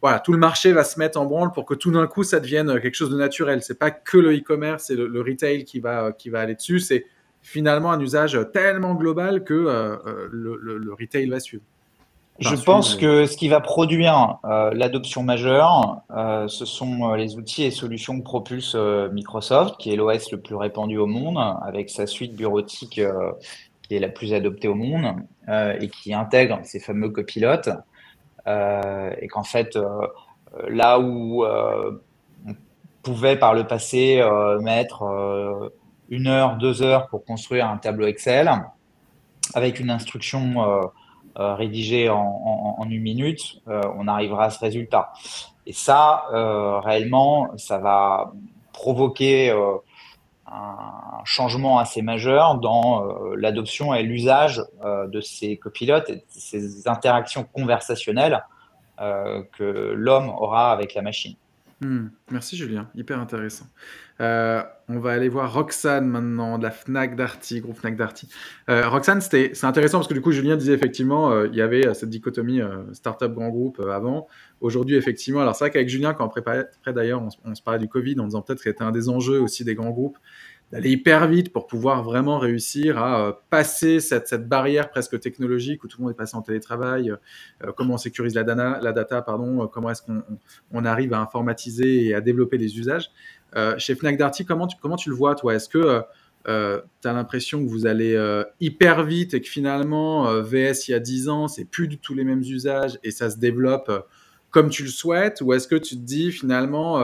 voilà, 0.05 0.21
tout 0.21 0.33
le 0.33 0.39
marché 0.39 0.73
va 0.73 0.85
se 0.85 0.99
mettre 0.99 1.19
en 1.19 1.25
branle 1.25 1.51
pour 1.53 1.65
que 1.65 1.73
tout 1.73 1.91
d'un 1.91 2.07
coup 2.07 2.25
ça 2.25 2.39
devienne 2.39 2.79
quelque 2.79 2.95
chose 2.95 3.09
de 3.09 3.17
naturel. 3.17 3.63
C'est 3.63 3.79
pas 3.79 3.91
que 3.91 4.19
le 4.19 4.37
e-commerce 4.37 4.91
et 4.91 4.97
le, 4.97 5.21
retail 5.23 5.65
qui 5.65 5.81
va, 5.81 6.13
qui 6.13 6.29
va 6.29 6.41
aller 6.41 6.55
dessus, 6.55 6.79
c'est 6.79 7.07
finalement 7.41 7.91
un 7.91 7.99
usage 7.99 8.39
tellement 8.53 8.95
global 8.97 9.45
que 9.45 9.55
euh, 9.55 9.97
euh, 10.07 10.29
le, 10.31 10.59
le, 10.59 10.93
retail 10.93 11.27
va 11.31 11.41
suivre. 11.41 11.63
Je 12.39 12.55
pense 12.55 12.97
que 12.97 13.25
ce 13.25 13.37
qui 13.37 13.49
va 13.49 13.61
produire 13.61 14.39
euh, 14.45 14.73
l'adoption 14.75 15.23
majeure, 15.23 16.03
euh, 16.15 16.49
ce 16.49 16.67
sont 16.67 17.11
euh, 17.11 17.17
les 17.17 17.37
outils 17.37 17.63
et 17.63 17.71
solutions 17.71 18.19
que 18.19 18.25
propulse 18.25 18.75
Microsoft, 18.75 19.77
qui 19.79 19.91
est 19.91 19.97
l'OS 19.97 20.33
le 20.33 20.39
plus 20.41 20.57
répandu 20.57 20.99
au 20.99 21.07
monde, 21.07 21.39
avec 21.63 21.89
sa 21.89 22.07
suite 22.07 22.35
bureautique 22.35 23.01
qui 23.83 23.95
est 23.95 24.01
la 24.01 24.09
plus 24.09 24.35
adoptée 24.35 24.69
au 24.69 24.75
monde 24.75 25.15
et 25.49 25.89
qui 25.89 26.13
intègre 26.13 26.61
ces 26.65 26.81
fameux 26.81 27.11
copilotes. 27.11 27.71
Et 28.47 29.29
qu'en 29.29 29.45
fait, 29.45 29.79
là 30.69 30.99
où 30.99 31.45
on 31.45 32.55
pouvait 33.03 33.37
par 33.37 33.55
le 33.55 33.67
passé 33.67 34.23
mettre 34.61 35.73
une 36.11 36.27
heure, 36.27 36.57
deux 36.57 36.83
heures 36.83 37.09
pour 37.09 37.25
construire 37.25 37.67
un 37.67 37.79
tableau 37.79 38.07
Excel, 38.07 38.51
avec 39.55 39.81
une 39.81 39.91
instruction 39.91 40.91
euh, 41.41 41.57
rédigé 41.57 42.09
en, 42.11 42.87
une 42.89 43.03
minute, 43.03 43.61
euh, 43.67 43.83
on 43.99 44.07
arrivera 44.07 44.45
à 44.45 44.51
ce 44.51 44.61
résultat. 44.61 45.13
Et 45.67 45.73
ça, 45.73 46.27
euh, 46.33 46.79
réellement, 46.79 47.51
ça 47.57 47.79
va 47.79 48.33
provoquer 48.73 49.53
un 50.55 51.25
changement 51.25 51.79
assez 51.79 52.03
majeur 52.03 52.57
dans 52.57 53.05
l'adoption 53.37 53.95
et 53.95 54.03
l'usage 54.03 54.63
de 54.85 55.21
ces 55.21 55.57
copilotes 55.57 56.11
et 56.11 56.17
de 56.17 56.23
ces 56.29 56.87
interactions 56.89 57.45
conversationnelles 57.45 58.45
que 58.99 59.93
l'homme 59.97 60.29
aura 60.29 60.71
avec 60.71 60.95
la 60.95 61.03
machine. 61.03 61.35
Hmm. 61.81 62.09
merci 62.31 62.57
Julien, 62.57 62.89
hyper 62.95 63.19
intéressant. 63.19 63.67
Euh, 64.21 64.63
on 64.89 64.99
va 64.99 65.13
aller 65.13 65.29
voir 65.29 65.53
Roxane 65.53 66.07
maintenant, 66.07 66.59
de 66.59 66.63
la 66.63 66.71
Fnac 66.71 67.17
Darty, 67.17 67.61
groupe 67.61 67.77
Fnac 67.77 67.97
Darty. 67.97 68.29
Euh, 68.69 68.89
Roxane, 68.89 69.21
c'est 69.21 69.65
intéressant 69.65 69.99
parce 69.99 70.09
que 70.09 70.15
du 70.15 70.21
coup, 70.21 70.31
Julien 70.31 70.57
disait 70.57 70.75
effectivement, 70.75 71.33
euh, 71.33 71.49
il 71.51 71.57
y 71.57 71.63
avait 71.63 71.95
cette 71.95 72.11
dichotomie 72.11 72.61
startup 72.93 73.33
grand 73.33 73.49
groupe 73.49 73.81
avant. 73.81 74.29
Aujourd'hui, 74.61 74.97
effectivement, 74.97 75.41
alors 75.41 75.57
c'est 75.57 75.65
vrai 75.65 75.71
qu'avec 75.71 75.89
Julien, 75.89 76.15
quand 76.15 76.27
on 76.27 76.29
préparait 76.29 76.69
d'ailleurs, 76.87 77.23
on, 77.45 77.55
se 77.55 77.63
parlait 77.63 77.81
du 77.81 77.89
Covid 77.89 78.21
en 78.21 78.27
disant 78.27 78.43
peut-être 78.43 78.59
que 78.59 78.71
c'était 78.71 78.85
un 78.85 78.93
des 78.93 79.09
enjeux 79.09 79.41
aussi 79.41 79.65
des 79.65 79.75
grands 79.75 79.91
groupes 79.91 80.19
d'aller 80.73 80.91
hyper 80.91 81.29
vite 81.29 81.53
pour 81.53 81.67
pouvoir 81.67 82.03
vraiment 82.03 82.39
réussir 82.39 82.99
à 82.99 83.39
passer 83.51 84.01
cette, 84.01 84.27
cette, 84.29 84.49
barrière 84.49 84.91
presque 84.91 85.21
technologique 85.21 85.85
où 85.85 85.89
tout 85.89 85.99
le 85.99 86.05
monde 86.05 86.13
est 86.13 86.17
passé 86.17 86.37
en 86.37 86.43
télétravail, 86.43 87.13
comment 87.77 87.95
on 87.95 87.99
sécurise 87.99 88.35
la 88.35 88.43
data, 88.45 89.23
pardon, 89.23 89.69
comment 89.69 89.91
est-ce 89.91 90.03
qu'on 90.03 90.23
on 90.73 90.85
arrive 90.85 91.13
à 91.13 91.21
informatiser 91.21 92.07
et 92.07 92.15
à 92.15 92.23
développer 92.23 92.57
les 92.57 92.79
usages. 92.79 93.11
Chez 93.79 93.95
Fnac 93.95 94.17
Darty, 94.17 94.45
comment 94.45 94.67
tu, 94.67 94.77
comment 94.81 94.97
tu 94.97 95.11
le 95.11 95.17
vois, 95.17 95.35
toi? 95.35 95.55
Est-ce 95.55 95.69
que 95.69 96.05
euh, 96.47 96.83
tu 97.01 97.09
as 97.09 97.13
l'impression 97.13 97.65
que 97.65 97.71
vous 97.71 97.87
allez 97.87 98.15
euh, 98.15 98.45
hyper 98.61 99.03
vite 99.05 99.33
et 99.33 99.41
que 99.41 99.49
finalement, 99.49 100.29
euh, 100.29 100.43
VS 100.43 100.89
il 100.89 100.91
y 100.91 100.95
a 100.95 101.01
10 101.01 101.29
ans, 101.31 101.49
c'est 101.49 101.65
plus 101.65 101.89
du 101.89 101.99
tout 101.99 102.15
les 102.15 102.25
mêmes 102.25 102.43
usages 102.43 102.99
et 103.03 103.11
ça 103.11 103.31
se 103.31 103.39
développe 103.39 103.91
comme 104.51 104.69
tu 104.69 104.83
le 104.83 104.91
souhaites? 104.91 105.41
Ou 105.41 105.53
est-ce 105.55 105.67
que 105.67 105.77
tu 105.77 105.97
te 105.97 106.03
dis 106.03 106.33
finalement, 106.33 107.03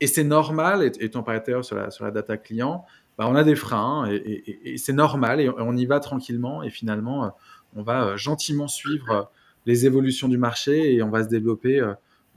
et 0.00 0.06
c'est 0.06 0.24
normal, 0.24 0.82
et, 0.82 1.04
étant 1.04 1.22
par 1.22 1.34
ailleurs 1.34 1.64
sur 1.64 1.76
la, 1.76 1.90
sur 1.90 2.04
la 2.04 2.10
data 2.10 2.36
client, 2.36 2.84
bah, 3.18 3.26
on 3.28 3.34
a 3.34 3.44
des 3.44 3.56
freins 3.56 4.04
hein, 4.04 4.10
et, 4.10 4.76
c'est 4.78 4.92
normal 4.92 5.40
et 5.40 5.48
on 5.48 5.76
y 5.76 5.86
va 5.86 6.00
tranquillement 6.00 6.62
et 6.62 6.70
finalement, 6.70 7.36
on 7.76 7.82
va 7.82 8.16
gentiment 8.16 8.68
suivre 8.68 9.30
les 9.66 9.86
évolutions 9.86 10.28
du 10.28 10.38
marché 10.38 10.94
et 10.94 11.02
on 11.02 11.10
va 11.10 11.22
se 11.22 11.28
développer 11.28 11.84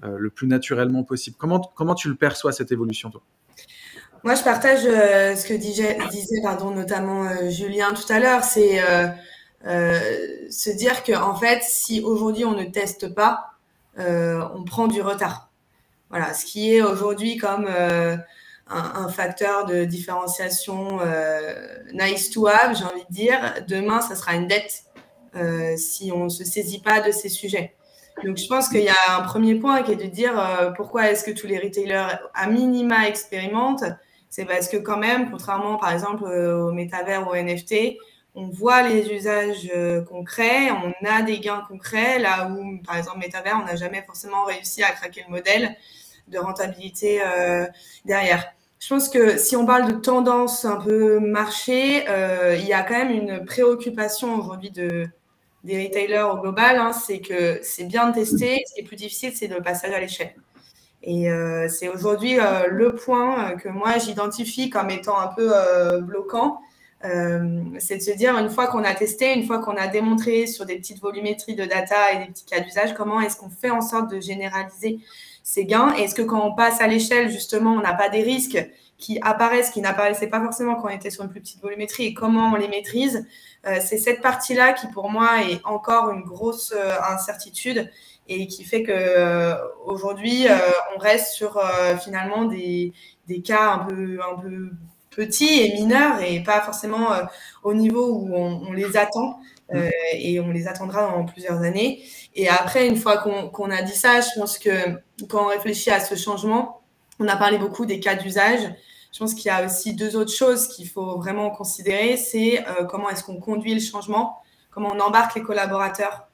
le 0.04 0.30
plus 0.30 0.48
naturellement 0.48 1.04
possible. 1.04 1.38
Comment, 1.40 1.62
comment 1.76 1.96
tu 1.96 2.10
le 2.10 2.16
perçois 2.16 2.52
cette 2.52 2.72
évolution 2.72 3.10
toi? 3.10 3.24
Moi, 4.24 4.36
je 4.36 4.44
partage 4.44 4.82
euh, 4.86 5.36
ce 5.36 5.48
que 5.48 5.54
disait, 5.54 5.98
notamment 6.76 7.24
euh, 7.24 7.50
Julien 7.50 7.92
tout 7.94 8.12
à 8.14 8.20
l'heure, 8.20 8.44
c'est 8.44 8.80
euh, 8.84 10.48
se 10.50 10.70
dire 10.70 11.04
que 11.04 11.14
en 11.14 11.36
fait, 11.36 11.64
si 11.64 12.02
aujourd'hui 12.02 12.46
on 12.46 12.54
ne 12.54 12.66
teste 12.66 13.14
pas, 13.14 13.48
on 13.98 14.64
prend 14.64 14.88
du 14.88 15.02
retard. 15.02 15.50
Voilà, 16.10 16.34
ce 16.34 16.46
qui 16.46 16.76
est 16.76 16.82
aujourd'hui 16.82 17.38
comme 17.38 17.68
un, 17.68 18.20
un, 18.70 19.08
facteur 19.10 19.66
de 19.66 19.86
différenciation 19.86 21.00
nice 21.94 22.32
to 22.32 22.48
have, 22.48 22.76
j'ai 22.76 22.84
envie 22.84 23.06
de 23.10 23.14
dire, 23.14 23.40
demain, 23.68 24.02
ça 24.02 24.16
sera 24.16 24.36
une 24.36 24.48
dette 24.48 24.84
si 25.78 26.12
on 26.14 26.26
ne 26.26 26.30
se 26.30 26.44
saisit 26.44 26.80
pas 26.80 27.02
de 27.02 27.12
ces 27.12 27.30
sujets. 27.30 27.76
Donc, 28.24 28.38
je 28.38 28.48
pense 28.48 28.68
qu'il 28.70 28.82
y 28.82 28.90
a 28.90 29.16
un 29.18 29.22
premier 29.22 29.56
point 29.56 29.84
qui 29.84 29.92
est 29.92 29.96
de 29.96 30.08
dire 30.08 30.74
pourquoi 30.76 31.12
est-ce 31.12 31.24
que 31.24 31.32
tous 31.32 31.48
les 31.48 31.60
retailers 31.60 32.18
à 32.34 32.48
minima 32.48 33.08
expérimentent 33.08 33.84
c'est 34.32 34.46
parce 34.46 34.70
que 34.70 34.78
quand 34.78 34.98
même, 34.98 35.30
contrairement 35.30 35.78
par 35.78 35.92
exemple 35.92 36.24
euh, 36.24 36.64
au 36.64 36.72
métavers 36.72 37.28
ou 37.28 37.32
au 37.32 37.36
NFT, 37.36 37.98
on 38.34 38.48
voit 38.48 38.82
les 38.82 39.12
usages 39.12 39.70
euh, 39.76 40.02
concrets, 40.02 40.72
on 40.72 40.94
a 41.06 41.22
des 41.22 41.40
gains 41.40 41.66
concrets, 41.68 42.18
là 42.18 42.50
où 42.50 42.78
par 42.80 42.96
exemple 42.96 43.20
métavers, 43.20 43.60
on 43.62 43.66
n'a 43.66 43.76
jamais 43.76 44.02
forcément 44.04 44.46
réussi 44.46 44.84
à 44.84 44.92
craquer 44.92 45.26
le 45.28 45.36
modèle 45.36 45.76
de 46.30 46.38
rentabilité 46.40 47.22
euh, 47.22 47.68
derrière. 48.06 48.46
Je 48.80 48.88
pense 48.88 49.10
que 49.10 49.38
si 49.38 49.58
on 49.58 49.66
parle 49.66 49.92
de 49.92 49.98
tendance 50.00 50.64
un 50.64 50.78
peu 50.78 51.20
marché, 51.20 52.06
il 52.58 52.66
y 52.66 52.74
a 52.74 52.82
quand 52.84 52.98
même 52.98 53.12
une 53.12 53.46
préoccupation 53.46 54.34
aujourd'hui 54.40 54.72
de, 54.72 55.08
des 55.66 55.84
retailers 55.84 56.24
au 56.24 56.38
global, 56.38 56.78
hein, 56.78 56.94
c'est 56.94 57.20
que 57.20 57.60
c'est 57.62 57.84
bien 57.84 58.10
de 58.10 58.16
tester, 58.16 58.64
ce 58.66 58.74
qui 58.74 58.80
est 58.80 58.84
plus 58.84 58.96
difficile, 58.96 59.34
c'est 59.36 59.48
le 59.48 59.62
passage 59.62 59.92
à 59.92 60.00
l'échelle. 60.00 60.34
Et 61.04 61.32
euh, 61.32 61.68
c'est 61.68 61.90
aujourd'hui 61.90 62.40
euh, 62.40 62.68
le 62.68 62.94
point 62.94 63.52
euh, 63.52 63.56
que 63.56 63.70
moi 63.70 63.98
j'identifie 63.98 64.70
comme 64.70 64.90
étant 64.90 65.20
un 65.20 65.28
peu 65.28 65.52
bloquant. 66.02 66.62
c'est 67.02 67.98
de 67.98 68.02
se 68.02 68.12
dire, 68.12 68.38
une 68.38 68.50
fois 68.50 68.68
qu'on 68.68 68.84
a 68.84 68.94
testé, 68.94 69.34
une 69.34 69.46
fois 69.46 69.60
qu'on 69.60 69.76
a 69.76 69.88
démontré 69.88 70.46
sur 70.46 70.66
des 70.66 70.76
petites 70.76 71.02
volumétries 71.02 71.56
de 71.56 71.66
data 71.66 72.14
et 72.14 72.20
des 72.20 72.26
petits 72.26 72.46
cas 72.46 72.60
d'usage, 72.60 72.94
comment 72.94 73.20
est-ce 73.22 73.38
qu'on 73.38 73.50
fait 73.50 73.72
en 73.72 73.82
sorte 73.82 74.12
de 74.12 74.20
généraliser 74.20 75.00
ces 75.44 75.66
gains? 75.66 75.94
Est-ce 75.94 76.14
que 76.14 76.22
quand 76.22 76.46
on 76.46 76.54
passe 76.54 76.80
à 76.80 76.88
l'échelle, 76.88 77.32
justement, 77.32 77.74
on 77.74 77.82
n'a 77.82 77.96
pas 77.96 78.10
des 78.10 78.22
risques 78.22 78.64
qui 79.00 79.20
apparaissent, 79.24 79.72
qui 79.72 79.82
n'apparaissaient 79.82 80.28
pas 80.28 80.42
forcément 80.42 80.76
quand 80.76 80.90
on 80.90 80.96
était 80.96 81.10
sur 81.10 81.24
une 81.24 81.32
plus 81.32 81.42
petite 81.42 81.62
volumétrie 81.64 82.06
et 82.06 82.14
comment 82.14 82.52
on 82.52 82.56
les 82.56 82.68
maîtrise? 82.68 83.26
C'est 83.64 83.98
cette 83.98 84.22
partie-là 84.22 84.74
qui, 84.74 84.88
pour 84.88 85.10
moi, 85.10 85.44
est 85.44 85.62
encore 85.66 86.12
une 86.12 86.22
grosse 86.22 86.74
incertitude 87.10 87.90
et 88.32 88.48
qui 88.48 88.64
fait 88.64 88.84
que 88.84 88.92
euh, 88.92 89.56
aujourd'hui 89.86 90.48
euh, 90.48 90.58
on 90.96 91.00
reste 91.00 91.34
sur 91.34 91.58
euh, 91.58 91.98
finalement 91.98 92.46
des, 92.46 92.94
des, 93.28 93.42
cas 93.42 93.74
un 93.74 93.80
peu 93.80 94.20
un 94.22 94.40
peu 94.40 94.70
petits 95.10 95.62
et 95.62 95.74
mineurs 95.74 96.22
et 96.22 96.42
pas 96.42 96.62
forcément 96.62 97.10
au 97.64 97.74
niveau 97.74 98.14
où 98.14 98.34
on, 98.34 98.64
on 98.70 98.72
les 98.72 98.96
attend 98.96 99.40
et 100.14 100.40
on 100.42 100.52
les 100.52 100.68
attendra 100.68 101.08
dans 101.12 101.24
plusieurs 101.24 101.62
années. 101.62 102.04
Et 102.36 102.50
après, 102.50 102.88
une 102.88 102.98
fois 102.98 103.18
qu'on 103.18 103.72
a 103.72 103.82
dit 103.82 103.96
ça, 103.96 104.20
je 104.20 104.28
pense 104.38 104.58
que 104.58 104.70
quand 105.30 105.46
on 105.46 105.48
réfléchit 105.48 105.92
à 105.92 106.02
ce 106.02 106.16
changement, 106.16 106.82
on 107.20 107.28
a 107.30 107.38
parlé 107.38 107.58
beaucoup 107.58 107.86
des 107.86 108.02
cas 108.02 108.16
d'usage. 108.16 108.60
Je 109.14 109.20
pense 109.20 109.34
qu'il 109.34 109.46
y 109.46 109.50
a 109.50 109.66
aussi 109.66 109.94
deux 109.94 110.18
autres 110.18 110.34
choses 110.34 110.68
qu'il 110.68 110.90
faut 110.90 111.18
vraiment 111.18 111.52
considérer. 111.52 112.18
C'est 112.18 112.66
comment 112.90 113.10
est-ce 113.10 113.24
qu'on 113.24 113.40
conduit 113.40 113.74
le 113.74 113.80
changement, 113.80 114.40
comment 114.72 114.90
on 114.94 115.00
embarque 115.00 115.36
les 115.36 115.42
collaborateurs 115.42 116.28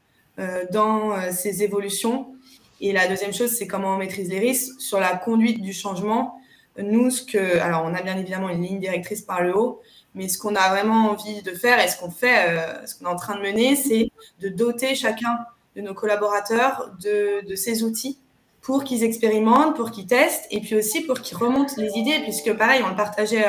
dans 0.72 1.14
euh, 1.14 1.32
ces 1.32 1.64
évolutions. 1.64 2.34
Et 2.80 2.94
la 2.94 3.08
deuxième 3.08 3.34
chose, 3.34 3.52
c'est 3.52 3.68
comment 3.68 3.96
on 3.96 3.98
maîtrise 3.98 4.30
les 4.30 4.40
risques 4.40 4.80
sur 4.80 5.00
la 5.00 5.16
conduite 5.16 5.62
du 5.62 5.74
changement. 5.74 6.40
Nous, 6.78 7.10
ce 7.10 7.24
que, 7.24 7.58
alors 7.60 7.84
on 7.86 7.94
a 7.96 8.04
bien 8.04 8.18
évidemment 8.18 8.50
une 8.50 8.62
ligne 8.62 8.80
directrice 8.80 9.22
par 9.22 9.42
le 9.42 9.58
haut, 9.58 9.82
mais 10.14 10.28
ce 10.28 10.38
qu'on 10.38 10.56
a 10.56 10.70
vraiment 10.70 11.10
envie 11.10 11.42
de 11.42 11.52
faire 11.52 11.84
et 11.84 11.88
ce 11.88 11.98
qu'on 11.98 12.12
fait, 12.12 12.50
euh, 12.50 12.86
ce 12.86 12.96
qu'on 12.96 13.06
est 13.06 13.14
en 13.14 13.16
train 13.16 13.36
de 13.36 13.42
mener, 13.42 13.76
c'est 13.76 14.12
de 14.42 14.50
doter 14.50 14.94
chacun 14.94 15.40
de 15.76 15.82
nos 15.82 15.96
collaborateurs 15.96 16.92
de, 17.02 17.44
de 17.48 17.56
ces 17.56 17.84
outils 17.84 18.20
pour 18.62 18.84
qu'ils 18.84 19.04
expérimentent, 19.04 19.76
pour 19.76 19.90
qu'ils 19.90 20.06
testent 20.06 20.46
et 20.52 20.60
puis 20.60 20.76
aussi 20.76 21.02
pour 21.02 21.22
qu'ils 21.22 21.38
remontent 21.38 21.74
les 21.78 21.98
idées, 21.98 22.20
puisque 22.24 22.54
pareil, 22.54 22.84
on 22.86 22.90
le 22.90 22.96
partageait 22.96 23.46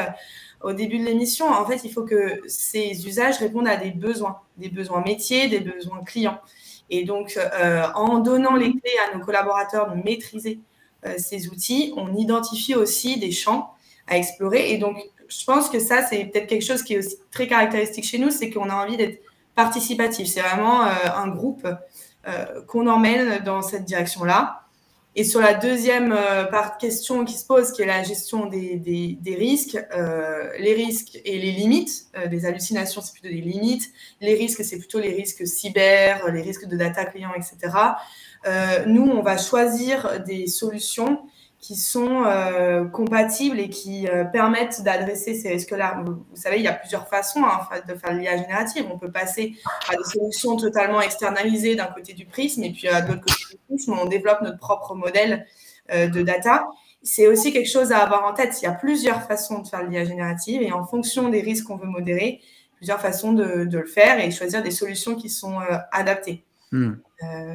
au 0.63 0.73
début 0.73 0.99
de 0.99 1.05
l'émission, 1.05 1.49
en 1.49 1.65
fait, 1.65 1.85
il 1.85 1.93
faut 1.93 2.05
que 2.05 2.41
ces 2.49 3.07
usages 3.07 3.39
répondent 3.39 3.69
à 3.69 3.77
des 3.77 3.91
besoins, 3.91 4.41
des 4.57 4.69
besoins 4.69 5.03
métiers, 5.03 5.49
des 5.49 5.61
besoins 5.61 6.03
clients. 6.05 6.41
Et 6.91 7.05
donc, 7.05 7.37
euh, 7.37 7.87
en 7.95 8.19
donnant 8.19 8.55
les 8.55 8.71
clés 8.71 8.97
à 9.09 9.17
nos 9.17 9.25
collaborateurs 9.25 9.91
de 9.91 10.03
maîtriser 10.03 10.61
euh, 11.07 11.15
ces 11.19 11.49
outils, 11.49 11.93
on 11.97 12.15
identifie 12.15 12.75
aussi 12.75 13.19
des 13.19 13.31
champs 13.31 13.75
à 14.07 14.17
explorer. 14.17 14.73
Et 14.73 14.79
donc, 14.79 14.99
je 15.29 15.45
pense 15.45 15.69
que 15.69 15.79
ça, 15.79 16.03
c'est 16.07 16.25
peut-être 16.25 16.47
quelque 16.47 16.65
chose 16.65 16.83
qui 16.83 16.95
est 16.95 16.99
aussi 16.99 17.17
très 17.31 17.47
caractéristique 17.47 18.05
chez 18.05 18.19
nous, 18.19 18.31
c'est 18.31 18.51
qu'on 18.51 18.71
a 18.71 18.75
envie 18.75 18.97
d'être 18.97 19.21
participatif. 19.55 20.29
C'est 20.29 20.41
vraiment 20.41 20.85
euh, 20.85 20.91
un 21.15 21.29
groupe 21.29 21.67
qu'on 22.67 22.87
emmène 22.87 23.43
dans 23.43 23.63
cette 23.63 23.87
direction-là. 23.87 24.68
Et 25.19 25.25
sur 25.25 25.41
la 25.41 25.53
deuxième 25.53 26.13
euh, 26.13 26.45
question 26.79 27.25
qui 27.25 27.37
se 27.37 27.45
pose, 27.45 27.73
qui 27.73 27.83
est 27.83 27.87
la 27.87 28.05
gestion 28.05 28.47
des, 28.47 29.21
risques, 29.37 29.77
euh, 29.93 30.49
les 30.61 30.75
risques 30.75 31.21
et 31.25 31.41
les 31.41 31.51
limites, 31.51 32.07
euh, 32.17 32.29
des 32.29 32.47
hallucinations, 32.47 33.01
c'est 33.01 33.15
plutôt 33.15 33.35
des 33.35 33.41
limites, 33.41 33.91
les 34.21 34.35
risques, 34.35 34.63
c'est 34.63 34.79
plutôt 34.79 35.01
les 35.01 35.13
risques 35.13 35.45
cyber, 35.45 36.31
les 36.31 36.41
risques 36.41 36.69
de 36.69 36.77
data 36.77 37.05
client, 37.05 37.33
etc. 37.35 37.77
Nous, 38.87 39.03
on 39.03 39.21
va 39.21 39.37
choisir 39.39 40.23
des 40.25 40.47
solutions 40.47 41.19
qui 41.61 41.75
sont 41.75 42.23
euh, 42.25 42.85
compatibles 42.85 43.59
et 43.59 43.69
qui 43.69 44.07
euh, 44.09 44.25
permettent 44.25 44.83
d'adresser 44.83 45.35
ces 45.35 45.49
risques-là. 45.49 46.03
Vous, 46.07 46.25
savez, 46.35 46.59
il 46.59 46.63
y 46.63 46.69
a 46.69 46.73
plusieurs 46.73 47.09
façons 47.09 47.43
hein, 47.45 47.61
de 47.87 47.95
faire 47.95 48.13
l'IA 48.13 48.37
générative. 48.37 48.87
On 48.93 48.99
peut 48.99 49.11
passer 49.11 49.57
à 49.89 49.97
des 49.97 50.05
solutions 50.05 50.57
totalement 50.57 51.01
externalisées 51.01 51.75
d'un 51.75 51.87
côté 51.87 52.13
du 52.13 52.27
prisme 52.27 52.63
et 52.63 52.73
puis 52.73 52.87
à 52.87 53.01
d'autre 53.01 53.23
côté 53.23 53.43
du 53.51 53.59
prisme, 53.69 53.93
on 54.01 54.07
développe 54.07 54.41
notre 54.43 54.59
propre 54.59 54.95
modèle 54.95 55.47
euh, 55.91 56.07
de 56.07 56.23
data. 56.23 56.69
C'est 57.03 57.27
aussi 57.27 57.53
quelque 57.53 57.69
chose 57.69 57.91
à 57.91 57.99
avoir 57.99 58.25
en 58.25 58.35
tête. 58.35 58.57
Il 58.63 58.67
y 58.67 58.69
a 58.69 58.73
plusieurs 58.73 59.23
façons 59.23 59.59
de 59.61 59.67
faire 59.67 59.83
l'IA 59.83 60.05
générative 60.05 60.63
et 60.63 60.71
en 60.71 60.87
fonction 60.87 61.29
des 61.29 61.41
risques 61.41 61.67
qu'on 61.67 61.77
veut 61.77 61.87
modérer, 61.87 62.41
plusieurs 62.77 63.01
façons 63.01 63.33
de, 63.33 63.65
de, 63.65 63.79
le 63.79 63.87
faire 63.87 64.21
et 64.21 64.31
choisir 64.31 64.63
des 64.63 64.71
solutions 64.71 65.17
qui 65.17 65.29
sont 65.29 65.59
adaptées. 65.91 66.45
Hmm. 66.71 66.97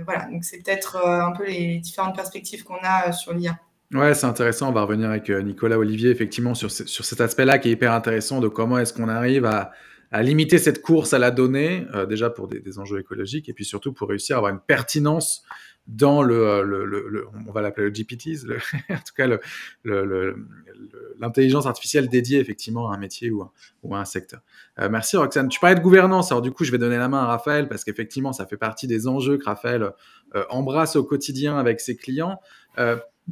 voilà, 0.06 0.26
donc 0.32 0.44
c'est 0.44 0.58
peut-être 0.58 1.06
un 1.06 1.32
peu 1.34 1.46
les 1.46 1.78
différentes 1.78 2.16
perspectives 2.16 2.64
qu'on 2.64 2.80
a 2.82 3.12
sur 3.12 3.34
l'IA. 3.34 3.58
Ouais, 3.94 4.16
c'est 4.16 4.26
intéressant. 4.26 4.70
On 4.70 4.72
va 4.72 4.82
revenir 4.82 5.10
avec 5.10 5.30
euh, 5.30 5.44
Nicolas 5.44 5.78
Olivier, 5.78 6.10
effectivement, 6.10 6.56
sur, 6.56 6.72
sur 6.72 7.06
cet 7.06 7.22
aspect-là 7.22 7.60
qui 7.60 7.70
est 7.70 7.74
hyper 7.74 7.92
intéressant 7.92 8.40
de 8.40 8.48
comment 8.48 8.80
est-ce 8.80 8.92
qu'on 8.92 9.08
arrive 9.08 9.46
à, 9.46 9.72
à, 10.12 10.24
limiter 10.24 10.58
cette 10.58 10.82
course 10.82 11.14
à 11.14 11.20
la 11.20 11.30
donnée, 11.30 11.86
euh, 11.94 12.08
déjà 12.08 12.32
pour 12.32 12.48
des, 12.48 12.60
des, 12.60 12.80
enjeux 12.80 13.00
écologiques, 13.00 13.50
et 13.50 13.54
puis 13.54 13.66
surtout 13.66 13.94
pour 13.94 14.10
réussir 14.10 14.36
à 14.36 14.38
avoir 14.38 14.52
une 14.52 14.60
pertinence 14.60 15.44
dans 15.86 16.24
le, 16.24 16.48
euh, 16.48 16.64
le, 16.64 16.86
le, 16.86 17.28
on 17.48 17.52
va 17.52 17.62
l'appeler 17.62 17.86
le 17.86 17.94
GPTs, 17.94 18.48
en 18.90 18.96
tout 18.96 19.14
cas 19.16 19.28
l'intelligence 21.20 21.68
artificielle 21.68 22.08
dédiée 22.10 22.40
effectivement 22.40 22.90
à 22.90 22.96
un 22.96 22.98
métier 22.98 23.30
ou, 23.30 23.46
ou 23.84 23.94
à 23.94 24.00
un 24.00 24.06
secteur. 24.06 24.40
Merci 24.90 25.18
Roxane. 25.18 25.50
Tu 25.50 25.60
parlais 25.60 25.76
de 25.76 25.82
gouvernance, 25.82 26.32
alors 26.32 26.42
du 26.42 26.52
coup 26.52 26.64
je 26.64 26.72
vais 26.72 26.78
donner 26.78 26.98
la 26.98 27.10
main 27.10 27.24
à 27.24 27.26
Raphaël 27.26 27.68
parce 27.68 27.84
qu'effectivement 27.84 28.32
ça 28.32 28.48
fait 28.48 28.56
partie 28.56 28.88
des 28.88 29.08
enjeux 29.08 29.38
que 29.38 29.44
Raphaël 29.44 29.92
embrasse 30.50 30.96
au 30.96 31.04
quotidien 31.04 31.58
avec 31.58 31.82
ses 31.82 31.98
clients. 31.98 32.40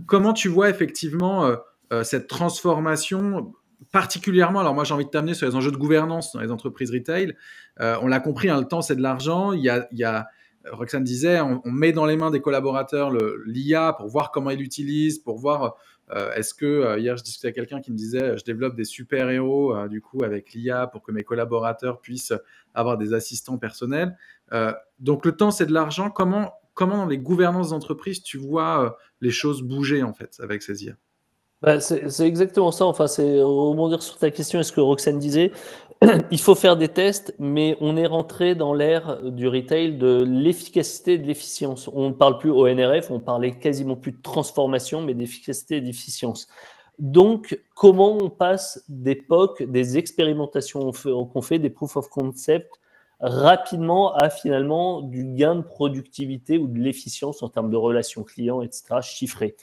Comment 0.06 0.34
tu 0.34 0.48
vois 0.48 0.70
effectivement 0.70 1.46
euh, 1.46 1.56
euh, 1.92 2.04
cette 2.04 2.28
transformation 2.28 3.54
particulièrement, 3.92 4.60
alors 4.60 4.74
moi 4.74 4.84
j'ai 4.84 4.94
envie 4.94 5.06
de 5.06 5.10
t'amener 5.10 5.34
sur 5.34 5.48
les 5.48 5.56
enjeux 5.56 5.72
de 5.72 5.78
gouvernance 5.78 6.34
dans 6.34 6.40
les 6.40 6.52
entreprises 6.52 6.92
retail. 6.92 7.36
Euh, 7.80 7.98
on 8.02 8.08
l'a 8.08 8.20
compris, 8.20 8.50
hein, 8.50 8.60
le 8.60 8.68
temps 8.68 8.82
c'est 8.82 8.96
de 8.96 9.02
l'argent. 9.02 9.54
Il 9.54 9.62
y 9.62 9.70
a, 9.70 9.88
y 9.92 10.04
a 10.04 10.28
Roxane 10.70 11.04
disait, 11.04 11.42
on, 11.42 11.62
met 11.66 11.92
dans 11.92 12.06
les 12.06 12.16
mains 12.16 12.30
des 12.30 12.40
collaborateurs 12.40 13.12
l'IA 13.46 13.94
pour 13.94 14.08
voir 14.08 14.32
comment 14.32 14.52
ils 14.52 14.60
l'utilisent, 14.60 15.20
pour 15.20 15.40
voir 15.40 15.76
est-ce 16.36 16.54
que 16.54 17.00
hier 17.00 17.16
je 17.16 17.24
discutais 17.24 17.48
avec 17.48 17.56
quelqu'un 17.56 17.80
qui 17.80 17.90
me 17.92 17.98
disait, 17.98 18.38
je 18.38 18.44
développe 18.44 18.76
des 18.76 18.84
super 18.84 19.30
héros 19.30 19.88
du 19.88 20.02
coup 20.02 20.24
avec 20.24 20.54
l'IA 20.54 20.86
pour 20.88 21.02
que 21.02 21.12
mes 21.12 21.24
collaborateurs 21.24 22.00
puissent 22.00 22.34
avoir 22.76 22.98
des 22.98 23.14
assistants 23.14 23.58
personnels. 23.58 24.16
donc 25.00 25.26
le 25.26 25.32
temps 25.32 25.50
c'est 25.50 25.66
de 25.66 25.74
l'argent. 25.74 26.12
Comment 26.12 26.54
comment 26.82 26.98
dans 26.98 27.06
les 27.06 27.20
gouvernances 27.20 27.70
d'entreprise 27.70 28.24
tu 28.24 28.40
vois 28.40 28.86
euh, 28.86 28.90
les 29.22 29.30
choses 29.30 29.62
bouger 29.62 30.02
en 30.02 30.14
fait 30.14 30.38
avec 30.40 30.64
ces 30.64 30.86
IA 30.86 30.94
bah, 31.62 31.80
c'est 31.80 32.26
exactement 32.26 32.72
ça. 32.72 32.86
Enfin, 32.86 33.06
c'est 33.06 33.40
rebondir 33.40 34.02
sur 34.02 34.18
ta 34.18 34.32
question. 34.32 34.60
Est-ce 34.60 34.72
que 34.72 34.82
Roxane 34.82 35.20
disait 35.20 35.52
il 36.32 36.40
faut 36.40 36.56
faire 36.56 36.76
des 36.76 36.88
tests, 36.88 37.36
mais 37.38 37.78
on 37.82 37.98
est 37.98 38.08
rentré 38.08 38.56
dans 38.56 38.74
l'ère 38.74 39.22
du 39.22 39.48
retail 39.48 39.96
de 39.96 40.24
l'efficacité 40.24 41.14
et 41.14 41.18
de 41.20 41.28
l'efficience. 41.28 41.88
On 41.94 42.10
ne 42.10 42.14
parle 42.16 42.40
plus 42.40 42.50
au 42.50 42.68
NRF, 42.68 43.12
on 43.12 43.20
parlait 43.20 43.60
quasiment 43.60 43.96
plus 43.96 44.14
de 44.14 44.22
transformation, 44.24 45.04
mais 45.04 45.14
d'efficacité 45.14 45.78
et 45.78 45.82
d'efficience. 45.82 46.48
Donc, 46.98 47.60
comment 47.76 48.18
on 48.20 48.32
passe 48.32 48.84
d'époque, 48.90 49.62
des 49.62 50.00
expérimentations 50.00 50.92
qu'on 50.92 51.42
fait, 51.44 51.60
des 51.60 51.70
proof 51.70 51.96
of 51.96 52.10
concept, 52.10 52.81
rapidement 53.22 54.14
à 54.16 54.30
finalement 54.30 55.02
du 55.02 55.24
gain 55.24 55.56
de 55.56 55.62
productivité 55.62 56.58
ou 56.58 56.68
de 56.68 56.80
l'efficience 56.80 57.44
en 57.44 57.50
termes 57.50 57.70
de 57.70 57.78
relations 57.78 58.24
clients, 58.24 58.62
etc., 58.62 58.96
chiffrés. 59.02 59.56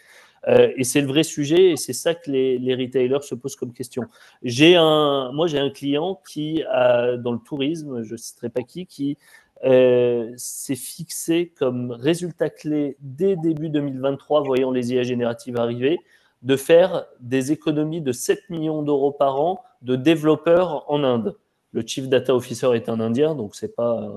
Euh, 0.47 0.73
et 0.77 0.85
c'est 0.85 1.01
le 1.01 1.09
vrai 1.09 1.25
sujet 1.25 1.73
et 1.73 1.77
c'est 1.77 1.93
ça 1.93 2.15
que 2.15 2.31
les, 2.31 2.75
retailers 2.75 3.23
se 3.23 3.35
posent 3.35 3.57
comme 3.57 3.73
question. 3.73 4.05
Un, 4.45 5.33
moi, 5.33 5.49
j'ai 5.49 5.59
un 5.59 5.71
client 5.71 6.21
qui, 6.29 6.63
a, 6.71 7.17
dans 7.17 7.33
le 7.33 7.41
tourisme, 7.41 8.03
je 8.03 8.13
ne 8.13 8.17
citerai 8.17 8.49
pas 8.49 8.63
qui, 8.63 8.87
qui 8.87 9.19
euh, 9.65 10.33
s'est 10.37 10.77
fixé 10.77 11.53
comme 11.59 11.91
résultat 11.91 12.51
clé 12.51 12.97
dès 13.01 13.35
début 13.35 13.69
2023, 13.71 14.43
voyant 14.43 14.71
les 14.71 14.93
IA 14.93 15.03
génératives 15.03 15.59
arriver, 15.59 15.99
de 16.43 16.57
faire 16.57 17.07
des 17.19 17.51
économies 17.51 18.01
de 18.01 18.13
7 18.13 18.49
millions 18.51 18.83
d'euros 18.83 19.11
par 19.11 19.41
an 19.41 19.61
de 19.83 19.97
développeurs 19.97 20.85
en 20.89 21.03
Inde. 21.03 21.37
Le 21.73 21.83
Chief 21.87 22.09
Data 22.09 22.35
Officer 22.35 22.75
est 22.75 22.89
un 22.89 23.01
Indien, 23.01 23.35
donc 23.35 23.55
c'est 23.55 23.75
pas. 23.75 24.11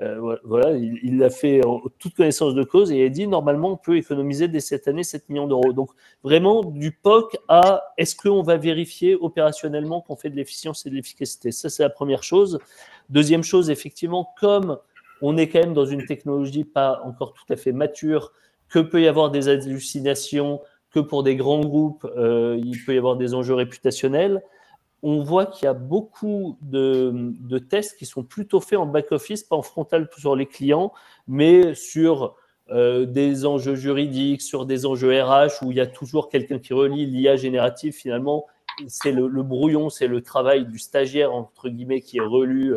Euh, 0.00 0.38
voilà, 0.42 0.72
il 0.72 1.18
l'a 1.18 1.30
fait 1.30 1.64
en 1.64 1.80
toute 2.00 2.14
connaissance 2.14 2.54
de 2.54 2.64
cause 2.64 2.90
et 2.90 3.04
a 3.04 3.08
dit 3.08 3.28
normalement 3.28 3.70
on 3.70 3.76
peut 3.76 3.96
économiser 3.96 4.48
dès 4.48 4.58
cette 4.58 4.88
année 4.88 5.04
7 5.04 5.28
millions 5.28 5.46
d'euros. 5.46 5.72
Donc 5.72 5.90
vraiment 6.24 6.64
du 6.64 6.90
POC 6.90 7.36
à 7.46 7.84
est-ce 7.96 8.16
qu'on 8.16 8.42
va 8.42 8.56
vérifier 8.56 9.14
opérationnellement 9.14 10.00
qu'on 10.00 10.16
fait 10.16 10.30
de 10.30 10.36
l'efficience 10.36 10.84
et 10.84 10.90
de 10.90 10.96
l'efficacité? 10.96 11.52
Ça 11.52 11.68
c'est 11.68 11.84
la 11.84 11.90
première 11.90 12.24
chose. 12.24 12.58
Deuxième 13.08 13.44
chose, 13.44 13.70
effectivement, 13.70 14.34
comme 14.40 14.78
on 15.22 15.36
est 15.36 15.48
quand 15.48 15.60
même 15.60 15.74
dans 15.74 15.86
une 15.86 16.06
technologie 16.06 16.64
pas 16.64 17.00
encore 17.04 17.32
tout 17.32 17.52
à 17.52 17.56
fait 17.56 17.72
mature, 17.72 18.32
que 18.68 18.80
peut 18.80 19.00
y 19.00 19.06
avoir 19.06 19.30
des 19.30 19.48
hallucinations, 19.48 20.60
que 20.90 20.98
pour 21.00 21.22
des 21.22 21.36
grands 21.36 21.60
groupes, 21.60 22.04
euh, 22.16 22.60
il 22.64 22.84
peut 22.84 22.94
y 22.94 22.98
avoir 22.98 23.16
des 23.16 23.34
enjeux 23.34 23.54
réputationnels 23.54 24.42
on 25.06 25.22
voit 25.22 25.44
qu'il 25.44 25.66
y 25.66 25.68
a 25.68 25.74
beaucoup 25.74 26.56
de, 26.62 27.58
tests 27.58 27.98
qui 27.98 28.06
sont 28.06 28.24
plutôt 28.24 28.58
faits 28.60 28.78
en 28.78 28.86
back-office, 28.86 29.44
pas 29.44 29.54
en 29.54 29.62
frontal 29.62 30.08
sur 30.16 30.34
les 30.34 30.46
clients, 30.46 30.94
mais 31.28 31.74
sur 31.74 32.36
euh, 32.70 33.04
des 33.04 33.44
enjeux 33.44 33.74
juridiques, 33.74 34.40
sur 34.40 34.64
des 34.64 34.86
enjeux 34.86 35.22
RH, 35.22 35.62
où 35.62 35.70
il 35.70 35.76
y 35.76 35.80
a 35.80 35.86
toujours 35.86 36.30
quelqu'un 36.30 36.58
qui 36.58 36.72
relie 36.72 37.04
l'IA 37.04 37.36
générative. 37.36 37.92
Finalement, 37.92 38.46
c'est 38.88 39.12
le, 39.12 39.28
brouillon, 39.42 39.90
c'est 39.90 40.06
le 40.06 40.22
travail 40.22 40.64
du 40.64 40.78
stagiaire, 40.78 41.34
entre 41.34 41.68
guillemets, 41.68 42.00
qui 42.00 42.16
est 42.16 42.22
relu 42.22 42.74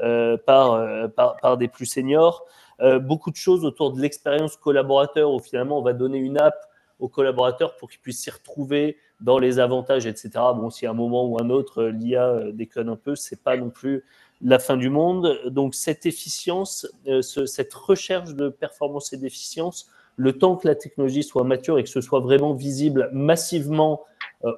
euh, 0.00 0.36
par, 0.36 0.84
par, 1.14 1.56
des 1.56 1.68
plus 1.68 1.86
seniors. 1.86 2.44
Euh, 2.80 2.98
beaucoup 2.98 3.30
de 3.30 3.36
choses 3.36 3.64
autour 3.64 3.94
de 3.94 4.02
l'expérience 4.02 4.54
collaborateur, 4.58 5.32
où 5.32 5.38
finalement, 5.40 5.78
on 5.78 5.82
va 5.82 5.94
donner 5.94 6.18
une 6.18 6.38
app 6.38 6.56
aux 6.98 7.08
collaborateurs 7.08 7.76
pour 7.76 7.88
qu'ils 7.88 8.00
puissent 8.00 8.20
s'y 8.20 8.30
retrouver 8.30 8.98
dans 9.20 9.38
les 9.38 9.58
avantages, 9.58 10.06
etc. 10.06 10.30
Bon, 10.56 10.70
si 10.70 10.86
à 10.86 10.90
un 10.90 10.94
moment 10.94 11.26
ou 11.26 11.38
un 11.40 11.50
autre, 11.50 11.82
euh, 11.82 11.90
l'IA 11.90 12.26
euh, 12.26 12.52
déconne 12.52 12.88
un 12.88 12.96
peu, 12.96 13.14
c'est 13.14 13.42
pas 13.42 13.56
non 13.56 13.70
plus 13.70 14.04
la 14.42 14.58
fin 14.58 14.76
du 14.76 14.88
monde. 14.88 15.38
Donc, 15.46 15.74
cette 15.74 16.06
efficience, 16.06 16.86
euh, 17.06 17.22
cette 17.22 17.74
recherche 17.74 18.34
de 18.34 18.48
performance 18.48 19.12
et 19.12 19.18
d'efficience, 19.18 19.90
le 20.16 20.32
temps 20.32 20.56
que 20.56 20.66
la 20.66 20.74
technologie 20.74 21.22
soit 21.22 21.44
mature 21.44 21.78
et 21.78 21.84
que 21.84 21.88
ce 21.88 22.00
soit 22.00 22.20
vraiment 22.20 22.54
visible 22.54 23.08
massivement 23.12 24.02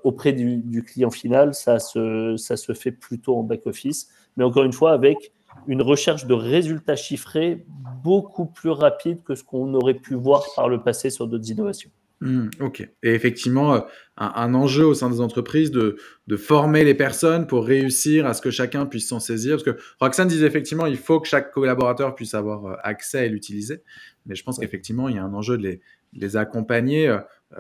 auprès 0.04 0.32
du, 0.32 0.84
client 0.84 1.10
final, 1.10 1.54
ça 1.54 1.80
se, 1.80 2.36
ça 2.36 2.56
se 2.56 2.72
fait 2.72 2.92
plutôt 2.92 3.36
en 3.36 3.42
back-office. 3.42 4.08
Mais 4.36 4.44
encore 4.44 4.62
une 4.62 4.72
fois, 4.72 4.92
avec 4.92 5.32
une 5.66 5.82
recherche 5.82 6.26
de 6.26 6.34
résultats 6.34 6.96
chiffrés 6.96 7.64
beaucoup 8.02 8.46
plus 8.46 8.70
rapide 8.70 9.22
que 9.22 9.34
ce 9.34 9.44
qu'on 9.44 9.74
aurait 9.74 9.94
pu 9.94 10.14
voir 10.14 10.44
par 10.56 10.68
le 10.68 10.82
passé 10.82 11.10
sur 11.10 11.26
d'autres 11.26 11.50
innovations. 11.50 11.90
Mmh, 12.22 12.50
ok. 12.60 12.88
Et 13.02 13.14
effectivement, 13.14 13.74
euh, 13.74 13.80
un, 14.16 14.54
enjeu 14.54 14.86
au 14.86 14.94
sein 14.94 15.10
des 15.10 15.20
entreprises 15.20 15.72
de, 15.72 15.96
de, 16.28 16.36
former 16.36 16.84
les 16.84 16.94
personnes 16.94 17.48
pour 17.48 17.66
réussir 17.66 18.26
à 18.26 18.34
ce 18.34 18.40
que 18.40 18.52
chacun 18.52 18.86
puisse 18.86 19.08
s'en 19.08 19.18
saisir. 19.18 19.56
Parce 19.56 19.64
que 19.64 19.82
Roxane 19.98 20.28
disait 20.28 20.46
effectivement, 20.46 20.86
il 20.86 20.96
faut 20.96 21.18
que 21.18 21.26
chaque 21.26 21.50
collaborateur 21.50 22.14
puisse 22.14 22.34
avoir 22.34 22.64
euh, 22.66 22.76
accès 22.84 23.26
et 23.26 23.28
l'utiliser. 23.28 23.82
Mais 24.26 24.36
je 24.36 24.44
pense 24.44 24.60
qu'effectivement, 24.60 25.08
il 25.08 25.16
y 25.16 25.18
a 25.18 25.24
un 25.24 25.34
enjeu 25.34 25.58
de 25.58 25.64
les, 25.64 25.80
les 26.12 26.36
accompagner. 26.36 27.08
Euh, 27.08 27.18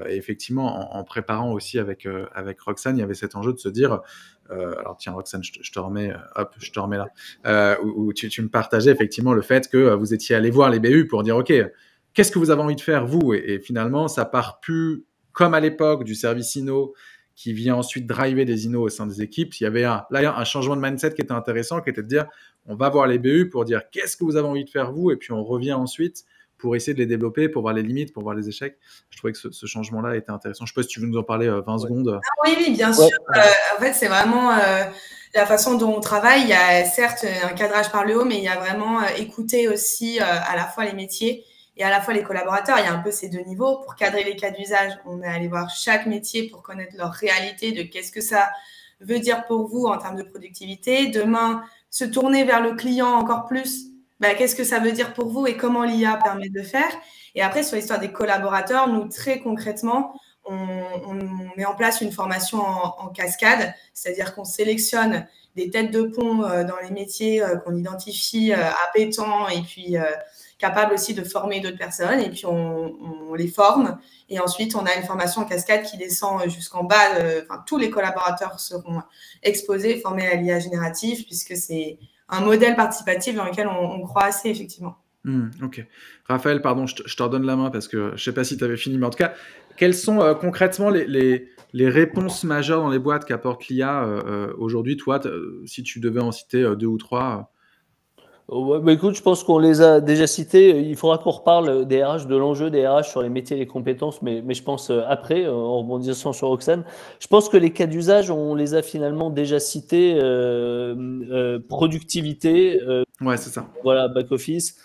et 0.08 0.14
effectivement, 0.14 0.96
en, 0.96 1.02
préparant 1.02 1.52
aussi 1.52 1.80
avec, 1.80 2.08
avec 2.34 2.60
Roxane, 2.60 2.96
il 2.96 3.00
y 3.00 3.02
avait 3.02 3.12
cet 3.12 3.34
enjeu 3.34 3.52
de 3.52 3.58
se 3.58 3.68
dire, 3.68 4.00
alors 4.48 4.96
tiens 4.98 5.12
Roxane, 5.12 5.42
je, 5.44 5.70
te 5.70 5.78
remets, 5.78 6.14
hop, 6.34 6.54
je 6.56 6.72
te 6.72 6.80
remets 6.80 6.96
là, 6.96 7.78
où, 7.82 8.10
tu, 8.14 8.30
tu, 8.30 8.40
me 8.40 8.48
partageais 8.48 8.90
effectivement 8.90 9.34
le 9.34 9.42
fait 9.42 9.68
que 9.68 9.92
vous 9.92 10.14
étiez 10.14 10.34
allé 10.34 10.50
voir 10.50 10.70
les 10.70 10.80
BU 10.80 11.08
pour 11.08 11.22
dire, 11.22 11.36
OK, 11.36 11.52
qu'est-ce 12.14 12.30
que 12.30 12.38
vous 12.38 12.50
avez 12.50 12.62
envie 12.62 12.76
de 12.76 12.80
faire, 12.80 13.06
vous? 13.06 13.34
Et, 13.34 13.60
finalement, 13.60 14.08
ça 14.08 14.24
part 14.24 14.60
plus 14.60 15.04
comme 15.32 15.54
à 15.54 15.60
l'époque 15.60 16.04
du 16.04 16.14
service 16.14 16.54
Inno 16.56 16.94
qui 17.34 17.52
vient 17.52 17.76
ensuite 17.76 18.06
driver 18.06 18.44
des 18.44 18.66
Inno 18.66 18.82
au 18.82 18.88
sein 18.90 19.06
des 19.06 19.22
équipes. 19.22 19.54
Il 19.54 19.64
y 19.64 19.66
avait 19.66 19.84
un, 19.84 20.04
là, 20.10 20.36
un 20.36 20.44
changement 20.44 20.76
de 20.76 20.82
mindset 20.82 21.14
qui 21.14 21.22
était 21.22 21.32
intéressant, 21.32 21.80
qui 21.80 21.88
était 21.88 22.02
de 22.02 22.08
dire, 22.08 22.26
on 22.66 22.74
va 22.74 22.90
voir 22.90 23.06
les 23.06 23.18
BU 23.18 23.48
pour 23.48 23.64
dire 23.64 23.82
qu'est-ce 23.90 24.16
que 24.16 24.24
vous 24.24 24.36
avez 24.36 24.46
envie 24.46 24.64
de 24.64 24.70
faire, 24.70 24.92
vous, 24.92 25.10
et 25.10 25.16
puis 25.16 25.32
on 25.32 25.42
revient 25.42 25.72
ensuite 25.72 26.24
pour 26.58 26.76
essayer 26.76 26.94
de 26.94 26.98
les 27.00 27.06
développer, 27.06 27.48
pour 27.48 27.62
voir 27.62 27.74
les 27.74 27.82
limites, 27.82 28.12
pour 28.12 28.22
voir 28.22 28.36
les 28.36 28.48
échecs. 28.48 28.78
Je 29.10 29.18
trouvais 29.18 29.32
que 29.32 29.38
ce, 29.38 29.66
changement-là 29.66 30.16
était 30.16 30.30
intéressant. 30.30 30.64
Je 30.64 30.70
ne 30.70 30.74
sais 30.74 30.80
pas 30.80 30.82
si 30.82 30.88
tu 30.88 31.00
veux 31.00 31.06
nous 31.08 31.18
en 31.18 31.24
parler 31.24 31.48
20 31.48 31.56
euh, 31.56 31.78
secondes. 31.78 32.20
Ah 32.22 32.42
oui, 32.44 32.54
oui, 32.56 32.74
bien 32.76 32.92
sûr. 32.92 33.04
Euh, 33.04 33.40
en 33.76 33.80
fait, 33.80 33.94
c'est 33.94 34.06
vraiment 34.06 34.52
euh, 34.52 34.84
la 35.34 35.46
façon 35.46 35.76
dont 35.76 35.92
on 35.92 36.00
travaille. 36.00 36.42
Il 36.42 36.48
y 36.48 36.52
a 36.52 36.84
certes 36.84 37.26
un 37.42 37.54
cadrage 37.54 37.90
par 37.90 38.04
le 38.04 38.16
haut, 38.16 38.24
mais 38.24 38.36
il 38.36 38.44
y 38.44 38.48
a 38.48 38.58
vraiment 38.58 39.00
écouter 39.18 39.66
aussi 39.66 40.20
à 40.20 40.54
la 40.54 40.66
fois 40.66 40.84
les 40.84 40.92
métiers 40.92 41.44
et 41.76 41.84
à 41.84 41.90
la 41.90 42.00
fois 42.00 42.14
les 42.14 42.22
collaborateurs. 42.22 42.78
Il 42.78 42.84
y 42.84 42.88
a 42.88 42.92
un 42.92 42.98
peu 42.98 43.10
ces 43.10 43.28
deux 43.28 43.40
niveaux. 43.40 43.78
Pour 43.78 43.94
cadrer 43.94 44.24
les 44.24 44.36
cas 44.36 44.50
d'usage, 44.50 44.92
on 45.06 45.22
est 45.22 45.28
allé 45.28 45.48
voir 45.48 45.70
chaque 45.70 46.06
métier 46.06 46.48
pour 46.48 46.62
connaître 46.62 46.96
leur 46.96 47.12
réalité 47.12 47.72
de 47.72 47.82
qu'est-ce 47.82 48.12
que 48.12 48.20
ça 48.20 48.50
veut 49.00 49.18
dire 49.18 49.46
pour 49.46 49.66
vous 49.66 49.86
en 49.86 49.98
termes 49.98 50.16
de 50.16 50.22
productivité. 50.22 51.08
Demain, 51.08 51.64
se 51.90 52.04
tourner 52.04 52.44
vers 52.44 52.60
le 52.60 52.74
client 52.74 53.08
encore 53.08 53.46
plus. 53.46 53.86
Bah, 54.20 54.34
qu'est-ce 54.34 54.54
que 54.54 54.64
ça 54.64 54.78
veut 54.78 54.92
dire 54.92 55.14
pour 55.14 55.28
vous 55.28 55.46
et 55.46 55.56
comment 55.56 55.82
l'IA 55.82 56.16
permet 56.16 56.48
de 56.48 56.62
faire 56.62 56.90
Et 57.34 57.42
après, 57.42 57.64
sur 57.64 57.76
l'histoire 57.76 57.98
des 57.98 58.12
collaborateurs, 58.12 58.88
nous, 58.88 59.08
très 59.08 59.40
concrètement, 59.40 60.14
on, 60.44 61.18
met 61.56 61.64
en 61.64 61.74
place 61.74 62.00
une 62.00 62.12
formation 62.12 62.60
en, 62.60 63.08
cascade, 63.08 63.74
c'est-à-dire 63.94 64.34
qu'on 64.34 64.44
sélectionne 64.44 65.26
des 65.56 65.70
têtes 65.70 65.90
de 65.90 66.02
pont 66.02 66.44
euh, 66.44 66.64
dans 66.64 66.78
les 66.82 66.90
métiers 66.90 67.42
euh, 67.42 67.56
qu'on 67.56 67.76
identifie 67.76 68.52
euh, 68.52 68.70
appétants 68.88 69.48
et 69.48 69.60
puis 69.60 69.96
capable 70.62 70.94
aussi 70.94 71.12
de 71.12 71.24
former 71.24 71.58
d'autres 71.60 71.76
personnes 71.76 72.20
et 72.20 72.30
puis 72.30 72.46
on, 72.46 73.34
les 73.34 73.48
forme 73.48 73.98
et 74.28 74.38
ensuite 74.38 74.76
on 74.76 74.84
a 74.84 74.94
une 74.94 75.04
formation 75.04 75.40
en 75.40 75.44
cascade 75.46 75.82
qui 75.84 75.96
descend 75.96 76.48
jusqu'en 76.48 76.84
bas. 76.84 77.16
Euh, 77.16 77.40
enfin, 77.42 77.64
tous 77.66 77.78
les 77.78 77.90
collaborateurs 77.90 78.60
seront 78.60 79.02
exposés, 79.42 79.96
formés 79.96 80.28
à 80.28 80.36
l'IA 80.36 80.60
génératif 80.60 81.26
puisque 81.26 81.56
c'est 81.56 81.98
un 82.28 82.42
modèle 82.42 82.76
participatif 82.76 83.34
dans 83.34 83.44
lequel 83.44 83.66
on, 83.66 84.02
croit 84.02 84.24
assez 84.24 84.50
effectivement. 84.50 84.96
Hmm, 85.24 85.48
ok. 85.62 85.84
Raphaël, 86.26 86.62
pardon, 86.62 86.86
je 86.86 86.94
te, 86.94 87.22
redonne 87.22 87.44
la 87.44 87.56
main 87.56 87.70
parce 87.70 87.88
que 87.88 88.08
je 88.08 88.12
ne 88.12 88.18
sais 88.18 88.32
pas 88.32 88.44
si 88.44 88.56
tu 88.56 88.62
avais 88.62 88.76
fini, 88.76 88.98
mais 88.98 89.06
en 89.06 89.10
tout 89.10 89.18
cas, 89.18 89.32
quelles 89.76 89.94
sont 89.94 90.20
euh, 90.20 90.34
concrètement 90.34 90.90
les, 90.90 91.06
les, 91.72 91.88
réponses 91.88 92.44
majeures 92.44 92.82
dans 92.82 92.90
les 92.90 92.98
boîtes 92.98 93.24
qu'apporte 93.24 93.66
l'IA 93.68 94.04
euh, 94.04 94.52
aujourd'hui? 94.58 94.96
Toi, 94.96 95.20
si 95.64 95.82
tu 95.82 96.00
devais 96.00 96.20
en 96.20 96.32
citer 96.32 96.62
deux 96.76 96.86
ou 96.86 96.98
trois 96.98 97.52
Ouais, 98.48 98.80
bah 98.80 98.92
écoute, 98.92 99.14
je 99.14 99.22
pense 99.22 99.44
qu'on 99.44 99.58
les 99.58 99.80
a 99.80 100.00
déjà 100.00 100.26
cités. 100.26 100.80
Il 100.80 100.96
faudra 100.96 101.18
qu'on 101.18 101.30
reparle 101.30 101.86
des 101.86 102.04
RH, 102.04 102.26
de 102.26 102.36
l'enjeu 102.36 102.70
des 102.70 102.86
RH 102.86 103.04
sur 103.04 103.22
les 103.22 103.28
métiers 103.28 103.56
et 103.56 103.60
les 103.60 103.66
compétences, 103.66 104.20
mais, 104.20 104.42
mais 104.42 104.54
je 104.54 104.62
pense 104.62 104.90
euh, 104.90 105.02
après, 105.06 105.44
euh, 105.44 105.54
en 105.54 105.78
rebondissant 105.78 106.32
sur 106.32 106.48
Roxane. 106.48 106.84
Je 107.20 107.28
pense 107.28 107.48
que 107.48 107.56
les 107.56 107.72
cas 107.72 107.86
d'usage, 107.86 108.30
on 108.30 108.54
les 108.54 108.74
a 108.74 108.82
finalement 108.82 109.30
déjà 109.30 109.60
cités. 109.60 110.18
Euh, 110.20 110.94
euh 111.30 111.60
productivité. 111.68 112.80
ouais, 113.20 113.36
c'est 113.36 113.50
ça. 113.50 113.68
Voilà, 113.84 114.08
back-office. 114.08 114.76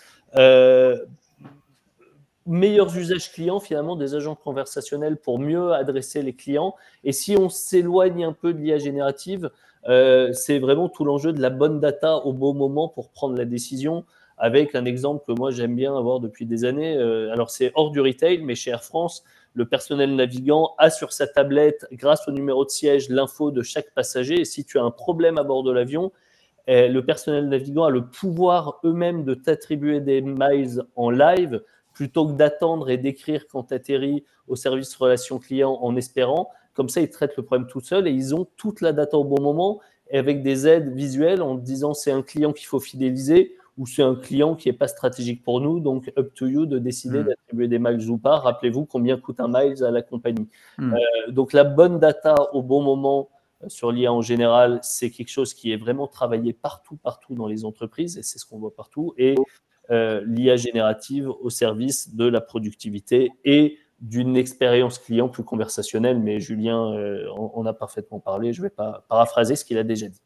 meilleurs 2.46 2.96
usages 2.96 3.32
clients, 3.32 3.60
finalement, 3.60 3.96
des 3.96 4.14
agents 4.14 4.36
conversationnels 4.36 5.16
pour 5.16 5.38
mieux 5.38 5.72
adresser 5.72 6.22
les 6.22 6.32
clients. 6.32 6.74
Et 7.04 7.12
si 7.12 7.36
on 7.36 7.48
s'éloigne 7.48 8.24
un 8.24 8.32
peu 8.32 8.54
de 8.54 8.58
l'IA 8.58 8.78
générative, 8.78 9.50
euh, 9.86 10.32
c'est 10.32 10.58
vraiment 10.58 10.88
tout 10.88 11.04
l'enjeu 11.04 11.32
de 11.32 11.40
la 11.40 11.50
bonne 11.50 11.80
data 11.80 12.16
au 12.16 12.32
bon 12.32 12.54
moment 12.54 12.88
pour 12.88 13.10
prendre 13.10 13.36
la 13.36 13.44
décision. 13.44 14.04
Avec 14.40 14.76
un 14.76 14.84
exemple 14.84 15.24
que 15.26 15.36
moi 15.36 15.50
j'aime 15.50 15.74
bien 15.74 15.96
avoir 15.96 16.20
depuis 16.20 16.46
des 16.46 16.64
années. 16.64 16.96
Euh, 16.96 17.32
alors 17.32 17.50
c'est 17.50 17.72
hors 17.74 17.90
du 17.90 18.00
retail, 18.00 18.42
mais 18.42 18.54
chez 18.54 18.70
Air 18.70 18.84
France, 18.84 19.24
le 19.54 19.66
personnel 19.66 20.14
navigant 20.14 20.74
a 20.78 20.90
sur 20.90 21.12
sa 21.12 21.26
tablette, 21.26 21.86
grâce 21.92 22.28
au 22.28 22.30
numéro 22.30 22.64
de 22.64 22.70
siège, 22.70 23.08
l'info 23.08 23.50
de 23.50 23.62
chaque 23.62 23.92
passager. 23.94 24.40
Et 24.40 24.44
si 24.44 24.64
tu 24.64 24.78
as 24.78 24.82
un 24.84 24.92
problème 24.92 25.38
à 25.38 25.42
bord 25.42 25.64
de 25.64 25.72
l'avion, 25.72 26.12
eh, 26.68 26.86
le 26.86 27.04
personnel 27.04 27.48
navigant 27.48 27.84
a 27.84 27.90
le 27.90 28.06
pouvoir 28.06 28.78
eux-mêmes 28.84 29.24
de 29.24 29.34
t'attribuer 29.34 30.00
des 30.00 30.20
miles 30.20 30.82
en 30.96 31.10
live 31.10 31.62
plutôt 31.92 32.28
que 32.28 32.32
d'attendre 32.32 32.90
et 32.90 32.98
d'écrire 32.98 33.48
quand 33.48 33.64
tu 33.64 33.74
atterris 33.74 34.24
au 34.46 34.54
service 34.54 34.94
relation 34.94 35.38
client 35.38 35.78
en 35.80 35.96
espérant 35.96 36.50
comme 36.78 36.88
ça, 36.88 37.00
ils 37.00 37.10
traitent 37.10 37.36
le 37.36 37.42
problème 37.42 37.66
tout 37.66 37.80
seuls 37.80 38.06
et 38.06 38.12
ils 38.12 38.36
ont 38.36 38.46
toute 38.56 38.82
la 38.82 38.92
data 38.92 39.18
au 39.18 39.24
bon 39.24 39.42
moment 39.42 39.80
et 40.10 40.16
avec 40.16 40.44
des 40.44 40.68
aides 40.68 40.94
visuelles 40.94 41.42
en 41.42 41.56
disant 41.56 41.92
c'est 41.92 42.12
un 42.12 42.22
client 42.22 42.52
qu'il 42.52 42.68
faut 42.68 42.78
fidéliser 42.78 43.56
ou 43.78 43.84
c'est 43.84 44.04
un 44.04 44.14
client 44.14 44.54
qui 44.54 44.68
n'est 44.68 44.76
pas 44.76 44.86
stratégique 44.86 45.42
pour 45.42 45.60
nous, 45.60 45.80
donc 45.80 46.12
up 46.16 46.32
to 46.36 46.46
you 46.46 46.66
de 46.66 46.78
décider 46.78 47.18
hmm. 47.18 47.24
d'attribuer 47.24 47.66
des 47.66 47.80
miles 47.80 48.08
ou 48.08 48.16
pas. 48.16 48.38
Rappelez-vous 48.38 48.84
combien 48.84 49.16
coûte 49.16 49.40
un 49.40 49.48
miles 49.48 49.82
à 49.82 49.90
la 49.90 50.02
compagnie. 50.02 50.46
Hmm. 50.78 50.94
Euh, 50.94 51.32
donc 51.32 51.52
la 51.52 51.64
bonne 51.64 51.98
data 51.98 52.36
au 52.52 52.62
bon 52.62 52.80
moment 52.80 53.28
euh, 53.64 53.68
sur 53.68 53.90
l'IA 53.90 54.12
en 54.12 54.22
général, 54.22 54.78
c'est 54.84 55.10
quelque 55.10 55.30
chose 55.30 55.54
qui 55.54 55.72
est 55.72 55.76
vraiment 55.76 56.06
travaillé 56.06 56.52
partout, 56.52 56.94
partout 56.94 57.34
dans 57.34 57.48
les 57.48 57.64
entreprises, 57.64 58.18
et 58.18 58.22
c'est 58.22 58.38
ce 58.38 58.46
qu'on 58.46 58.58
voit 58.58 58.72
partout. 58.72 59.14
Et 59.18 59.34
euh, 59.90 60.22
l'IA 60.24 60.54
générative 60.54 61.28
au 61.28 61.50
service 61.50 62.14
de 62.14 62.26
la 62.26 62.40
productivité 62.40 63.32
et 63.44 63.78
d'une 64.00 64.36
expérience 64.36 64.98
client 64.98 65.28
plus 65.28 65.44
conversationnelle. 65.44 66.18
Mais 66.18 66.40
Julien 66.40 66.78
en, 67.36 67.66
a 67.66 67.72
parfaitement 67.72 68.20
parlé. 68.20 68.52
Je 68.52 68.60
ne 68.60 68.66
vais 68.66 68.74
pas 68.74 69.04
paraphraser 69.08 69.56
ce 69.56 69.64
qu'il 69.64 69.78
a 69.78 69.84
déjà 69.84 70.08
dit. 70.08 70.20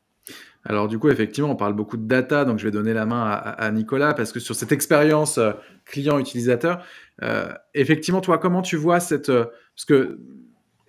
Alors 0.65 0.87
du 0.89 0.99
coup, 0.99 1.09
effectivement, 1.11 1.51
on 1.51 1.57
parle 1.57 1.75
beaucoup 1.75 1.97
de 1.97 2.07
data, 2.07 2.45
donc 2.45 2.59
je 2.59 2.65
vais 2.65 2.71
donner 2.71 2.95
la 2.95 3.07
main 3.07 3.25
à, 3.25 3.71
Nicolas, 3.73 4.15
parce 4.15 4.33
que 4.33 4.39
sur 4.39 4.55
cette 4.55 4.71
expérience 4.71 5.39
euh, 5.39 5.53
client-utilisateur, 5.87 6.85
euh, 7.23 7.53
effectivement, 7.75 8.21
toi, 8.21 8.39
comment 8.39 8.63
tu 8.63 8.77
vois 8.77 9.01
cette... 9.01 9.29
Euh, 9.29 9.47
parce 9.75 9.85
que 9.87 10.21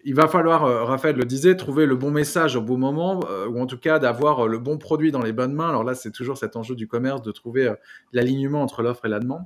il 0.05 0.15
va 0.15 0.27
falloir, 0.27 0.87
Raphaël 0.87 1.15
le 1.15 1.25
disait, 1.25 1.55
trouver 1.55 1.85
le 1.85 1.95
bon 1.95 2.11
message 2.11 2.55
au 2.55 2.61
bon 2.61 2.77
moment, 2.77 3.21
ou 3.49 3.59
en 3.59 3.65
tout 3.65 3.77
cas 3.77 3.99
d'avoir 3.99 4.47
le 4.47 4.59
bon 4.59 4.77
produit 4.77 5.11
dans 5.11 5.21
les 5.21 5.31
bonnes 5.31 5.53
mains. 5.53 5.69
Alors 5.69 5.83
là, 5.83 5.95
c'est 5.95 6.11
toujours 6.11 6.37
cet 6.37 6.55
enjeu 6.55 6.75
du 6.75 6.87
commerce 6.87 7.21
de 7.21 7.31
trouver 7.31 7.73
l'alignement 8.11 8.61
entre 8.61 8.81
l'offre 8.81 9.05
et 9.05 9.09
la 9.09 9.19
demande. 9.19 9.45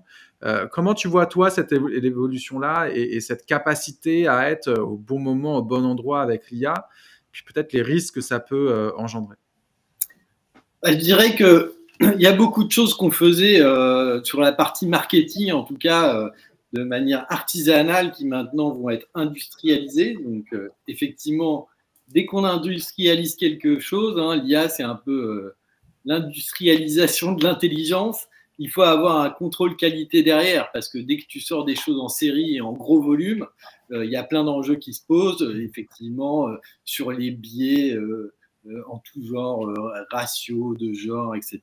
comment 0.71 0.93
tu 0.93 1.07
vois, 1.07 1.25
toi, 1.27 1.49
cette 1.49 1.71
évolution-là 1.71 2.89
et, 2.93 3.01
et, 3.01 3.21
cette 3.21 3.45
capacité 3.45 4.27
à 4.27 4.49
être 4.49 4.73
au 4.79 4.97
bon 4.97 5.19
moment, 5.19 5.57
au 5.57 5.63
bon 5.63 5.85
endroit 5.85 6.21
avec 6.21 6.49
l'IA, 6.49 6.87
puis 7.31 7.43
peut-être 7.43 7.73
les 7.73 7.81
risques 7.81 8.15
que 8.15 8.21
ça 8.21 8.39
peut 8.39 8.91
engendrer? 8.97 9.37
Bah, 10.83 10.91
je 10.91 10.97
dirais 10.97 11.35
que 11.35 11.73
il 11.99 12.21
y 12.21 12.27
a 12.27 12.33
beaucoup 12.33 12.63
de 12.63 12.71
choses 12.71 12.93
qu'on 12.93 13.11
faisait 13.11 13.61
euh, 13.61 14.23
sur 14.23 14.39
la 14.39 14.51
partie 14.51 14.87
marketing, 14.87 15.51
en 15.51 15.63
tout 15.63 15.77
cas 15.77 16.15
euh, 16.15 16.29
de 16.73 16.83
manière 16.83 17.25
artisanale, 17.29 18.11
qui 18.11 18.25
maintenant 18.25 18.71
vont 18.71 18.89
être 18.89 19.07
industrialisées. 19.13 20.15
Donc, 20.15 20.45
euh, 20.53 20.69
effectivement, 20.87 21.67
dès 22.09 22.25
qu'on 22.25 22.43
industrialise 22.43 23.35
quelque 23.35 23.79
chose, 23.79 24.19
hein, 24.19 24.35
l'IA, 24.35 24.69
c'est 24.69 24.83
un 24.83 24.95
peu 24.95 25.53
l'industrialisation 26.05 27.33
de 27.33 27.43
l'intelligence. 27.43 28.27
Il 28.59 28.69
faut 28.69 28.81
avoir 28.81 29.21
un 29.21 29.29
contrôle 29.29 29.75
qualité 29.75 30.23
derrière, 30.23 30.71
parce 30.71 30.89
que 30.89 30.97
dès 30.97 31.17
que 31.17 31.25
tu 31.27 31.39
sors 31.39 31.63
des 31.63 31.75
choses 31.75 31.99
en 31.99 32.07
série 32.09 32.55
et 32.55 32.61
en 32.61 32.73
gros 32.73 33.01
volume, 33.01 33.45
il 33.91 34.09
y 34.09 34.15
a 34.15 34.23
plein 34.23 34.43
d'enjeux 34.43 34.75
qui 34.75 34.93
se 34.93 35.05
posent, 35.05 35.55
effectivement, 35.61 36.49
sur 36.83 37.11
les 37.11 37.31
biais 37.31 37.93
euh, 37.93 38.33
en 38.87 38.99
tout 38.99 39.23
genre, 39.23 39.67
euh, 39.67 40.03
ratio 40.11 40.75
de 40.75 40.93
genre, 40.93 41.35
etc. 41.35 41.61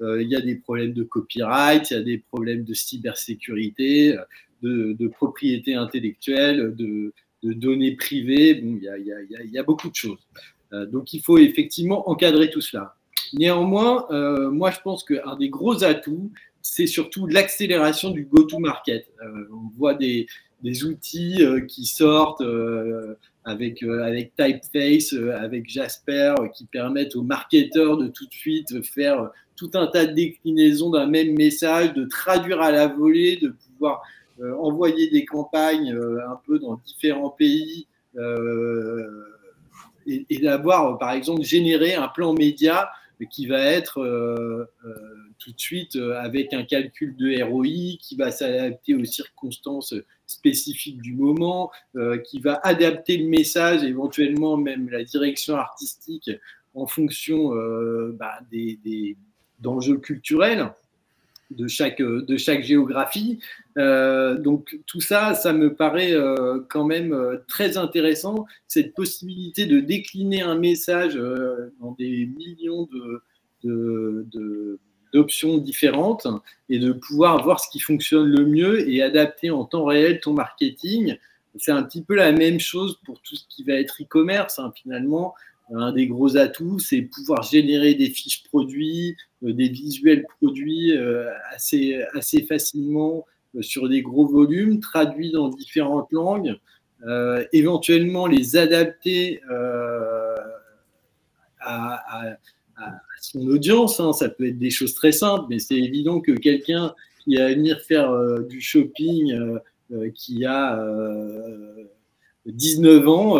Euh, 0.00 0.22
il 0.22 0.28
y 0.28 0.36
a 0.36 0.40
des 0.40 0.56
problèmes 0.56 0.92
de 0.92 1.02
copyright, 1.02 1.90
il 1.90 1.94
y 1.94 1.96
a 1.96 2.02
des 2.02 2.18
problèmes 2.18 2.64
de 2.64 2.74
cybersécurité, 2.74 4.16
de, 4.62 5.08
propriété 5.08 5.74
intellectuelle, 5.74 6.74
de, 6.74 7.12
données 7.42 7.96
privées. 7.96 8.58
il, 8.62 8.82
y 9.52 9.58
a, 9.58 9.62
beaucoup 9.62 9.88
de 9.88 9.94
choses. 9.94 10.18
donc 10.72 11.12
il 11.12 11.20
faut 11.22 11.38
effectivement 11.38 12.08
encadrer 12.10 12.50
tout 12.50 12.60
cela. 12.60 12.96
Néanmoins, 13.34 14.06
moi 14.50 14.70
je 14.70 14.80
pense 14.80 15.04
qu'un 15.04 15.36
des 15.36 15.48
gros 15.48 15.84
atouts, 15.84 16.32
c'est 16.60 16.88
surtout 16.88 17.26
l'accélération 17.26 18.10
du 18.10 18.24
go-to-market. 18.24 19.06
on 19.52 19.68
voit 19.76 19.94
des 19.94 20.26
outils 20.84 21.38
qui 21.68 21.86
sortent 21.86 22.42
avec, 23.48 23.82
euh, 23.82 24.04
avec 24.04 24.32
Typeface, 24.36 25.14
euh, 25.14 25.36
avec 25.40 25.68
Jasper, 25.68 26.34
euh, 26.38 26.48
qui 26.48 26.66
permettent 26.66 27.16
aux 27.16 27.22
marketeurs 27.22 27.96
de 27.96 28.08
tout 28.08 28.26
de 28.26 28.32
suite 28.32 28.84
faire 28.84 29.30
tout 29.56 29.70
un 29.74 29.86
tas 29.86 30.06
de 30.06 30.12
déclinaisons 30.12 30.90
d'un 30.90 31.06
même 31.06 31.34
message, 31.34 31.94
de 31.94 32.04
traduire 32.04 32.60
à 32.60 32.70
la 32.70 32.86
volée, 32.86 33.38
de 33.42 33.54
pouvoir 33.66 34.02
envoyer 34.60 35.10
des 35.10 35.24
campagnes 35.24 35.90
un 35.90 36.38
peu 36.46 36.60
dans 36.60 36.80
différents 36.86 37.30
pays 37.30 37.88
et, 40.06 40.38
d'avoir, 40.38 40.96
par 40.98 41.10
exemple, 41.10 41.42
généré 41.42 41.96
un 41.96 42.06
plan 42.06 42.34
média 42.34 42.88
qui 43.30 43.48
va 43.48 43.60
être 43.60 43.98
tout 45.38 45.52
de 45.52 45.60
suite 45.60 45.96
avec 45.96 46.52
un 46.52 46.64
calcul 46.64 47.16
de 47.16 47.42
ROI, 47.42 47.98
qui 48.00 48.16
va 48.16 48.30
s'adapter 48.30 48.94
aux 48.94 49.04
circonstances 49.04 49.94
spécifique 50.28 51.00
du 51.00 51.14
moment, 51.14 51.72
euh, 51.96 52.18
qui 52.18 52.38
va 52.38 52.60
adapter 52.62 53.16
le 53.16 53.28
message, 53.28 53.82
éventuellement 53.82 54.56
même 54.56 54.88
la 54.90 55.02
direction 55.02 55.56
artistique 55.56 56.30
en 56.74 56.86
fonction 56.86 57.56
euh, 57.56 58.14
bah, 58.16 58.38
des, 58.52 59.16
d'enjeux 59.58 59.96
culturels 59.96 60.70
de 61.50 61.66
chaque, 61.66 62.02
de 62.02 62.36
chaque 62.36 62.62
géographie. 62.62 63.40
Euh, 63.78 64.36
donc 64.36 64.78
tout 64.86 65.00
ça, 65.00 65.34
ça 65.34 65.54
me 65.54 65.74
paraît 65.74 66.14
quand 66.68 66.84
même 66.84 67.40
très 67.48 67.78
intéressant, 67.78 68.46
cette 68.68 68.94
possibilité 68.94 69.64
de 69.64 69.80
décliner 69.80 70.42
un 70.42 70.56
message 70.56 71.14
dans 71.80 71.92
des 71.92 72.26
millions 72.26 72.86
de 73.64 74.78
d'options 75.12 75.58
différentes 75.58 76.26
et 76.68 76.78
de 76.78 76.92
pouvoir 76.92 77.42
voir 77.42 77.60
ce 77.60 77.70
qui 77.70 77.80
fonctionne 77.80 78.28
le 78.28 78.46
mieux 78.46 78.88
et 78.88 79.02
adapter 79.02 79.50
en 79.50 79.64
temps 79.64 79.84
réel 79.84 80.20
ton 80.20 80.32
marketing. 80.32 81.16
C'est 81.56 81.72
un 81.72 81.82
petit 81.82 82.02
peu 82.02 82.14
la 82.14 82.32
même 82.32 82.60
chose 82.60 83.00
pour 83.04 83.20
tout 83.20 83.34
ce 83.36 83.44
qui 83.48 83.64
va 83.64 83.74
être 83.74 84.02
e-commerce. 84.02 84.58
Hein, 84.58 84.72
finalement, 84.80 85.34
un 85.74 85.92
des 85.92 86.06
gros 86.06 86.36
atouts, 86.36 86.78
c'est 86.78 87.02
pouvoir 87.02 87.42
générer 87.42 87.94
des 87.94 88.08
fiches 88.08 88.44
produits, 88.44 89.16
euh, 89.44 89.52
des 89.52 89.68
visuels 89.68 90.24
produits 90.38 90.96
euh, 90.96 91.30
assez, 91.50 92.02
assez 92.14 92.42
facilement 92.42 93.26
euh, 93.54 93.62
sur 93.62 93.88
des 93.88 94.02
gros 94.02 94.26
volumes, 94.26 94.80
traduits 94.80 95.30
dans 95.30 95.48
différentes 95.48 96.10
langues, 96.12 96.58
éventuellement 97.52 98.26
les 98.26 98.56
adapter 98.56 99.40
à 101.60 102.18
son 103.20 103.46
audience. 103.46 104.00
Hein. 104.00 104.12
Ça 104.12 104.28
peut 104.28 104.48
être 104.48 104.58
des 104.58 104.70
choses 104.70 104.94
très 104.94 105.12
simples, 105.12 105.46
mais 105.48 105.58
c'est 105.58 105.76
évident 105.76 106.20
que 106.20 106.32
quelqu'un 106.32 106.94
qui 107.28 107.36
va 107.36 107.48
venir 107.48 107.80
faire 107.80 108.10
euh, 108.10 108.40
du 108.40 108.60
shopping, 108.60 109.32
euh, 109.32 109.58
euh, 109.92 110.10
qui 110.14 110.44
a 110.44 110.78
19 112.46 113.08
ans, 113.08 113.38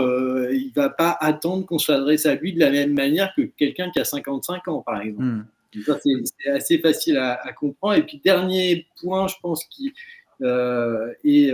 il 0.50 0.72
va 0.74 0.90
pas 0.90 1.16
attendre 1.20 1.64
qu'on 1.66 1.78
s'adresse 1.78 2.26
à 2.26 2.34
lui 2.34 2.52
de 2.52 2.60
la 2.60 2.70
même 2.70 2.92
manière 2.92 3.32
que 3.34 3.42
quelqu'un 3.42 3.90
qui 3.90 4.00
a 4.00 4.04
55 4.04 4.68
ans, 4.68 4.82
par 4.82 5.00
exemple. 5.00 5.22
Hmm. 5.22 5.44
c'est 6.42 6.50
assez 6.50 6.78
facile 6.78 7.18
à, 7.18 7.52
comprendre. 7.52 7.94
Et 7.94 8.02
puis, 8.02 8.20
dernier 8.22 8.86
point, 9.00 9.28
je 9.28 9.34
pense, 9.42 9.64
qui 9.66 9.92
est 10.40 11.52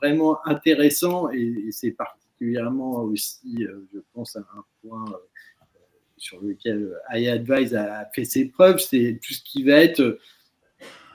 vraiment 0.00 0.38
intéressant, 0.46 1.30
et, 1.30 1.64
et 1.68 1.72
c'est 1.72 1.92
particulièrement 1.92 3.02
aussi, 3.02 3.66
je 3.94 4.00
pense, 4.14 4.36
à 4.36 4.40
un 4.40 4.64
point 4.82 5.04
sur 6.18 6.40
lequel 6.40 6.92
iAdvise 7.12 7.74
a 7.74 8.08
fait 8.14 8.24
ses 8.24 8.46
preuves, 8.46 8.78
c'est 8.78 9.18
tout 9.22 9.32
ce 9.32 9.42
qui 9.42 9.62
va 9.62 9.74
être 9.74 10.00
euh, 10.00 10.18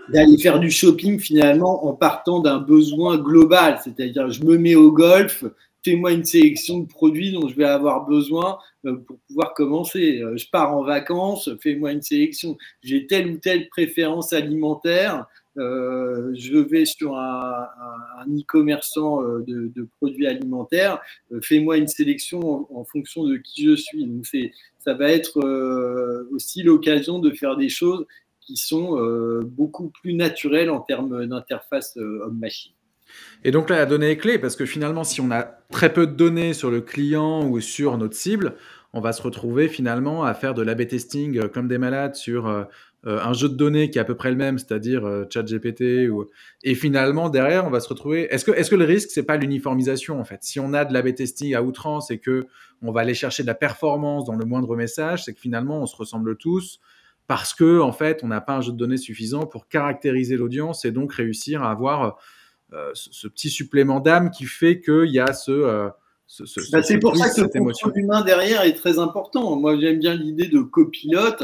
d'aller 0.10 0.38
faire 0.38 0.60
du 0.60 0.70
shopping 0.70 1.20
finalement 1.20 1.86
en 1.86 1.94
partant 1.94 2.40
d'un 2.40 2.60
besoin 2.60 3.18
global, 3.18 3.80
c'est-à-dire 3.84 4.30
je 4.30 4.44
me 4.44 4.58
mets 4.58 4.76
au 4.76 4.92
golf, 4.92 5.46
fais-moi 5.84 6.14
une 6.14 6.26
sélection 6.26 6.80
de 6.80 6.88
produits 6.88 7.32
dont 7.32 7.48
je 7.48 7.56
vais 7.56 7.66
avoir 7.66 8.06
besoin 8.06 8.58
euh, 8.86 8.98
pour 8.98 9.18
pouvoir 9.28 9.54
commencer. 9.54 10.22
Euh, 10.22 10.38
je 10.38 10.48
pars 10.50 10.76
en 10.76 10.84
vacances, 10.84 11.50
fais-moi 11.62 11.92
une 11.92 12.02
sélection. 12.02 12.58
J'ai 12.82 13.08
telle 13.08 13.32
ou 13.32 13.38
telle 13.38 13.70
préférence 13.70 14.34
alimentaire, 14.34 15.26
euh, 15.58 16.34
je 16.36 16.58
vais 16.58 16.86
sur 16.86 17.18
un, 17.18 17.68
e-commerçant 18.28 19.24
euh, 19.24 19.44
de, 19.46 19.88
produits 20.00 20.26
alimentaires, 20.28 21.00
euh, 21.32 21.40
fais-moi 21.42 21.78
une 21.78 21.88
sélection 21.88 22.68
en, 22.76 22.84
fonction 22.86 23.24
de 23.24 23.38
qui 23.38 23.66
je 23.66 23.76
suis. 23.76 24.06
Donc 24.06 24.26
ça 24.80 24.94
va 24.94 25.12
être 25.12 25.40
aussi 26.32 26.64
l'occasion 26.64 27.20
de 27.20 27.32
faire 27.32 27.56
des 27.56 27.70
choses 27.70 28.06
qui 28.42 28.58
sont 28.58 28.98
beaucoup 29.46 29.90
plus 29.90 30.14
naturelles 30.14 30.70
en 30.70 30.82
termes 30.82 31.26
d'interface 31.28 31.96
homme-machine. 31.96 32.74
Et 33.44 33.52
donc 33.52 33.70
là, 33.70 33.78
la 33.78 33.86
donnée 33.86 34.10
est 34.10 34.18
clé 34.18 34.38
parce 34.38 34.56
que 34.56 34.66
finalement, 34.66 35.04
si 35.06 35.22
on 35.22 35.32
a 35.32 35.44
très 35.72 35.94
peu 35.94 36.08
de 36.08 36.12
données 36.12 36.54
sur 36.54 36.70
le 36.70 36.82
client 36.82 37.48
ou 37.48 37.62
sur 37.62 37.98
notre 37.98 38.16
cible, 38.16 38.56
on 38.92 39.00
va 39.00 39.14
se 39.14 39.22
retrouver 39.22 39.70
finalement 39.70 40.26
à 40.26 40.34
faire 40.34 40.54
de 40.54 40.62
l'AB 40.62 40.88
testing 40.88 41.48
comme 41.50 41.68
des 41.68 41.78
malades 41.78 42.16
sur 42.16 42.68
euh, 43.06 43.20
un 43.22 43.34
jeu 43.34 43.50
de 43.50 43.56
données 43.56 43.90
qui 43.90 43.98
est 43.98 44.02
à 44.02 44.06
peu 44.06 44.16
près 44.16 44.30
le 44.30 44.38
même, 44.38 44.58
c'est-à-dire 44.58 45.06
euh, 45.06 45.26
ChatGPT, 45.30 46.10
ou... 46.10 46.30
et 46.64 46.74
finalement 46.74 47.30
derrière 47.30 47.66
on 47.66 47.70
va 47.70 47.82
se 47.82 47.90
retrouver. 47.90 48.34
Est-ce 48.34 48.46
que, 48.46 48.52
est-ce 48.52 48.70
que 48.70 48.76
le 48.76 48.86
risque 48.86 49.10
c'est 49.12 49.24
pas 49.24 49.36
l'uniformisation 49.36 50.20
en 50.20 50.24
fait? 50.24 50.40
Si 50.44 50.60
on 50.60 50.74
a 50.74 50.86
de 50.86 50.94
l'A/B 50.94 51.14
testing 51.14 51.54
à 51.54 51.62
outrance 51.62 52.12
et 52.12 52.20
que 52.20 52.48
on 52.82 52.92
va 52.92 53.02
aller 53.02 53.14
chercher 53.14 53.44
de 53.44 53.48
la 53.48 53.56
performance 53.56 54.24
dans 54.26 54.36
le 54.36 54.46
moindre 54.46 54.78
message, 54.78 55.26
c'est 55.26 55.34
que 55.34 55.40
finalement 55.40 55.82
on 55.82 55.86
se 55.86 55.98
ressemble 55.98 56.38
tous 56.38 56.80
parce 57.28 57.54
que 57.54 57.82
en 57.82 57.92
fait 57.92 58.22
on 58.24 58.28
n'a 58.28 58.40
pas 58.40 58.56
un 58.56 58.62
jeu 58.62 58.72
de 58.72 58.78
données 58.78 58.98
suffisant 58.98 59.46
pour 59.48 59.68
caractériser 59.68 60.38
l'audience 60.38 60.86
et 60.86 60.92
donc 60.92 61.14
réussir 61.14 61.62
à 61.62 61.72
avoir 61.72 62.18
euh, 62.72 62.92
ce, 62.94 63.28
petit 63.28 63.50
supplément 63.50 64.00
d'âme 64.00 64.32
qui 64.32 64.46
fait 64.46 64.80
qu'il 64.80 65.12
y 65.12 65.20
a 65.20 65.34
ce 65.34 65.92
bah, 66.72 66.82
c'est 66.82 67.00
pour 67.00 67.16
ça 67.16 67.30
que 67.30 67.42
le 67.42 67.48
contrôle 67.48 67.94
humain 67.96 68.22
derrière 68.22 68.64
est 68.64 68.74
très 68.74 68.98
important. 68.98 69.56
Moi, 69.56 69.78
j'aime 69.80 70.00
bien 70.00 70.16
l'idée 70.16 70.48
de 70.48 70.62
copilote. 70.62 71.44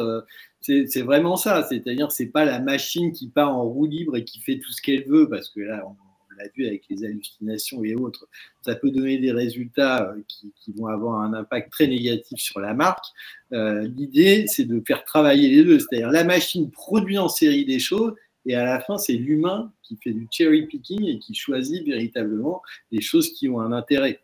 C'est 0.62 1.02
vraiment 1.02 1.38
ça. 1.38 1.66
C'est-à-dire, 1.68 2.12
c'est 2.12 2.28
pas 2.28 2.46
la 2.46 2.60
machine 2.60 3.12
qui 3.12 3.30
part 3.30 3.56
en 3.56 3.64
roue 3.64 3.86
libre 3.86 4.18
et 4.18 4.24
qui 4.24 4.40
fait 4.40 4.60
tout 4.60 4.72
ce 4.72 4.82
qu'elle 4.82 5.06
veut, 5.06 5.30
parce 5.30 5.50
que 5.50 5.62
là, 5.62 5.84
on, 5.88 5.96
l'a 6.38 6.50
vu 6.56 6.66
avec 6.68 6.84
les 6.90 7.04
hallucinations 7.04 7.84
et 7.84 7.96
autres, 7.96 8.28
ça 8.62 8.76
peut 8.76 8.92
donner 8.92 9.18
des 9.18 9.32
résultats 9.32 10.10
euh, 10.10 10.22
qui, 10.28 10.72
vont 10.78 10.88
avoir 10.88 11.22
un 11.22 11.34
impact 11.34 11.72
très 11.72 11.88
négatif 11.88 12.40
sur 12.40 12.60
la 12.60 12.74
marque. 12.74 13.06
Euh, 13.52 13.88
l'idée, 13.88 14.46
c'est 14.48 14.66
de 14.66 14.82
faire 14.86 15.04
travailler 15.04 15.50
les 15.50 15.64
deux. 15.64 15.80
C'est-à-dire, 15.80 16.12
la 16.12 16.24
machine 16.24 16.72
produit 16.72 17.18
en 17.18 17.28
série 17.28 17.66
des 17.66 17.80
choses 17.80 18.14
et 18.46 18.56
à 18.56 18.64
la 18.64 18.80
fin, 18.80 18.98
c'est 18.98 19.14
l'humain 19.14 19.72
qui 19.84 19.98
fait 20.04 20.12
du 20.12 20.28
cherry 20.32 20.66
picking 20.66 21.06
et 21.06 21.20
qui 21.20 21.34
choisit 21.34 21.86
véritablement 21.86 22.62
les 22.92 23.02
choses 23.02 23.32
qui 23.34 23.50
ont 23.50 23.60
un 23.60 23.72
intérêt. 23.72 24.22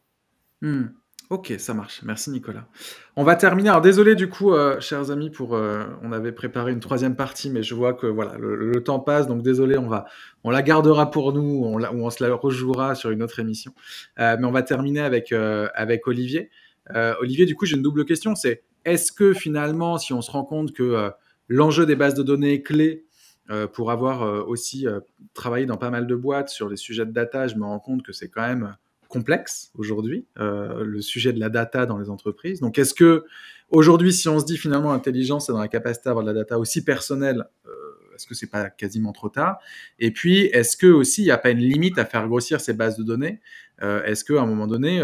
Hmm. 0.62 0.86
Ok, 1.32 1.56
ça 1.58 1.74
marche. 1.74 2.02
Merci 2.04 2.30
Nicolas. 2.30 2.68
On 3.16 3.24
va 3.24 3.36
terminer. 3.36 3.70
Alors 3.70 3.82
désolé 3.82 4.14
du 4.14 4.30
coup, 4.30 4.54
euh, 4.54 4.80
chers 4.80 5.10
amis, 5.10 5.32
pour 5.32 5.56
euh, 5.56 5.86
on 6.04 6.12
avait 6.12 6.32
préparé 6.32 6.72
une 6.72 6.80
troisième 6.80 7.16
partie, 7.16 7.50
mais 7.50 7.64
je 7.64 7.74
vois 7.74 7.96
que 7.96 8.06
voilà 8.06 8.36
le, 8.38 8.84
temps 8.84 9.00
passe, 9.00 9.26
donc 9.26 9.42
désolé, 9.42 9.76
on 9.76 9.88
va 9.88 10.06
on 10.44 10.52
la 10.52 10.62
gardera 10.62 11.10
pour 11.10 11.34
nous, 11.34 11.66
ou 11.66 11.80
on 11.80 12.10
se 12.12 12.24
la 12.24 12.36
rejouera 12.36 12.94
sur 12.94 13.10
une 13.10 13.24
autre 13.24 13.40
émission. 13.40 13.74
Euh, 14.20 14.38
mais 14.40 14.46
on 14.46 14.52
va 14.52 14.62
terminer 14.62 15.00
avec 15.00 15.32
avec 15.32 16.08
Olivier. 16.08 16.52
Olivier, 17.20 17.48
du 17.48 17.56
coup, 17.56 17.66
j'ai 17.66 17.76
une 17.76 17.82
double 17.82 18.06
question. 18.06 18.36
C'est 18.36 18.62
est-ce 18.86 19.12
que 19.12 19.34
finalement, 19.34 19.98
si 19.98 20.14
on 20.14 20.22
se 20.22 20.30
rend 20.30 20.44
compte 20.44 20.74
que 20.74 21.10
l'enjeu 21.48 21.88
des 21.88 21.96
bases 21.96 22.14
de 22.14 22.22
données 22.22 22.62
clés 22.62 23.06
pour 23.74 23.90
avoir 23.90 24.48
aussi 24.48 24.86
travaillé 25.34 25.66
dans 25.66 25.78
pas 25.78 25.90
mal 25.90 26.06
de 26.06 26.16
boîtes 26.16 26.50
sur 26.50 26.70
les 26.70 26.78
sujets 26.78 27.08
de 27.08 27.12
data, 27.12 27.48
je 27.48 27.56
me 27.56 27.64
rends 27.64 27.80
compte 27.80 28.04
que 28.04 28.14
c'est 28.14 28.30
quand 28.30 28.48
même 28.48 28.76
complexe 29.08 29.72
aujourd'hui, 29.76 30.26
euh, 30.40 30.84
le 30.84 31.02
sujet 31.02 31.34
de 31.34 31.40
la 31.40 31.50
data 31.50 31.86
dans 31.86 31.98
les 31.98 32.10
entreprises. 32.10 32.60
Donc, 32.60 32.78
est-ce 32.78 32.94
que 32.94 33.26
aujourd'hui, 33.70 34.14
si 34.14 34.28
on 34.30 34.40
se 34.40 34.46
dit 34.46 34.58
finalement 34.58 34.94
intelligence, 34.94 35.48
c'est 35.48 35.52
dans 35.52 35.60
la 35.60 35.68
capacité 35.68 36.10
d'avoir 36.10 36.26
de 36.26 36.32
la 36.32 36.36
data 36.36 36.60
aussi 36.60 36.84
personnelle, 36.84 37.46
euh, 37.66 37.72
est-ce 38.16 38.28
que 38.28 38.36
c'est 38.36 38.50
pas 38.50 38.70
quasiment 38.70 39.12
trop 39.12 39.30
tard? 39.30 39.60
Et 40.00 40.12
puis, 40.12 40.46
est-ce 40.46 40.78
que 40.78 40.88
aussi 40.88 41.22
il 41.22 41.26
n'y 41.26 41.32
a 41.32 41.38
pas 41.38 41.50
une 41.50 41.60
limite 41.60 41.98
à 41.98 42.06
faire 42.06 42.28
grossir 42.28 42.62
ces 42.62 42.74
bases 42.74 42.98
de 42.98 43.04
données? 43.04 43.42
Euh, 43.82 44.04
Est-ce 44.04 44.24
qu'à 44.24 44.42
un 44.42 44.46
moment 44.46 44.68
donné, 44.68 45.04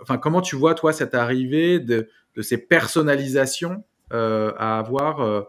enfin, 0.00 0.16
comment 0.16 0.40
tu 0.40 0.56
vois 0.56 0.74
toi 0.74 0.92
cette 0.92 1.14
arrivée 1.14 1.80
de, 1.80 2.08
de 2.36 2.42
ces 2.42 2.58
personnalisations 2.58 3.84
à 4.10 4.78
avoir 4.78 5.46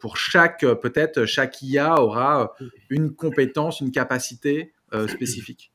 pour 0.00 0.16
chaque 0.16 0.64
peut-être 0.80 1.24
chaque 1.26 1.60
IA 1.62 2.00
aura 2.00 2.54
une 2.88 3.14
compétence, 3.14 3.80
une 3.80 3.90
capacité 3.90 4.72
spécifique? 5.08 5.72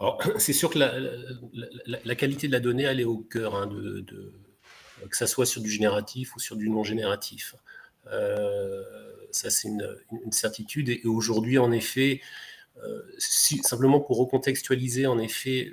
c'est 0.38 0.52
sûr 0.52 0.70
que 0.70 0.78
la, 0.78 2.14
qualité 2.14 2.46
de 2.46 2.52
la 2.52 2.60
donnée, 2.60 2.84
elle 2.84 3.00
est 3.00 3.04
au 3.04 3.18
cœur, 3.18 3.54
hein, 3.56 3.66
de, 3.66 4.04
que 5.08 5.16
ça 5.16 5.26
soit 5.26 5.46
sur 5.46 5.60
du 5.60 5.70
génératif 5.70 6.36
ou 6.36 6.38
sur 6.38 6.56
du 6.56 6.70
non 6.70 6.84
génératif. 6.84 7.54
Euh, 8.12 8.82
ça, 9.32 9.50
c'est 9.50 9.68
une, 9.68 9.96
certitude. 10.30 10.88
Et, 10.88 11.02
aujourd'hui, 11.04 11.58
en 11.58 11.72
effet, 11.72 12.20
euh, 12.82 13.02
simplement 13.18 14.00
pour 14.00 14.18
recontextualiser, 14.18 15.06
en 15.06 15.18
effet, 15.18 15.72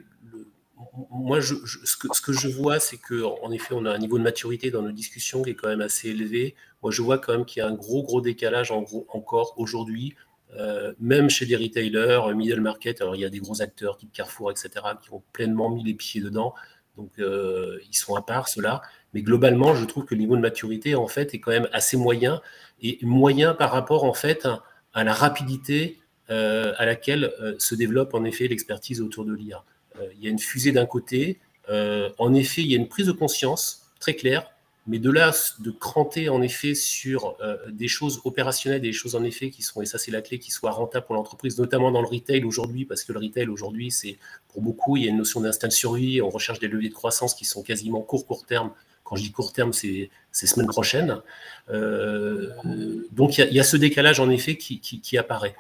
moi, 1.10 1.40
ce, 1.42 2.22
que, 2.22 2.34
je 2.34 2.48
vois, 2.48 2.80
c'est 2.80 2.98
qu'en 2.98 3.52
effet, 3.52 3.74
on 3.74 3.86
a 3.86 3.92
un 3.92 3.98
niveau 3.98 4.18
de 4.18 4.24
maturité 4.24 4.72
dans 4.72 4.82
nos 4.82 4.92
discussions 4.92 5.42
qui 5.42 5.52
est 5.52 5.56
quand 5.56 5.70
même 5.70 5.82
assez 5.82 6.10
élevé. 6.10 6.56
Moi, 6.82 6.92
je 6.92 7.02
vois 7.02 7.18
quand 7.18 7.32
même 7.32 7.46
qu'il 7.46 7.62
y 7.62 7.64
a 7.64 7.68
un 7.68 7.74
gros, 7.74 8.04
gros 8.04 8.22
décalage 8.22 8.72
encore 8.72 9.54
aujourd'hui 9.58 10.16
euh, 10.58 10.94
même 11.00 11.30
chez 11.30 11.46
des 11.46 11.56
retailers, 11.56 12.28
euh, 12.28 12.34
middle 12.34 12.62
market, 12.62 13.02
alors 13.02 13.16
il 13.16 13.22
y 13.22 13.26
a 13.26 13.30
des 13.30 13.40
gros 13.40 13.62
acteurs 13.62 13.98
type 13.98 14.12
Carrefour, 14.14 14.52
etc., 14.52 14.70
qui 15.02 15.12
ont 15.12 15.24
pleinement 15.34 15.70
mis 15.70 15.84
les 15.84 15.94
pieds 15.94 16.22
dedans. 16.22 16.54
Donc, 16.98 17.12
euh, 17.20 17.80
ils 17.90 17.96
sont 17.96 18.16
à 18.16 18.22
part, 18.22 18.48
ceux-là. 18.48 18.82
Mais 19.14 19.22
globalement, 19.22 19.76
je 19.76 19.84
trouve 19.86 20.06
que 20.06 20.16
le 20.16 20.22
niveau 20.22 20.36
de 20.36 20.42
maturité, 20.42 20.96
en 20.96 21.08
fait, 21.08 21.34
est 21.34 21.40
quand 21.40 21.52
même 21.52 21.68
assez 21.74 21.98
moyen. 21.98 22.42
Et 22.82 23.00
moyen 23.02 23.54
par 23.54 23.72
rapport, 23.72 24.06
en 24.06 24.14
fait, 24.14 24.48
à, 24.94 25.04
la 25.04 25.14
rapidité 25.14 26.00
à 26.28 26.86
laquelle 26.86 27.32
se 27.60 27.76
développe, 27.76 28.14
en 28.16 28.24
effet, 28.24 28.48
l'expertise 28.48 29.02
autour 29.02 29.26
de 29.26 29.34
l'IA. 29.34 29.64
il 30.16 30.24
y 30.24 30.28
a 30.28 30.30
une 30.30 30.40
fusée 30.40 30.72
d'un 30.72 30.86
côté. 30.86 31.40
en 31.70 32.34
effet, 32.34 32.62
il 32.62 32.72
y 32.72 32.74
a 32.74 32.78
une 32.78 32.88
prise 32.88 33.08
de 33.08 33.12
conscience 33.12 33.92
très 34.00 34.16
claire 34.16 34.55
mais 34.88 35.00
de 35.00 35.10
là, 35.10 35.32
de 35.60 35.72
cranter 35.72 36.30
en 36.30 36.42
effet 36.42 36.76
sur 36.76 37.36
euh, 37.42 37.58
des 37.72 37.88
choses 37.88 38.22
opérationnelles, 38.24 38.82
des 38.82 38.94
choses 38.94 39.16
en 39.16 39.24
effet 39.24 39.50
qui 39.50 39.64
sont, 39.64 39.82
et 39.82 39.86
ça 39.86 39.98
c'est 39.98 40.12
la 40.12 40.22
clé, 40.22 40.38
qui 40.38 40.52
soient 40.52 40.72
rentables 40.72 41.06
pour 41.06 41.16
l'entreprise, 41.16 41.58
notamment 41.58 41.92
dans 41.92 42.02
le 42.02 42.08
retail 42.08 42.44
aujourd'hui, 42.44 42.86
parce 42.86 43.04
que 43.04 43.12
le 43.12 43.20
retail 43.20 43.48
aujourd'hui, 43.48 43.90
c'est 43.90 44.18
pour 44.50 44.62
beaucoup, 44.62 44.96
il 44.98 45.04
y 45.04 45.08
a 45.08 45.10
une 45.10 45.18
notion 45.18 45.42
d'instinct 45.42 45.70
de 45.70 45.74
survie, 45.74 46.22
on 46.22 46.30
recherche 46.30 46.60
des 46.60 46.68
leviers 46.68 46.90
de 46.90 46.94
croissance 46.94 47.34
qui 47.34 47.46
sont 47.46 47.64
quasiment 47.64 48.02
court, 48.02 48.28
court 48.28 48.46
terme. 48.46 48.72
Quand 49.04 49.16
je 49.16 49.22
dis 49.22 49.32
court 49.32 49.54
terme, 49.54 49.72
c'est 49.72 50.10
semaine 50.32 50.66
prochaine. 50.66 51.22
Euh, 51.70 52.50
donc 53.12 53.38
il 53.38 53.54
y, 53.54 53.60
a 53.60 53.64
ce 53.64 53.78
décalage 53.78 54.20
en 54.20 54.32
effet 54.32 54.58
qui, 54.58 54.80
qui, 54.80 55.18
apparaît. 55.18 55.56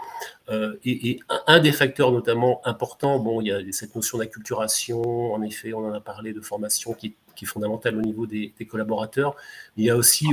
Euh, 0.50 0.78
et, 0.84 1.20
un, 1.46 1.60
des 1.60 1.72
facteurs 1.72 2.12
notamment 2.12 2.62
importants, 2.66 3.20
bon, 3.20 3.42
il 3.42 3.48
y 3.48 3.52
a 3.52 3.60
cette 3.72 3.96
notion 3.96 4.18
d'acculturation, 4.18 5.34
en 5.34 5.42
effet, 5.44 5.74
on 5.74 5.86
en 5.86 5.94
a 5.94 6.02
parlé 6.02 6.34
de 6.34 6.42
formation 6.42 6.94
qui 6.94 7.16
qui 7.36 7.46
est 7.46 7.48
fondamentale 7.48 7.98
au 7.98 8.02
niveau 8.02 8.26
des, 8.26 8.54
collaborateurs. 8.68 9.36
Il 9.78 9.86
y 9.86 9.90
a 9.90 9.96
aussi, 9.96 10.28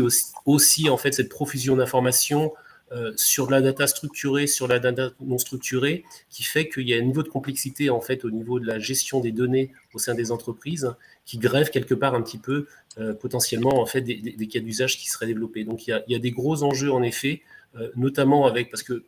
aussi, 0.46 0.88
en 0.88 0.96
fait 0.96 1.12
cette 1.12 1.28
profusion 1.28 1.76
d'informations 1.76 2.52
euh, 2.92 3.12
sur 3.16 3.50
la 3.50 3.62
data 3.62 3.86
structurée, 3.86 4.46
sur 4.46 4.68
la 4.68 4.78
data 4.78 5.12
non 5.20 5.38
structurée, 5.38 6.04
qui 6.28 6.42
fait 6.42 6.68
qu'il 6.68 6.86
y 6.86 6.92
a 6.92 6.98
un 6.98 7.02
niveau 7.02 7.22
de 7.22 7.28
complexité 7.28 7.88
en 7.88 8.02
fait 8.02 8.22
au 8.24 8.30
niveau 8.30 8.60
de 8.60 8.66
la 8.66 8.78
gestion 8.78 9.20
des 9.20 9.32
données 9.32 9.72
au 9.94 9.98
sein 9.98 10.14
des 10.14 10.30
entreprises 10.30 10.92
qui 11.24 11.38
grève 11.38 11.70
quelque 11.70 11.94
part 11.94 12.14
un 12.14 12.20
petit 12.20 12.36
peu 12.36 12.66
euh, 12.98 13.14
potentiellement 13.14 13.80
en 13.80 13.86
fait 13.86 14.02
des, 14.02 14.46
cas 14.46 14.60
d'usage 14.60 14.98
qui 14.98 15.08
seraient 15.08 15.26
développés. 15.26 15.64
Donc 15.64 15.86
il 15.86 16.02
y, 16.06 16.14
a, 16.14 16.18
des 16.18 16.30
gros 16.32 16.64
enjeux 16.64 16.92
en 16.92 17.02
effet, 17.02 17.40
euh, 17.76 17.90
notamment 17.96 18.46
avec 18.46 18.70
parce 18.70 18.82
que 18.82 19.04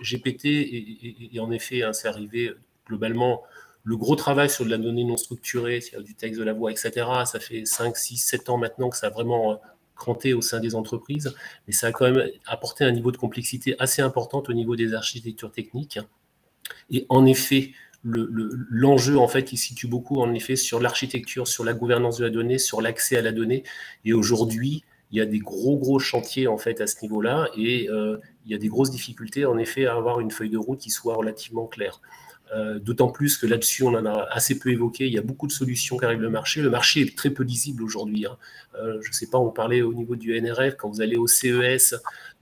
GPT 0.00 0.46
et, 0.46 1.38
en 1.38 1.50
effet 1.50 1.82
hein, 1.82 1.92
c'est 1.92 2.08
arrivé 2.08 2.52
globalement 2.86 3.42
le 3.86 3.96
gros 3.96 4.16
travail 4.16 4.50
sur 4.50 4.64
de 4.64 4.70
la 4.70 4.78
donnée 4.78 5.04
non 5.04 5.16
structurée, 5.16 5.80
c'est-à-dire 5.80 6.04
du 6.04 6.14
texte, 6.16 6.40
de 6.40 6.44
la 6.44 6.52
voix, 6.52 6.72
etc., 6.72 6.90
ça 7.24 7.38
fait 7.38 7.64
5, 7.64 7.96
6, 7.96 8.16
7 8.16 8.50
ans 8.50 8.58
maintenant 8.58 8.90
que 8.90 8.96
ça 8.96 9.06
a 9.06 9.10
vraiment 9.10 9.52
euh, 9.52 9.56
cranté 9.94 10.34
au 10.34 10.42
sein 10.42 10.58
des 10.58 10.74
entreprises, 10.74 11.32
mais 11.66 11.72
ça 11.72 11.86
a 11.86 11.92
quand 11.92 12.10
même 12.10 12.28
apporté 12.46 12.82
un 12.82 12.90
niveau 12.90 13.12
de 13.12 13.16
complexité 13.16 13.76
assez 13.78 14.02
important 14.02 14.42
au 14.46 14.52
niveau 14.52 14.74
des 14.74 14.92
architectures 14.92 15.52
techniques. 15.52 16.00
Et 16.90 17.06
en 17.08 17.26
effet, 17.26 17.70
l'enjeu 18.02 19.18
en 19.18 19.28
fait 19.28 19.48
se 19.48 19.56
situe 19.56 19.86
beaucoup 19.86 20.20
en 20.20 20.34
effet 20.34 20.56
sur 20.56 20.80
l'architecture, 20.80 21.46
sur 21.46 21.64
la 21.64 21.72
gouvernance 21.72 22.18
de 22.18 22.24
la 22.24 22.30
donnée, 22.30 22.58
sur 22.58 22.82
l'accès 22.82 23.16
à 23.16 23.22
la 23.22 23.30
donnée. 23.30 23.62
Et 24.04 24.12
aujourd'hui, 24.12 24.82
il 25.12 25.18
y 25.18 25.20
a 25.20 25.26
des 25.26 25.38
gros 25.38 25.78
gros 25.78 26.00
chantiers 26.00 26.48
en 26.48 26.58
fait 26.58 26.80
à 26.80 26.88
ce 26.88 27.00
niveau-là 27.02 27.48
et 27.56 27.88
euh, 27.88 28.18
il 28.44 28.50
y 28.50 28.54
a 28.56 28.58
des 28.58 28.66
grosses 28.66 28.90
difficultés 28.90 29.46
en 29.46 29.58
effet 29.58 29.86
à 29.86 29.94
avoir 29.94 30.18
une 30.18 30.32
feuille 30.32 30.50
de 30.50 30.58
route 30.58 30.80
qui 30.80 30.90
soit 30.90 31.14
relativement 31.14 31.66
claire. 31.68 32.00
Euh, 32.54 32.78
d'autant 32.78 33.08
plus 33.08 33.36
que 33.36 33.46
là-dessus, 33.46 33.82
on 33.82 33.94
en 33.94 34.06
a 34.06 34.28
assez 34.30 34.58
peu 34.58 34.70
évoqué. 34.70 35.06
Il 35.06 35.12
y 35.12 35.18
a 35.18 35.22
beaucoup 35.22 35.46
de 35.48 35.52
solutions 35.52 35.96
qui 35.96 36.04
arrivent 36.04 36.20
le 36.20 36.30
marché. 36.30 36.62
Le 36.62 36.70
marché 36.70 37.00
est 37.00 37.16
très 37.16 37.30
peu 37.30 37.42
lisible 37.42 37.82
aujourd'hui. 37.82 38.26
Hein. 38.26 38.36
Euh, 38.78 38.98
je 39.02 39.08
ne 39.08 39.12
sais 39.12 39.26
pas, 39.26 39.38
on 39.38 39.50
parlait 39.50 39.82
au 39.82 39.92
niveau 39.92 40.14
du 40.14 40.40
NRF, 40.40 40.76
quand 40.76 40.88
vous 40.88 41.00
allez 41.00 41.16
au 41.16 41.26
CES, 41.26 41.96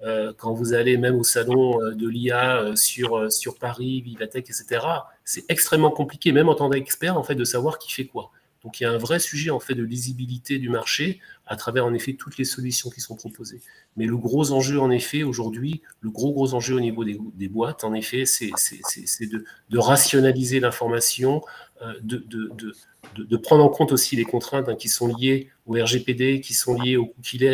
euh, 0.05 0.33
quand 0.37 0.53
vous 0.53 0.75
allez 0.75 0.99
même 0.99 1.15
au 1.15 1.25
salon 1.25 1.79
de 1.79 2.09
l'IA 2.09 2.73
sur, 2.75 3.33
sur 3.33 3.59
Paris, 3.59 4.03
Vivatech, 4.03 4.45
etc. 4.51 4.85
C'est 5.25 5.45
extrêmement 5.49 5.91
compliqué, 5.91 6.33
même 6.33 6.49
en 6.49 6.55
tant 6.55 6.69
qu'expert, 6.69 7.17
en 7.17 7.23
fait, 7.23 7.35
de 7.35 7.45
savoir 7.45 7.79
qui 7.79 7.91
fait 7.91 8.07
quoi. 8.07 8.31
Donc 8.65 8.81
il 8.81 8.85
y 8.85 8.87
a 8.87 8.91
un 8.91 8.99
vrai 8.99 9.19
sujet 9.19 9.51
en 9.51 9.61
fait 9.61 9.75
de 9.75 9.85
lisibilité 9.85 10.59
du 10.59 10.71
marché 10.71 11.21
à 11.47 11.55
travers 11.57 11.85
en 11.85 11.93
effet 11.93 12.15
toutes 12.15 12.39
les 12.39 12.45
solutions 12.45 12.89
qui 12.89 13.03
sont 13.03 13.15
proposées. 13.15 13.61
Mais 13.97 14.07
le 14.07 14.17
gros 14.17 14.53
enjeu 14.53 14.81
en 14.81 14.91
effet 14.91 15.23
aujourd'hui, 15.23 15.83
le 16.01 16.11
gros 16.11 16.33
gros 16.33 16.55
enjeu 16.55 16.75
au 16.75 16.81
niveau 16.81 17.05
des, 17.05 17.49
boîtes 17.49 17.85
en 17.85 17.93
effet, 17.93 18.25
c'est 18.25 18.51
de, 18.51 19.45
de, 19.69 19.79
rationaliser 19.79 20.61
l'information, 20.61 21.43
euh, 21.83 21.93
de, 22.03 23.37
prendre 23.37 23.62
en 23.62 23.69
compte 23.69 23.93
aussi 23.93 24.17
les 24.17 24.25
contraintes 24.25 24.69
hein, 24.71 24.77
qui 24.77 24.89
sont 24.89 25.15
liées 25.15 25.51
au 25.67 25.75
RGPD, 25.75 26.41
qui 26.41 26.55
sont 26.55 26.75
liées 26.75 26.97
au 26.97 27.07
cookies, 27.07 27.45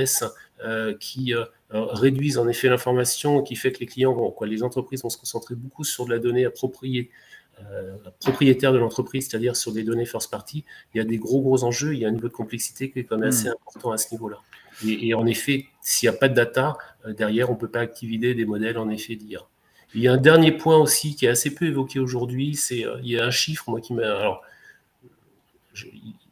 euh, 0.64 0.94
qui 0.98 1.34
euh, 1.34 1.44
réduisent 1.70 2.38
en 2.38 2.46
effet 2.46 2.68
l'information, 2.68 3.42
qui 3.42 3.56
fait 3.56 3.72
que 3.72 3.80
les 3.80 3.86
clients 3.86 4.34
les 4.42 4.62
entreprises 4.62 5.02
vont 5.02 5.10
se 5.10 5.18
concentrer 5.18 5.56
beaucoup 5.56 5.84
sur 5.84 6.04
de 6.04 6.10
la 6.10 6.20
donnée 6.20 6.44
appropriée 6.44 7.10
propriétaire 8.20 8.72
de 8.72 8.78
l'entreprise, 8.78 9.28
c'est-à-dire 9.28 9.56
sur 9.56 9.72
des 9.72 9.82
données 9.82 10.06
first 10.06 10.30
party, 10.30 10.64
il 10.94 10.98
y 10.98 11.00
a 11.00 11.04
des 11.04 11.18
gros 11.18 11.40
gros 11.40 11.64
enjeux, 11.64 11.94
il 11.94 12.00
y 12.00 12.04
a 12.04 12.08
un 12.08 12.12
niveau 12.12 12.28
de 12.28 12.32
complexité 12.32 12.90
qui 12.90 13.00
est 13.00 13.04
quand 13.04 13.18
même 13.18 13.28
assez 13.28 13.48
hmm. 13.48 13.52
important 13.52 13.92
à 13.92 13.98
ce 13.98 14.12
niveau-là. 14.12 14.38
Et, 14.86 15.12
en 15.14 15.26
effet, 15.26 15.66
s'il 15.82 16.08
n'y 16.08 16.16
a 16.16 16.18
pas 16.18 16.28
de 16.28 16.34
data, 16.34 16.78
euh, 17.06 17.12
derrière, 17.12 17.50
on 17.50 17.54
ne 17.54 17.58
peut 17.58 17.68
pas 17.68 17.80
activer 17.80 18.34
des 18.34 18.44
modèles 18.46 18.78
en 18.78 18.88
effet 18.88 19.14
d'IA. 19.14 19.40
Il 19.94 20.00
y 20.00 20.08
a 20.08 20.12
un 20.12 20.18
dernier 20.18 20.52
point 20.52 20.78
aussi 20.78 21.16
qui 21.16 21.26
est 21.26 21.28
assez 21.28 21.54
peu 21.54 21.66
évoqué 21.66 21.98
aujourd'hui, 21.98 22.54
c'est 22.54 22.86
euh, 22.86 22.98
il 23.02 23.10
y 23.10 23.18
a 23.18 23.26
un 23.26 23.30
chiffre 23.30 23.68
moi 23.68 23.80
qui 23.80 23.92
m'a 23.92 24.02
alors 24.02 24.42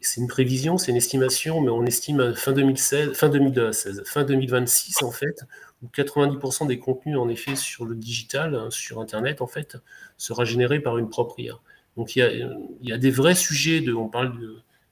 c'est 0.01 0.21
une 0.21 0.29
prévision, 0.29 0.79
c'est 0.79 0.91
une 0.91 0.97
estimation, 0.97 1.61
mais 1.61 1.71
on 1.71 1.85
estime 1.85 2.35
fin 2.35 2.53
2016, 2.53 3.13
fin 3.15 3.29
2016, 3.29 4.03
fin 4.05 4.25
2026 4.25 5.03
en 5.03 5.11
fait, 5.11 5.45
où 5.83 5.87
90% 5.87 6.67
des 6.67 6.79
contenus 6.79 7.17
en 7.17 7.29
effet 7.29 7.57
sur 7.57 7.85
le 7.85 7.95
digital, 7.95 8.55
hein, 8.55 8.69
sur 8.71 9.01
Internet 9.01 9.41
en 9.41 9.47
fait, 9.47 9.77
sera 10.17 10.45
généré 10.45 10.81
par 10.81 10.99
une 10.99 11.09
propre 11.09 11.39
IA. 11.39 11.59
Donc 11.97 12.17
il 12.17 12.49
y 12.83 12.93
a, 12.93 12.99
des 12.99 13.11
vrais 13.11 13.35
sujets, 13.35 13.81
de, 13.81 13.93
on 13.93 14.09
parle 14.09 14.33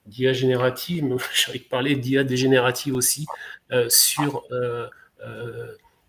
d'IA 0.06 0.32
générative, 0.32 1.04
mais 1.04 1.16
de 1.54 1.58
parler 1.68 1.96
d'IA 1.96 2.24
dégénérative 2.24 2.96
aussi, 2.96 3.26
sur 3.88 4.44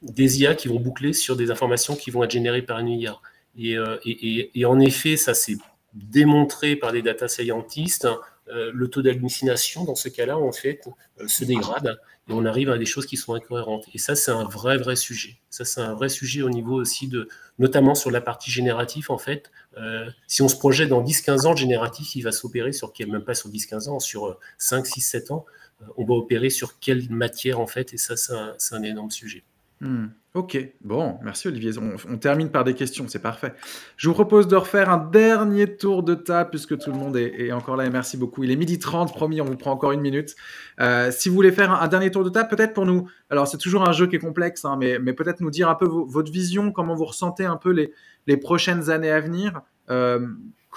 des 0.02 0.42
IA 0.42 0.56
qui 0.56 0.68
vont 0.68 0.80
boucler 0.80 1.14
sur 1.14 1.36
des 1.36 1.52
informations 1.52 1.96
qui 1.96 2.12
vont 2.12 2.24
être 2.24 2.32
générées 2.32 2.62
par 2.62 2.80
une 2.80 2.90
IA. 2.90 3.20
Et 3.58 4.66
en 4.66 4.80
effet, 4.80 5.18
ça 5.18 5.34
c'est 5.34 5.58
démontré 5.98 6.76
par 6.76 6.92
des 6.92 7.02
data 7.02 7.28
scientists, 7.28 8.08
euh, 8.50 8.72
le 8.74 8.88
taux 8.90 9.02
d'hallucination, 9.02 9.84
dans 9.84 9.96
ce 9.96 10.08
cas-là, 10.10 10.38
en 10.38 10.52
fait, 10.52 10.88
euh, 11.20 11.28
se 11.28 11.44
dégrade 11.44 12.00
et 12.30 12.34
on 12.34 12.46
arrive 12.46 12.70
à 12.70 12.78
des 12.78 12.86
choses 12.86 13.06
qui 13.06 13.18
sont 13.18 13.34
incohérentes. 13.34 13.86
Et 13.94 13.98
ça, 13.98 14.16
c'est 14.16 14.32
un 14.32 14.46
vrai, 14.46 14.78
vrai 14.78 14.96
sujet. 14.96 15.38
Ça, 15.50 15.66
c'est 15.66 15.82
un 15.82 15.94
vrai 15.94 16.10
sujet 16.10 16.42
au 16.42 16.50
niveau 16.50 16.76
aussi 16.76 17.08
de, 17.08 17.28
notamment 17.60 17.96
sur 17.96 18.12
la 18.12 18.22
partie 18.22 18.52
générative, 18.52 19.12
en 19.12 19.18
fait. 19.18 19.52
Euh, 19.78 20.10
si 20.28 20.42
on 20.42 20.48
se 20.48 20.56
projette 20.56 20.90
dans 20.90 21.04
10-15 21.04 21.46
ans, 21.46 21.52
le 21.52 21.58
génératif, 21.58 22.16
il 22.16 22.22
va 22.22 22.32
s'opérer 22.32 22.72
sur, 22.72 22.94
même 23.08 23.24
pas 23.24 23.34
sur 23.34 23.50
10-15 23.50 23.90
ans, 23.90 24.00
sur 24.00 24.40
5, 24.58 24.86
6, 24.86 25.02
7 25.02 25.32
ans, 25.32 25.46
on 25.96 26.06
va 26.06 26.14
opérer 26.16 26.50
sur 26.50 26.80
quelle 26.80 27.10
matière, 27.10 27.60
en 27.60 27.68
fait, 27.68 27.94
et 27.94 27.98
ça, 27.98 28.16
c'est 28.18 28.76
un, 28.76 28.84
énorme 28.84 29.12
sujet. 29.12 29.44
Hmm. 29.82 30.08
Ok, 30.34 30.56
bon, 30.82 31.18
merci 31.24 31.48
Olivier. 31.48 31.72
On, 31.80 32.18
termine 32.18 32.50
par 32.52 32.64
des 32.64 32.76
questions, 32.76 33.06
c'est 33.08 33.22
parfait. 33.22 33.54
Je 33.96 34.08
vous 34.08 34.14
propose 34.14 34.48
de 34.48 34.56
refaire 34.56 34.88
un 34.92 35.00
dernier 35.00 35.78
tour 35.78 36.04
de 36.04 36.14
table 36.14 36.52
puisque 36.52 36.78
tout 36.78 36.92
le 36.92 36.98
monde 36.98 37.18
est, 37.18 37.52
encore 37.52 37.76
là 37.76 37.86
et 37.86 37.90
merci 37.90 38.18
beaucoup. 38.18 38.44
Il 38.44 38.52
est 38.52 38.56
midi 38.56 38.78
30, 38.78 39.14
promis, 39.14 39.42
on 39.42 39.46
vous 39.46 39.58
prend 39.58 39.72
encore 39.72 39.94
une 39.94 40.02
minute. 40.02 40.36
Euh, 40.80 41.10
si 41.10 41.30
vous 41.30 41.36
voulez 41.36 41.52
faire 41.52 41.72
un, 41.72 41.88
dernier 41.88 42.12
tour 42.12 42.24
de 42.24 42.30
table, 42.30 42.50
peut-être 42.50 42.76
pour 42.76 42.86
nous, 42.86 43.10
alors 43.32 43.48
c'est 43.48 43.58
toujours 43.58 43.90
un 43.90 43.94
jeu 43.94 44.06
qui 44.06 44.18
est 44.18 44.20
complexe, 44.20 44.64
hein, 44.64 44.78
mais, 44.80 45.00
peut-être 45.14 45.42
nous 45.42 45.50
dire 45.50 45.70
un 45.70 45.76
peu 45.76 45.88
votre 45.88 46.32
vision, 46.32 46.72
comment 46.72 46.94
vous 46.94 47.06
ressentez 47.06 47.46
un 47.46 47.58
peu 47.58 47.72
les, 47.72 47.92
les 48.28 48.38
prochaines 48.38 48.92
années 48.92 49.12
à 49.12 49.20
venir. 49.20 49.62
Euh, 49.90 50.28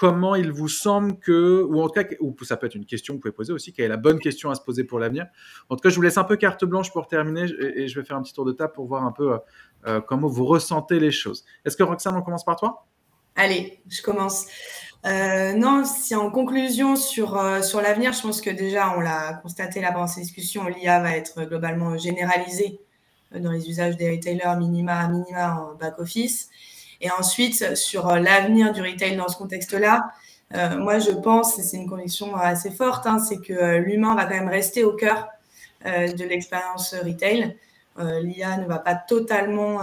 comment 0.01 0.33
il 0.33 0.51
vous 0.51 0.67
semble 0.67 1.19
que, 1.19 1.61
ou 1.61 1.79
en 1.79 1.87
tout 1.87 2.01
cas, 2.01 2.07
ou 2.21 2.35
ça 2.43 2.57
peut 2.57 2.65
être 2.65 2.73
une 2.73 2.87
question 2.87 3.13
que 3.13 3.17
vous 3.17 3.21
pouvez 3.21 3.31
poser 3.33 3.53
aussi, 3.53 3.71
quelle 3.71 3.85
est 3.85 3.89
la 3.89 3.97
bonne 3.97 4.17
question 4.17 4.49
à 4.49 4.55
se 4.55 4.61
poser 4.61 4.83
pour 4.83 4.97
l'avenir. 4.97 5.27
En 5.69 5.75
tout 5.75 5.81
cas, 5.81 5.89
je 5.89 5.95
vous 5.95 6.01
laisse 6.01 6.17
un 6.17 6.23
peu 6.23 6.37
carte 6.37 6.65
blanche 6.65 6.91
pour 6.91 7.07
terminer 7.07 7.43
et, 7.43 7.87
je 7.87 7.99
vais 7.99 8.03
faire 8.03 8.17
un 8.17 8.23
petit 8.23 8.33
tour 8.33 8.43
de 8.43 8.51
table 8.51 8.73
pour 8.73 8.87
voir 8.87 9.03
un 9.05 9.11
peu 9.11 9.33
euh, 9.33 9.37
euh, 9.85 10.01
comment 10.01 10.27
vous 10.27 10.45
ressentez 10.45 10.99
les 10.99 11.11
choses. 11.11 11.45
Est-ce 11.65 11.77
que 11.77 11.83
Roxane, 11.83 12.15
on 12.15 12.23
commence 12.23 12.43
par 12.43 12.55
toi? 12.55 12.87
Allez, 13.35 13.79
je 13.89 14.01
commence. 14.01 14.47
Euh, 15.05 15.53
non, 15.53 15.85
si 15.85 16.15
en 16.15 16.31
conclusion 16.31 16.95
sur, 16.95 17.39
sur 17.63 17.79
l'avenir, 17.79 18.11
je 18.13 18.23
pense 18.23 18.41
que 18.41 18.49
déjà, 18.49 18.97
on 18.97 19.01
l'a 19.01 19.35
constaté 19.43 19.81
là 19.81 19.91
pendant 19.91 20.07
ces 20.07 20.21
discussions, 20.21 20.67
l'IA 20.67 20.99
va 20.99 21.15
être 21.15 21.43
globalement 21.43 21.95
généralisée 21.95 22.79
dans 23.39 23.51
les 23.51 23.69
usages 23.69 23.97
des 23.97 24.09
retailers 24.09 24.57
minima, 24.57 25.07
minima 25.07 25.61
en 25.61 25.75
back-office. 25.75 26.49
Et 27.01 27.09
ensuite, 27.09 27.75
sur 27.75 28.09
euh, 28.09 28.19
l'avenir 28.19 28.71
du 28.71 28.81
retail 28.81 29.15
dans 29.15 29.27
ce 29.27 29.35
contexte-là, 29.35 30.11
euh, 30.53 30.77
moi, 30.77 30.99
je 30.99 31.11
pense, 31.11 31.57
et 31.57 31.63
c'est 31.63 31.77
une 31.77 31.89
conviction 31.89 32.35
assez 32.35 32.69
forte, 32.69 33.07
hein, 33.07 33.17
c'est 33.17 33.39
que 33.39 33.53
euh, 33.53 33.79
l'humain 33.79 34.15
va 34.15 34.25
quand 34.25 34.35
même 34.35 34.49
rester 34.49 34.83
au 34.83 34.93
cœur 34.93 35.27
de 35.83 36.23
l'expérience 36.25 36.93
retail. 36.93 37.57
L'IA 37.97 38.57
ne 38.57 38.67
va 38.67 38.77
pas 38.77 38.93
totalement 38.93 39.79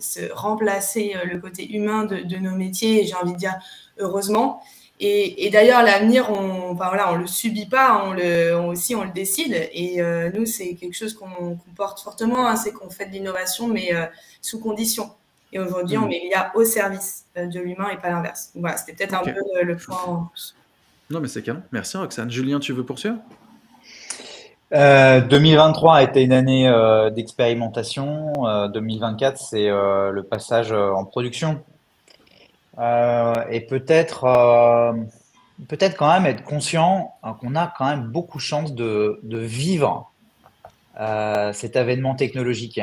se 0.00 0.32
remplacer 0.32 1.14
le 1.24 1.38
côté 1.38 1.76
humain 1.76 2.06
de, 2.06 2.36
nos 2.38 2.56
métiers, 2.56 3.06
j'ai 3.06 3.14
envie 3.14 3.34
de 3.34 3.38
dire 3.38 3.54
heureusement. 3.98 4.60
Et, 4.98 5.48
d'ailleurs, 5.52 5.84
l'avenir, 5.84 6.28
on, 6.32 6.72
enfin, 6.72 6.88
voilà, 6.88 7.12
on 7.12 7.18
le 7.18 7.28
subit 7.28 7.66
pas, 7.66 8.02
on 8.04 8.14
le, 8.14 8.54
aussi 8.54 8.96
on 8.96 9.04
le 9.04 9.12
décide. 9.12 9.68
Et 9.72 10.02
nous, 10.34 10.44
c'est 10.44 10.74
quelque 10.74 10.96
chose 10.96 11.14
qu'on 11.14 11.56
porte 11.76 12.00
fortement, 12.00 12.48
hein, 12.48 12.56
c'est 12.56 12.72
qu'on 12.72 12.90
fait 12.90 13.06
de 13.06 13.12
l'innovation, 13.12 13.68
mais 13.68 13.92
sous 14.42 14.58
condition. 14.58 15.12
Et 15.56 15.58
aujourd'hui, 15.58 15.96
on 15.96 16.06
met 16.06 16.20
l'IA 16.22 16.52
au 16.54 16.64
service 16.64 17.24
euh, 17.38 17.46
de 17.46 17.60
l'humain 17.60 17.88
et 17.90 17.96
pas 17.96 18.10
l'inverse. 18.10 18.50
Voilà, 18.54 18.76
c'était 18.76 18.92
peut-être 18.92 19.14
un 19.14 19.22
peu 19.22 19.32
le, 19.62 19.76
point. 19.76 20.30
Non, 21.08 21.20
mais 21.20 21.28
c'est 21.28 21.42
canon. 21.42 21.62
Merci 21.72 21.96
Roxane. 21.96 22.30
Julien, 22.30 22.60
tu 22.60 22.74
veux 22.74 22.84
poursuivre? 22.84 23.16
2023 24.70 25.94
euh, 25.94 25.96
a 25.96 26.02
été 26.02 26.22
une 26.22 26.34
année 26.34 26.68
euh, 26.68 27.08
d'expérimentation. 27.08 28.34
2024, 28.74 29.38
c'est 29.38 29.68
le 29.68 30.22
passage 30.28 30.72
en 30.72 31.06
production. 31.06 31.62
et 32.78 33.60
peut-être, 33.62 34.94
peut-être 35.68 35.96
quand 35.96 36.12
même 36.12 36.26
être 36.26 36.44
conscient 36.44 37.14
qu'on 37.40 37.54
a 37.54 37.72
quand 37.78 37.86
même 37.86 38.08
beaucoup 38.08 38.36
de 38.36 38.42
chance 38.42 38.74
de, 38.74 39.20
de 39.22 39.38
vivre 39.38 40.12
cet 41.54 41.76
événement 41.76 42.14
technologique. 42.14 42.78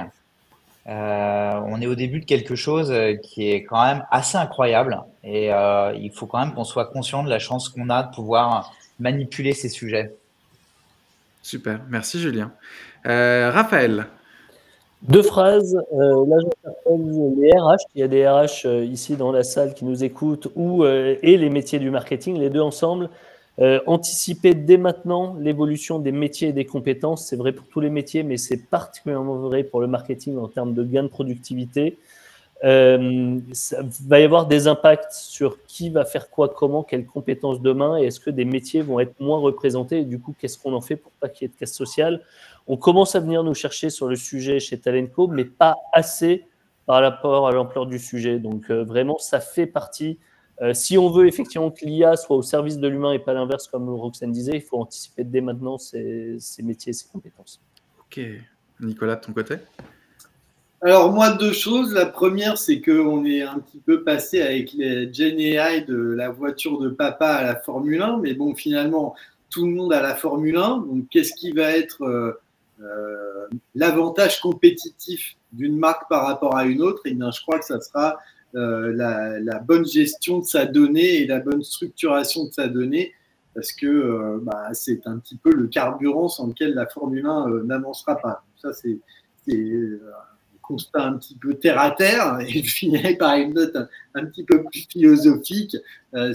Euh, 0.88 1.62
on 1.66 1.80
est 1.80 1.88
au 1.88 1.96
début 1.96 2.20
de 2.20 2.26
quelque 2.26 2.56
chose 2.56 2.92
euh, 2.92 3.16
qui 3.16 3.50
est 3.50 3.64
quand 3.64 3.82
même 3.86 4.06
assez 4.12 4.38
incroyable 4.38 5.02
et 5.24 5.54
euh, 5.54 5.94
il 5.96 6.12
faut 6.12 6.26
quand 6.26 6.40
même 6.40 6.54
qu'on 6.54 6.66
soit 6.66 6.88
conscient 6.88 7.24
de 7.24 7.30
la 7.30 7.40
chance 7.40 7.70
qu'on 7.70 7.90
a 7.90 8.04
de 8.04 8.14
pouvoir 8.14 8.74
manipuler 9.00 9.54
ces 9.54 9.70
sujets. 9.70 10.14
Super, 11.42 11.80
merci 11.90 12.20
Julien. 12.20 12.52
Raphaël 13.06 14.08
deux 15.02 15.22
phrases. 15.22 15.76
là, 15.92 16.38
je 16.40 17.42
les 17.42 17.52
RH. 17.52 17.76
Il 17.94 18.00
y 18.00 18.04
a 18.04 18.08
des 18.08 18.26
RH 18.26 18.66
ici 18.86 19.18
dans 19.18 19.34
la 19.34 19.44
salle 19.44 19.74
qui 19.74 19.84
nous 19.84 20.06
écoutent 20.06 20.48
ou 20.56 20.86
et 20.86 21.36
les 21.38 21.50
métiers 21.50 21.80
du 21.80 21.92
marketing, 21.92 22.40
les 22.40 22.50
deux 22.50 22.62
ensemble. 22.62 23.10
Euh, 23.60 23.80
anticiper 23.86 24.56
dès 24.56 24.78
maintenant 24.78 25.36
l'évolution 25.40 26.00
des 26.00 26.12
métiers 26.12 26.50
et 26.50 26.54
des 26.54 26.66
compétences, 26.66 27.28
c'est 27.28 27.36
vrai 27.36 27.52
pour 27.52 27.68
tous 27.68 27.80
les 27.80 27.92
métiers, 27.92 28.24
mais 28.24 28.38
c'est 28.38 28.58
particulièrement 28.58 29.36
vrai 29.36 29.64
pour 29.64 29.80
le 29.80 29.88
marketing 29.88 30.38
en 30.38 30.48
termes 30.48 30.74
de 30.74 30.84
gains 30.84 31.04
de 31.04 31.08
productivité. 31.08 31.98
Euh, 32.64 33.40
va 34.08 34.20
y 34.22 34.24
avoir 34.24 34.48
des 34.48 34.68
impacts 34.68 35.12
sur 35.12 35.62
qui 35.66 35.90
va 35.90 36.06
faire 36.06 36.30
quoi, 36.30 36.48
comment, 36.48 36.82
quelles 36.82 37.06
compétences 37.06 37.62
demain, 37.62 38.00
et 38.00 38.06
est-ce 38.06 38.20
que 38.20 38.30
des 38.30 38.46
métiers 38.46 38.82
vont 38.82 39.00
être 39.00 39.20
moins 39.20 39.40
représentés, 39.40 40.00
et 40.00 40.06
du 40.06 40.20
coup, 40.20 40.34
qu'est-ce 40.40 40.58
qu'on 40.58 40.74
en 40.74 40.82
fait 40.82 40.96
pour 40.96 41.12
pas 41.12 41.30
qu'il 41.30 41.46
y 41.46 41.52
ait 41.52 41.54
de 41.54 41.60
casse 41.60 41.74
sociale? 41.74 42.22
On 42.68 42.78
commence 42.78 43.16
à 43.16 43.20
venir 43.20 43.44
nous 43.44 43.54
chercher 43.54 43.90
sur 43.90 44.08
le 44.08 44.16
sujet 44.16 44.60
chez 44.60 44.80
Talenco, 44.80 45.28
mais 45.28 45.46
pas 45.46 45.76
assez 45.92 46.46
par 46.86 47.02
rapport 47.02 47.48
à 47.48 47.52
l'ampleur 47.52 47.86
du 47.86 48.00
sujet. 48.00 48.40
Donc 48.40 48.70
euh, 48.70 48.84
vraiment, 48.84 49.18
ça 49.18 49.40
fait 49.40 49.68
partie 49.68 50.18
euh, 50.62 50.74
si 50.74 50.98
on 50.98 51.10
veut 51.10 51.28
effectivement 51.28 51.72
que 51.72 51.84
l'IA 51.86 52.16
soit 52.16 52.36
au 52.36 52.42
service 52.42 52.78
de 52.78 52.88
l'humain 52.88 53.14
et 53.14 53.20
pas 53.20 53.34
l'inverse, 53.34 53.68
comme 53.68 53.90
Roxane 53.90 54.32
disait, 54.32 54.54
il 54.56 54.62
faut 54.62 54.80
anticiper 54.80 55.24
dès 55.24 55.42
maintenant 55.42 55.78
ces, 55.78 56.38
métiers, 56.62 56.94
ces 56.94 57.08
compétences. 57.08 57.62
Ok. 58.00 58.20
Nicolas, 58.80 59.16
de 59.16 59.22
ton 59.22 59.34
côté? 59.34 59.56
Alors 60.82 61.12
moi, 61.12 61.32
deux 61.32 61.54
choses. 61.54 61.94
La 61.94 62.06
première, 62.06 62.58
c'est 62.58 62.82
qu'on 62.82 63.26
est 63.26 63.42
un 63.42 63.60
petit 63.60 63.80
peu 63.80 64.04
passé 64.04 64.42
avec 64.42 64.74
les 64.74 65.12
Gen 65.14 65.40
AI 65.40 65.82
de 65.82 65.96
la 65.96 66.30
voiture 66.30 66.80
de 66.80 66.90
papa 66.90 67.28
à 67.28 67.44
la 67.44 67.56
Formule 67.56 68.02
1, 68.02 68.18
mais 68.18 68.34
bon, 68.34 68.54
finalement, 68.54 69.16
tout 69.50 69.66
le 69.66 69.72
monde 69.72 69.94
a 69.94 70.02
la 70.02 70.14
Formule 70.14 70.58
1. 70.58 70.80
Donc, 70.80 71.08
qu'est-ce 71.10 71.34
qui 71.34 71.52
va 71.52 71.72
être 71.72 72.04
euh, 72.04 72.34
euh, 72.82 73.48
l'avantage 73.76 74.42
compétitif 74.42 75.36
d'une 75.54 75.78
marque 75.78 76.10
par 76.10 76.26
rapport 76.26 76.58
à 76.58 76.66
une 76.66 76.82
autre? 76.82 77.02
Eh 77.06 77.14
bien, 77.14 77.32
je 77.32 77.42
crois 77.42 77.60
que 77.60 77.66
ça 77.66 77.80
sera 77.80 78.18
euh, 78.56 78.94
la, 78.94 79.60
bonne 79.60 79.86
gestion 79.86 80.40
de 80.40 80.46
sa 80.46 80.66
donnée 80.66 81.22
et 81.22 81.26
la 81.26 81.40
bonne 81.40 81.64
structuration 81.64 82.46
de 82.46 82.52
sa 82.52 82.68
donnée, 82.68 83.14
parce 83.56 83.72
que 83.72 83.88
euh, 83.88 84.40
bah, 84.44 84.70
c'est 84.74 85.08
un 85.08 85.18
petit 85.18 85.38
peu 85.38 85.52
le 85.52 85.68
carburant 85.68 86.28
sans 86.30 86.48
lequel 86.48 86.76
la 86.76 86.86
Formule 86.86 87.26
1 87.26 87.50
euh, 87.50 87.64
n'avancera 87.64 88.18
pas. 88.18 88.44
Ça, 88.62 88.72
c'est 88.74 89.00
un 89.50 90.58
constat 90.62 91.04
un 91.04 91.18
petit 91.18 91.36
peu 91.36 91.56
terre 91.56 91.80
à 91.80 91.92
terre, 91.92 92.40
et 92.48 92.62
je 92.62 92.74
finirai 92.74 93.16
par 93.16 93.36
une 93.38 93.56
note 93.56 93.76
un, 94.14 94.26
petit 94.26 94.44
peu 94.44 94.64
plus 94.64 94.86
philosophique, 94.88 95.76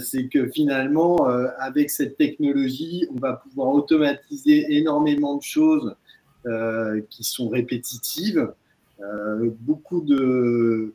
c'est 0.01 0.27
que 0.27 0.49
finalement, 0.49 1.25
avec 1.57 1.89
cette 1.89 2.17
technologie, 2.17 3.07
on 3.15 3.19
va 3.19 3.33
pouvoir 3.33 3.69
automatiser 3.69 4.65
énormément 4.77 5.37
de 5.37 5.41
choses 5.41 5.95
qui 7.09 7.23
sont 7.23 7.47
répétitives. 7.47 8.51
beaucoup 9.61 10.01
de, 10.01 10.93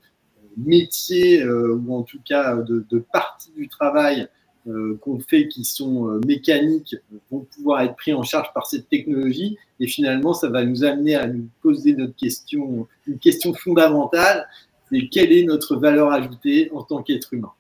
métiers 0.57 1.43
euh, 1.43 1.75
ou 1.75 1.95
en 1.95 2.03
tout 2.03 2.21
cas 2.25 2.57
de, 2.57 2.85
de 2.91 2.99
parties 2.99 3.53
du 3.57 3.69
travail 3.69 4.29
euh, 4.67 4.99
qu'on 5.03 5.19
fait 5.19 5.49
qui 5.49 5.65
sont 5.65 6.09
euh, 6.09 6.21
mécaniques 6.27 6.97
vont 7.31 7.47
pouvoir 7.55 7.83
être 7.83 7.97
pris 7.97 8.15
en 8.15 8.23
charge 8.23 8.53
par 8.55 8.67
cette 8.67 8.89
technologie 8.89 9.59
et 9.79 9.87
finalement 9.87 10.33
ça 10.33 10.49
va 10.49 10.65
nous 10.65 10.85
amener 10.85 11.15
à 11.15 11.27
nous 11.27 11.49
poser 11.63 11.95
notre 11.95 12.17
question, 12.17 12.87
une 13.07 13.19
question 13.19 13.53
fondamentale, 13.53 14.49
c'est 14.91 15.09
quelle 15.09 15.33
est 15.33 15.45
notre 15.45 15.77
valeur 15.77 16.13
ajoutée 16.13 16.71
en 16.73 16.83
tant 16.83 17.03
qu'être 17.03 17.35
humain? 17.35 17.53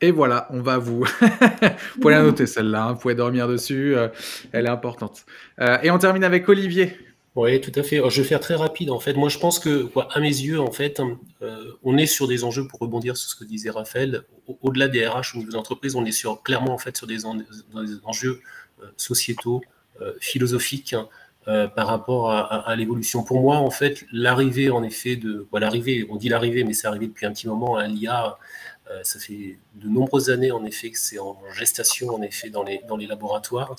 Et 0.00 0.12
voilà, 0.12 0.46
on 0.50 0.62
va 0.62 0.78
vous. 0.78 1.04
vous 1.20 2.00
pouvez 2.00 2.14
la 2.14 2.22
noter 2.22 2.46
celle-là, 2.46 2.84
hein, 2.84 2.92
vous 2.92 3.00
pouvez 3.00 3.16
dormir 3.16 3.48
dessus, 3.48 3.96
elle 4.52 4.66
est 4.66 4.70
importante. 4.70 5.26
et 5.82 5.90
on 5.90 5.98
termine 5.98 6.22
avec 6.22 6.48
Olivier. 6.48 6.96
Oui, 7.40 7.60
tout 7.60 7.70
à 7.76 7.84
fait. 7.84 8.00
je 8.10 8.20
vais 8.20 8.26
faire 8.26 8.40
très 8.40 8.56
rapide 8.56 8.90
en 8.90 8.98
fait. 8.98 9.14
Moi, 9.14 9.28
je 9.28 9.38
pense 9.38 9.60
que, 9.60 9.84
quoi, 9.84 10.08
à 10.12 10.18
mes 10.18 10.26
yeux, 10.26 10.60
en 10.60 10.72
fait, 10.72 11.00
euh, 11.40 11.70
on 11.84 11.96
est 11.96 12.06
sur 12.06 12.26
des 12.26 12.42
enjeux 12.42 12.66
pour 12.66 12.80
rebondir 12.80 13.16
sur 13.16 13.30
ce 13.30 13.36
que 13.36 13.44
disait 13.44 13.70
Raphaël. 13.70 14.22
Au-delà 14.60 14.88
des 14.88 15.06
RH 15.06 15.36
au 15.36 15.38
niveau 15.38 15.54
entreprises, 15.54 15.94
on 15.94 16.04
est 16.04 16.10
sur, 16.10 16.42
clairement 16.42 16.74
en 16.74 16.78
fait 16.78 16.96
sur 16.96 17.06
des, 17.06 17.26
enjeux 17.26 18.40
euh, 18.82 18.86
sociétaux, 18.96 19.60
euh, 20.00 20.14
philosophiques. 20.20 20.96
par 21.76 21.86
rapport 21.86 22.30
à, 22.30 22.74
l'évolution. 22.76 23.22
Pour 23.22 23.40
moi, 23.40 23.56
en 23.58 23.70
fait, 23.70 24.04
l'arrivée, 24.12 24.68
en 24.68 24.82
effet, 24.82 25.14
de. 25.16 25.46
l'arrivée, 25.52 26.06
on 26.10 26.16
dit 26.16 26.28
l'arrivée, 26.28 26.64
mais 26.64 26.74
c'est 26.74 26.88
arrivé 26.88 27.06
depuis 27.06 27.24
un 27.24 27.32
petit 27.32 27.46
moment. 27.46 27.78
L'IA, 27.78 28.36
ça 29.02 29.18
fait 29.20 29.58
de 29.76 29.88
nombreuses 29.88 30.28
années, 30.28 30.50
en 30.50 30.64
effet, 30.64 30.90
que 30.90 30.98
c'est 30.98 31.20
en 31.20 31.38
gestation, 31.54 32.08
en 32.16 32.20
effet, 32.20 32.50
dans 32.50 32.64
les, 32.64 32.80
dans 32.88 32.96
les 32.96 33.06
laboratoires. 33.06 33.76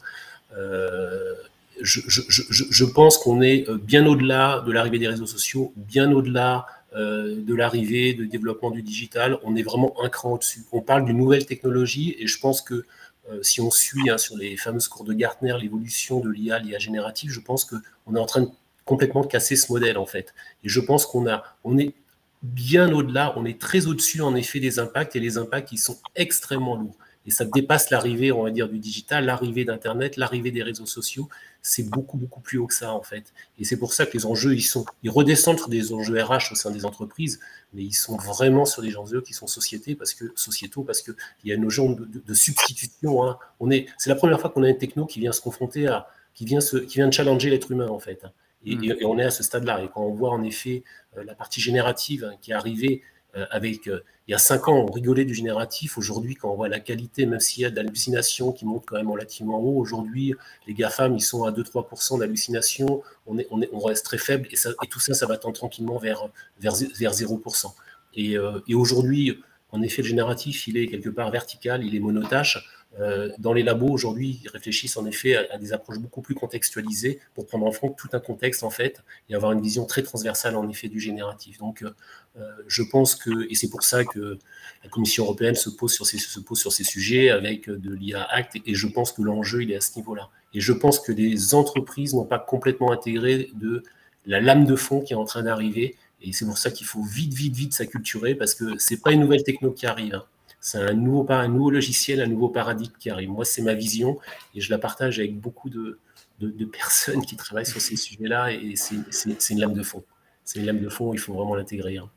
Je, 1.82 2.86
pense 2.86 3.18
qu'on 3.18 3.42
est 3.42 3.70
bien 3.70 4.06
au-delà 4.06 4.64
de 4.66 4.72
l'arrivée 4.72 5.00
des 5.00 5.08
réseaux 5.08 5.26
sociaux, 5.26 5.74
bien 5.76 6.12
au-delà 6.12 6.66
euh, 6.96 7.36
de 7.40 7.54
l'arrivée, 7.54 8.16
de 8.16 8.26
développement 8.26 8.72
du 8.72 8.82
digital, 8.82 9.38
on 9.44 9.56
est 9.56 9.62
vraiment 9.62 9.94
un 10.04 10.10
cran 10.10 10.34
au-dessus. 10.34 10.66
On 10.72 10.82
parle 10.82 11.06
d'une 11.06 11.18
nouvelle 11.18 11.46
technologie 11.46 12.16
et 12.18 12.26
je 12.26 12.40
pense 12.40 12.64
que 12.64 12.84
euh, 13.30 13.44
si 13.44 13.62
on 13.62 13.70
suit 13.70 14.10
hein, 14.10 14.18
sur 14.18 14.36
les 14.36 14.58
fameuses 14.58 14.88
cours 14.88 15.04
de 15.04 15.14
Gartner 15.14 15.54
l'évolution 15.62 16.20
de 16.20 16.32
l'IA, 16.32 16.58
l'IA 16.58 16.80
générative, 16.80 17.30
je 17.30 17.42
pense 17.42 17.64
qu'on 17.64 18.16
est 18.16 18.20
en 18.20 18.26
train 18.26 18.42
de 18.42 18.50
complètement 18.86 19.24
casser 19.24 19.56
ce 19.56 19.72
modèle 19.72 20.00
en 20.00 20.08
fait. 20.08 20.34
Et 20.64 20.70
je 20.70 20.80
pense 20.80 21.06
qu'on 21.06 21.28
on 21.64 21.78
est 21.78 21.94
bien 22.42 22.92
au-delà, 22.92 23.34
on 23.38 23.46
est 23.46 23.62
très 23.62 23.86
au-dessus 23.86 24.22
en 24.22 24.36
effet 24.36 24.60
des 24.60 24.80
impacts 24.80 25.16
et 25.16 25.20
les 25.20 25.38
impacts 25.38 25.78
sont 25.78 26.00
extrêmement 26.16 26.76
lourds. 26.76 26.98
Et 27.30 27.32
ça 27.32 27.46
dépasse 27.46 27.92
l'arrivée, 27.92 28.32
on 28.32 28.42
va 28.42 28.50
dire, 28.50 28.68
du 28.68 28.80
digital, 28.80 29.24
l'arrivée 29.24 29.64
d'Internet, 29.64 30.18
l'arrivée 30.18 30.50
des 30.50 30.64
réseaux 30.64 30.88
sociaux. 30.88 31.30
C'est 31.62 31.88
beaucoup, 31.88 32.18
beaucoup 32.18 32.40
plus 32.40 32.58
haut 32.58 32.66
que 32.66 32.74
ça, 32.74 32.92
en 32.92 33.04
fait. 33.04 33.34
Et 33.60 33.66
c'est 33.66 33.78
pour 33.78 33.94
ça 33.94 34.08
que 34.08 34.18
les 34.18 34.26
enjeux, 34.26 34.56
ils, 34.56 34.64
sont, 34.64 34.84
ils 35.04 35.12
redescendent 35.12 35.60
sur 35.60 35.70
des 35.70 35.94
enjeux 35.94 36.20
RH 36.20 36.54
au 36.54 36.56
sein 36.56 36.72
des 36.72 36.86
entreprises, 36.86 37.40
mais 37.72 37.84
ils 37.84 37.94
sont 37.94 38.18
vraiment 38.18 38.66
sur 38.66 38.82
des 38.82 38.98
enjeux 38.98 39.22
qui 39.22 39.34
sont 39.34 39.46
sociétés 39.46 39.94
parce 39.94 40.16
que, 40.16 40.26
sociétaux, 40.34 40.82
parce 40.82 41.04
qu'il 41.04 41.14
y 41.44 41.52
a 41.52 41.54
une 41.54 41.62
notion 41.62 41.92
de, 41.92 42.34
substitution. 42.34 43.24
Hein. 43.24 43.38
On 43.60 43.70
est, 43.70 43.86
c'est 44.00 44.10
la 44.10 44.16
première 44.16 44.42
fois 44.42 44.50
qu'on 44.50 44.64
a 44.64 44.70
une 44.70 44.80
techno 44.80 45.06
qui 45.06 45.20
vient 45.20 45.32
se 45.32 45.42
confronter 45.42 45.86
à, 45.86 46.08
qui 46.34 46.46
vient, 46.46 46.62
se, 46.62 46.78
qui 46.78 46.96
vient 46.96 47.08
de 47.08 47.14
challenger 47.14 47.52
l'être 47.52 47.72
humain, 47.72 47.90
en 47.90 48.00
fait. 48.00 48.26
Et, 48.66 48.76
mm. 48.76 49.06
on 49.06 49.20
est 49.20 49.26
à 49.26 49.30
ce 49.30 49.44
stade-là. 49.44 49.84
Et 49.84 49.90
quand 49.94 50.02
on 50.02 50.16
voit, 50.16 50.32
en 50.32 50.42
effet, 50.42 50.84
euh, 51.16 51.24
la 51.24 51.36
partie 51.36 51.62
générative 51.62 52.24
hein, 52.24 52.38
qui 52.42 52.50
est 52.50 52.56
arrivée 52.56 53.04
avec, 53.52 53.88
euh, 53.88 54.02
il 54.28 54.32
y 54.32 54.34
a 54.34 54.38
cinq 54.38 54.68
ans, 54.68 54.86
on 54.88 54.92
rigolait 54.92 55.26
du 55.26 55.34
génératif. 55.34 55.98
Aujourd'hui, 55.98 56.36
quand 56.36 56.52
on 56.52 56.56
voit 56.56 56.70
la 56.70 56.80
qualité, 56.80 57.26
même 57.26 57.40
s'il 57.40 57.64
y 57.64 57.66
a 57.66 57.70
d'hallucinations 57.70 58.52
qui 58.52 58.66
montent 58.66 58.86
quand 58.88 58.96
même 58.96 59.10
relativement 59.10 59.60
haut, 59.60 59.78
aujourd'hui, 59.80 60.36
les 60.68 60.74
GAFAM, 60.74 61.16
ils 61.16 61.22
sont 61.22 61.44
à 61.44 61.52
2-3% 61.52 62.20
d'hallucination. 62.20 63.02
On, 63.28 63.38
est, 63.38 63.48
on, 63.52 63.62
est, 63.62 63.70
on 63.72 63.80
reste 63.80 64.06
très 64.06 64.18
faible 64.18 64.48
et, 64.52 64.88
tout 64.88 65.00
ça, 65.00 65.14
ça 65.14 65.26
va 65.26 65.38
tendre 65.38 65.56
tranquillement 65.56 65.98
vers, 65.98 66.30
vers, 66.60 66.74
vers 66.98 67.14
0%. 67.14 67.74
Et, 68.16 68.38
euh, 68.38 68.60
et 68.68 68.76
aujourd'hui, 68.76 69.40
en 69.72 69.82
effet, 69.82 70.02
le 70.02 70.08
génératif, 70.08 70.68
il 70.68 70.78
est 70.78 70.88
quelque 70.88 71.10
part 71.10 71.30
vertical, 71.30 71.84
il 71.84 71.96
est 71.96 72.00
monotâche. 72.00 72.58
Euh, 72.98 73.30
dans 73.38 73.54
les 73.54 73.62
labos 73.62 73.90
aujourd'hui, 73.90 74.42
ils 74.44 74.50
réfléchissent 74.50 74.98
en 74.98 75.06
effet 75.06 75.36
à, 75.36 75.58
des 75.58 75.74
approches 75.74 76.00
beaucoup 76.00 76.22
plus 76.22 76.34
contextualisées 76.34 77.20
pour 77.36 77.46
prendre 77.46 77.66
en 77.66 77.72
compte 77.72 77.96
tout 77.98 78.10
un 78.14 78.20
contexte 78.20 78.64
en 78.64 78.72
fait 78.72 79.04
et 79.30 79.36
avoir 79.36 79.52
une 79.52 79.62
vision 79.62 79.86
très 79.86 80.02
transversale 80.02 80.56
en 80.56 80.68
effet 80.70 80.88
du 80.88 81.00
génératif. 81.00 81.60
Donc, 81.60 81.84
euh, 81.84 81.92
euh, 82.40 82.52
je 82.68 82.82
pense 82.82 83.16
que 83.16 83.50
et 83.50 83.56
c'est 83.56 83.70
pour 83.70 83.84
ça 83.84 84.04
que 84.04 84.40
la 84.84 84.90
Commission 84.90 85.26
européenne 85.26 85.56
se 85.56 85.70
pose 85.70 85.94
sur 85.94 86.06
ces 86.06 86.18
se 86.18 86.40
pose 86.40 86.60
sur 86.60 86.74
ces 86.74 86.84
sujets 86.84 87.30
avec 87.30 87.70
de 87.70 87.94
l'IA 87.94 88.24
Act 88.24 88.58
et, 88.66 88.74
je 88.74 88.88
pense 88.88 89.12
que 89.12 89.22
l'enjeu 89.22 89.62
il 89.62 89.72
est 89.72 89.76
à 89.76 89.82
ce 89.82 89.96
niveau-là. 89.98 90.30
Et 90.54 90.60
je 90.62 90.74
pense 90.74 91.00
que 91.00 91.12
les 91.12 91.54
entreprises 91.54 92.16
n'ont 92.16 92.26
pas 92.26 92.40
complètement 92.40 92.92
intégré 92.92 93.52
de 93.54 93.84
la 94.26 94.42
lame 94.42 94.66
de 94.66 94.76
fond 94.76 95.02
qui 95.02 95.14
est 95.14 95.18
en 95.18 95.26
train 95.26 95.44
d'arriver 95.44 95.96
et 96.22 96.34
c'est 96.34 96.46
pour 96.46 96.58
ça 96.58 96.72
qu'il 96.72 96.88
faut 96.88 97.04
vite, 97.04 97.34
vite, 97.34 97.56
vite 97.56 97.74
s'acculturer 97.74 98.34
parce 98.34 98.56
que 98.56 98.78
c'est 98.80 99.02
pas 99.02 99.12
une 99.12 99.22
nouvelle 99.22 99.44
techno 99.44 99.72
qui 99.72 99.86
arrive. 99.86 100.22
C'est 100.62 100.78
un 100.78 100.94
nouveau, 100.94 101.70
logiciel, 101.70 102.22
un 102.22 102.28
nouveau 102.28 102.50
paradigme 102.50 102.94
qui 103.00 103.10
arrive. 103.10 103.30
Moi, 103.30 103.46
c'est 103.46 103.62
ma 103.62 103.74
vision 103.74 104.20
et 104.56 104.62
je 104.62 104.70
la 104.70 104.78
partage 104.78 105.20
avec 105.20 105.40
beaucoup 105.40 105.70
de, 105.70 106.00
de, 106.40 106.66
personnes 106.66 107.26
qui 107.26 107.36
travaillent 107.36 107.66
sur 107.66 107.82
ces 107.82 107.96
sujets-là 107.96 108.52
et 108.52 108.76
c'est 108.76 109.50
une 109.50 109.60
lame 109.60 109.74
de 109.74 109.84
fond. 109.84 110.04
C'est 110.44 110.60
une 110.60 110.66
lame 110.66 110.80
de 110.80 110.90
fond, 110.90 111.14
il 111.14 111.20
faut 111.20 111.34
vraiment 111.34 111.56
l'intégrer. 111.56 111.98
Hein. 111.98 112.10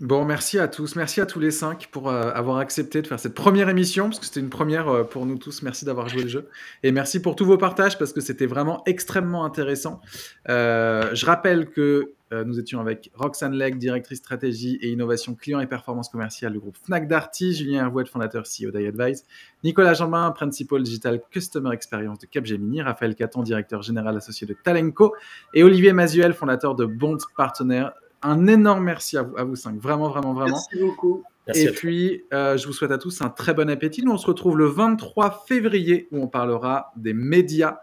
Bon, 0.00 0.24
merci 0.24 0.58
à 0.58 0.66
tous. 0.66 0.96
Merci 0.96 1.20
à 1.20 1.26
tous 1.26 1.38
les 1.38 1.52
cinq 1.52 1.88
pour 1.92 2.08
euh, 2.08 2.32
avoir 2.32 2.58
accepté 2.58 3.00
de 3.00 3.06
faire 3.06 3.20
cette 3.20 3.34
première 3.34 3.68
émission, 3.68 4.06
parce 4.06 4.18
que 4.18 4.26
c'était 4.26 4.40
une 4.40 4.50
première 4.50 4.88
euh, 4.88 5.04
pour 5.04 5.24
nous 5.24 5.38
tous. 5.38 5.62
Merci 5.62 5.84
d'avoir 5.84 6.08
joué 6.08 6.22
le 6.22 6.28
jeu. 6.28 6.48
Et 6.82 6.90
merci 6.90 7.22
pour 7.22 7.36
tous 7.36 7.44
vos 7.44 7.58
partages, 7.58 7.96
parce 7.96 8.12
que 8.12 8.20
c'était 8.20 8.46
vraiment 8.46 8.82
extrêmement 8.86 9.44
intéressant. 9.44 10.00
Euh, 10.48 11.14
je 11.14 11.24
rappelle 11.24 11.70
que 11.70 12.12
nous 12.42 12.58
étions 12.58 12.80
avec 12.80 13.12
Roxane 13.14 13.54
Legg, 13.54 13.78
directrice 13.78 14.18
stratégie 14.18 14.76
et 14.80 14.90
innovation 14.90 15.34
client 15.34 15.60
et 15.60 15.66
performance 15.66 16.08
commerciale 16.08 16.52
du 16.52 16.58
groupe 16.58 16.76
Fnac 16.84 17.06
Darty, 17.06 17.54
Julien 17.54 17.84
Hervouet, 17.84 18.06
fondateur 18.06 18.44
CEO 18.44 18.70
d'iAdvise, 18.70 19.24
Nicolas 19.62 19.94
Jambin, 19.94 20.30
principal 20.32 20.82
digital 20.82 21.20
customer 21.30 21.72
experience 21.72 22.18
de 22.18 22.26
Capgemini, 22.26 22.82
Raphaël 22.82 23.14
Caton, 23.14 23.42
directeur 23.42 23.82
général 23.82 24.16
associé 24.16 24.46
de 24.46 24.56
Talenco, 24.64 25.14
et 25.52 25.62
Olivier 25.62 25.92
Mazuel, 25.92 26.32
fondateur 26.32 26.74
de 26.74 26.86
Bond 26.86 27.18
Partner 27.36 27.88
un 28.24 28.46
énorme 28.46 28.84
merci 28.84 29.16
à 29.16 29.22
vous, 29.22 29.36
à 29.36 29.44
vous 29.44 29.54
cinq. 29.54 29.78
Vraiment, 29.78 30.08
vraiment, 30.08 30.32
vraiment. 30.32 30.56
Merci 30.56 30.78
beaucoup. 30.80 31.22
et 31.54 31.66
puis, 31.70 32.24
euh, 32.32 32.56
je 32.56 32.66
vous 32.66 32.72
souhaite 32.72 32.90
à 32.90 32.98
tous 32.98 33.20
un 33.20 33.28
très 33.28 33.52
bon 33.52 33.68
appétit. 33.68 34.02
Nous, 34.02 34.12
on 34.12 34.18
se 34.18 34.26
retrouve 34.26 34.56
le 34.56 34.64
23 34.64 35.44
février 35.46 36.08
où 36.10 36.22
on 36.22 36.26
parlera 36.26 36.92
des 36.96 37.12
médias. 37.12 37.78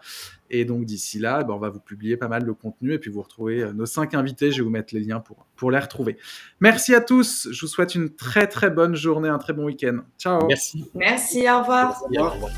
Et 0.52 0.66
donc, 0.66 0.84
d'ici 0.84 1.18
là, 1.18 1.42
ben, 1.42 1.54
on 1.54 1.58
va 1.58 1.70
vous 1.70 1.80
publier 1.80 2.18
pas 2.18 2.28
mal 2.28 2.44
de 2.44 2.52
contenu 2.52 2.92
et 2.92 2.98
puis 2.98 3.10
vous 3.10 3.22
retrouvez 3.22 3.62
euh, 3.62 3.72
nos 3.72 3.86
cinq 3.86 4.14
invités. 4.14 4.52
Je 4.52 4.58
vais 4.58 4.62
vous 4.62 4.70
mettre 4.70 4.94
les 4.94 5.00
liens 5.00 5.18
pour, 5.18 5.46
pour 5.56 5.70
les 5.70 5.78
retrouver. 5.78 6.18
Merci 6.60 6.94
à 6.94 7.00
tous. 7.00 7.48
Je 7.50 7.60
vous 7.62 7.66
souhaite 7.66 7.94
une 7.94 8.10
très, 8.14 8.46
très 8.46 8.70
bonne 8.70 8.94
journée, 8.94 9.30
un 9.30 9.38
très 9.38 9.54
bon 9.54 9.64
week-end. 9.64 10.00
Ciao. 10.18 10.46
Merci. 10.46 10.84
Merci, 10.94 11.48
au 11.50 11.60
revoir. 11.60 12.02
Au 12.02 12.30
revoir. 12.30 12.52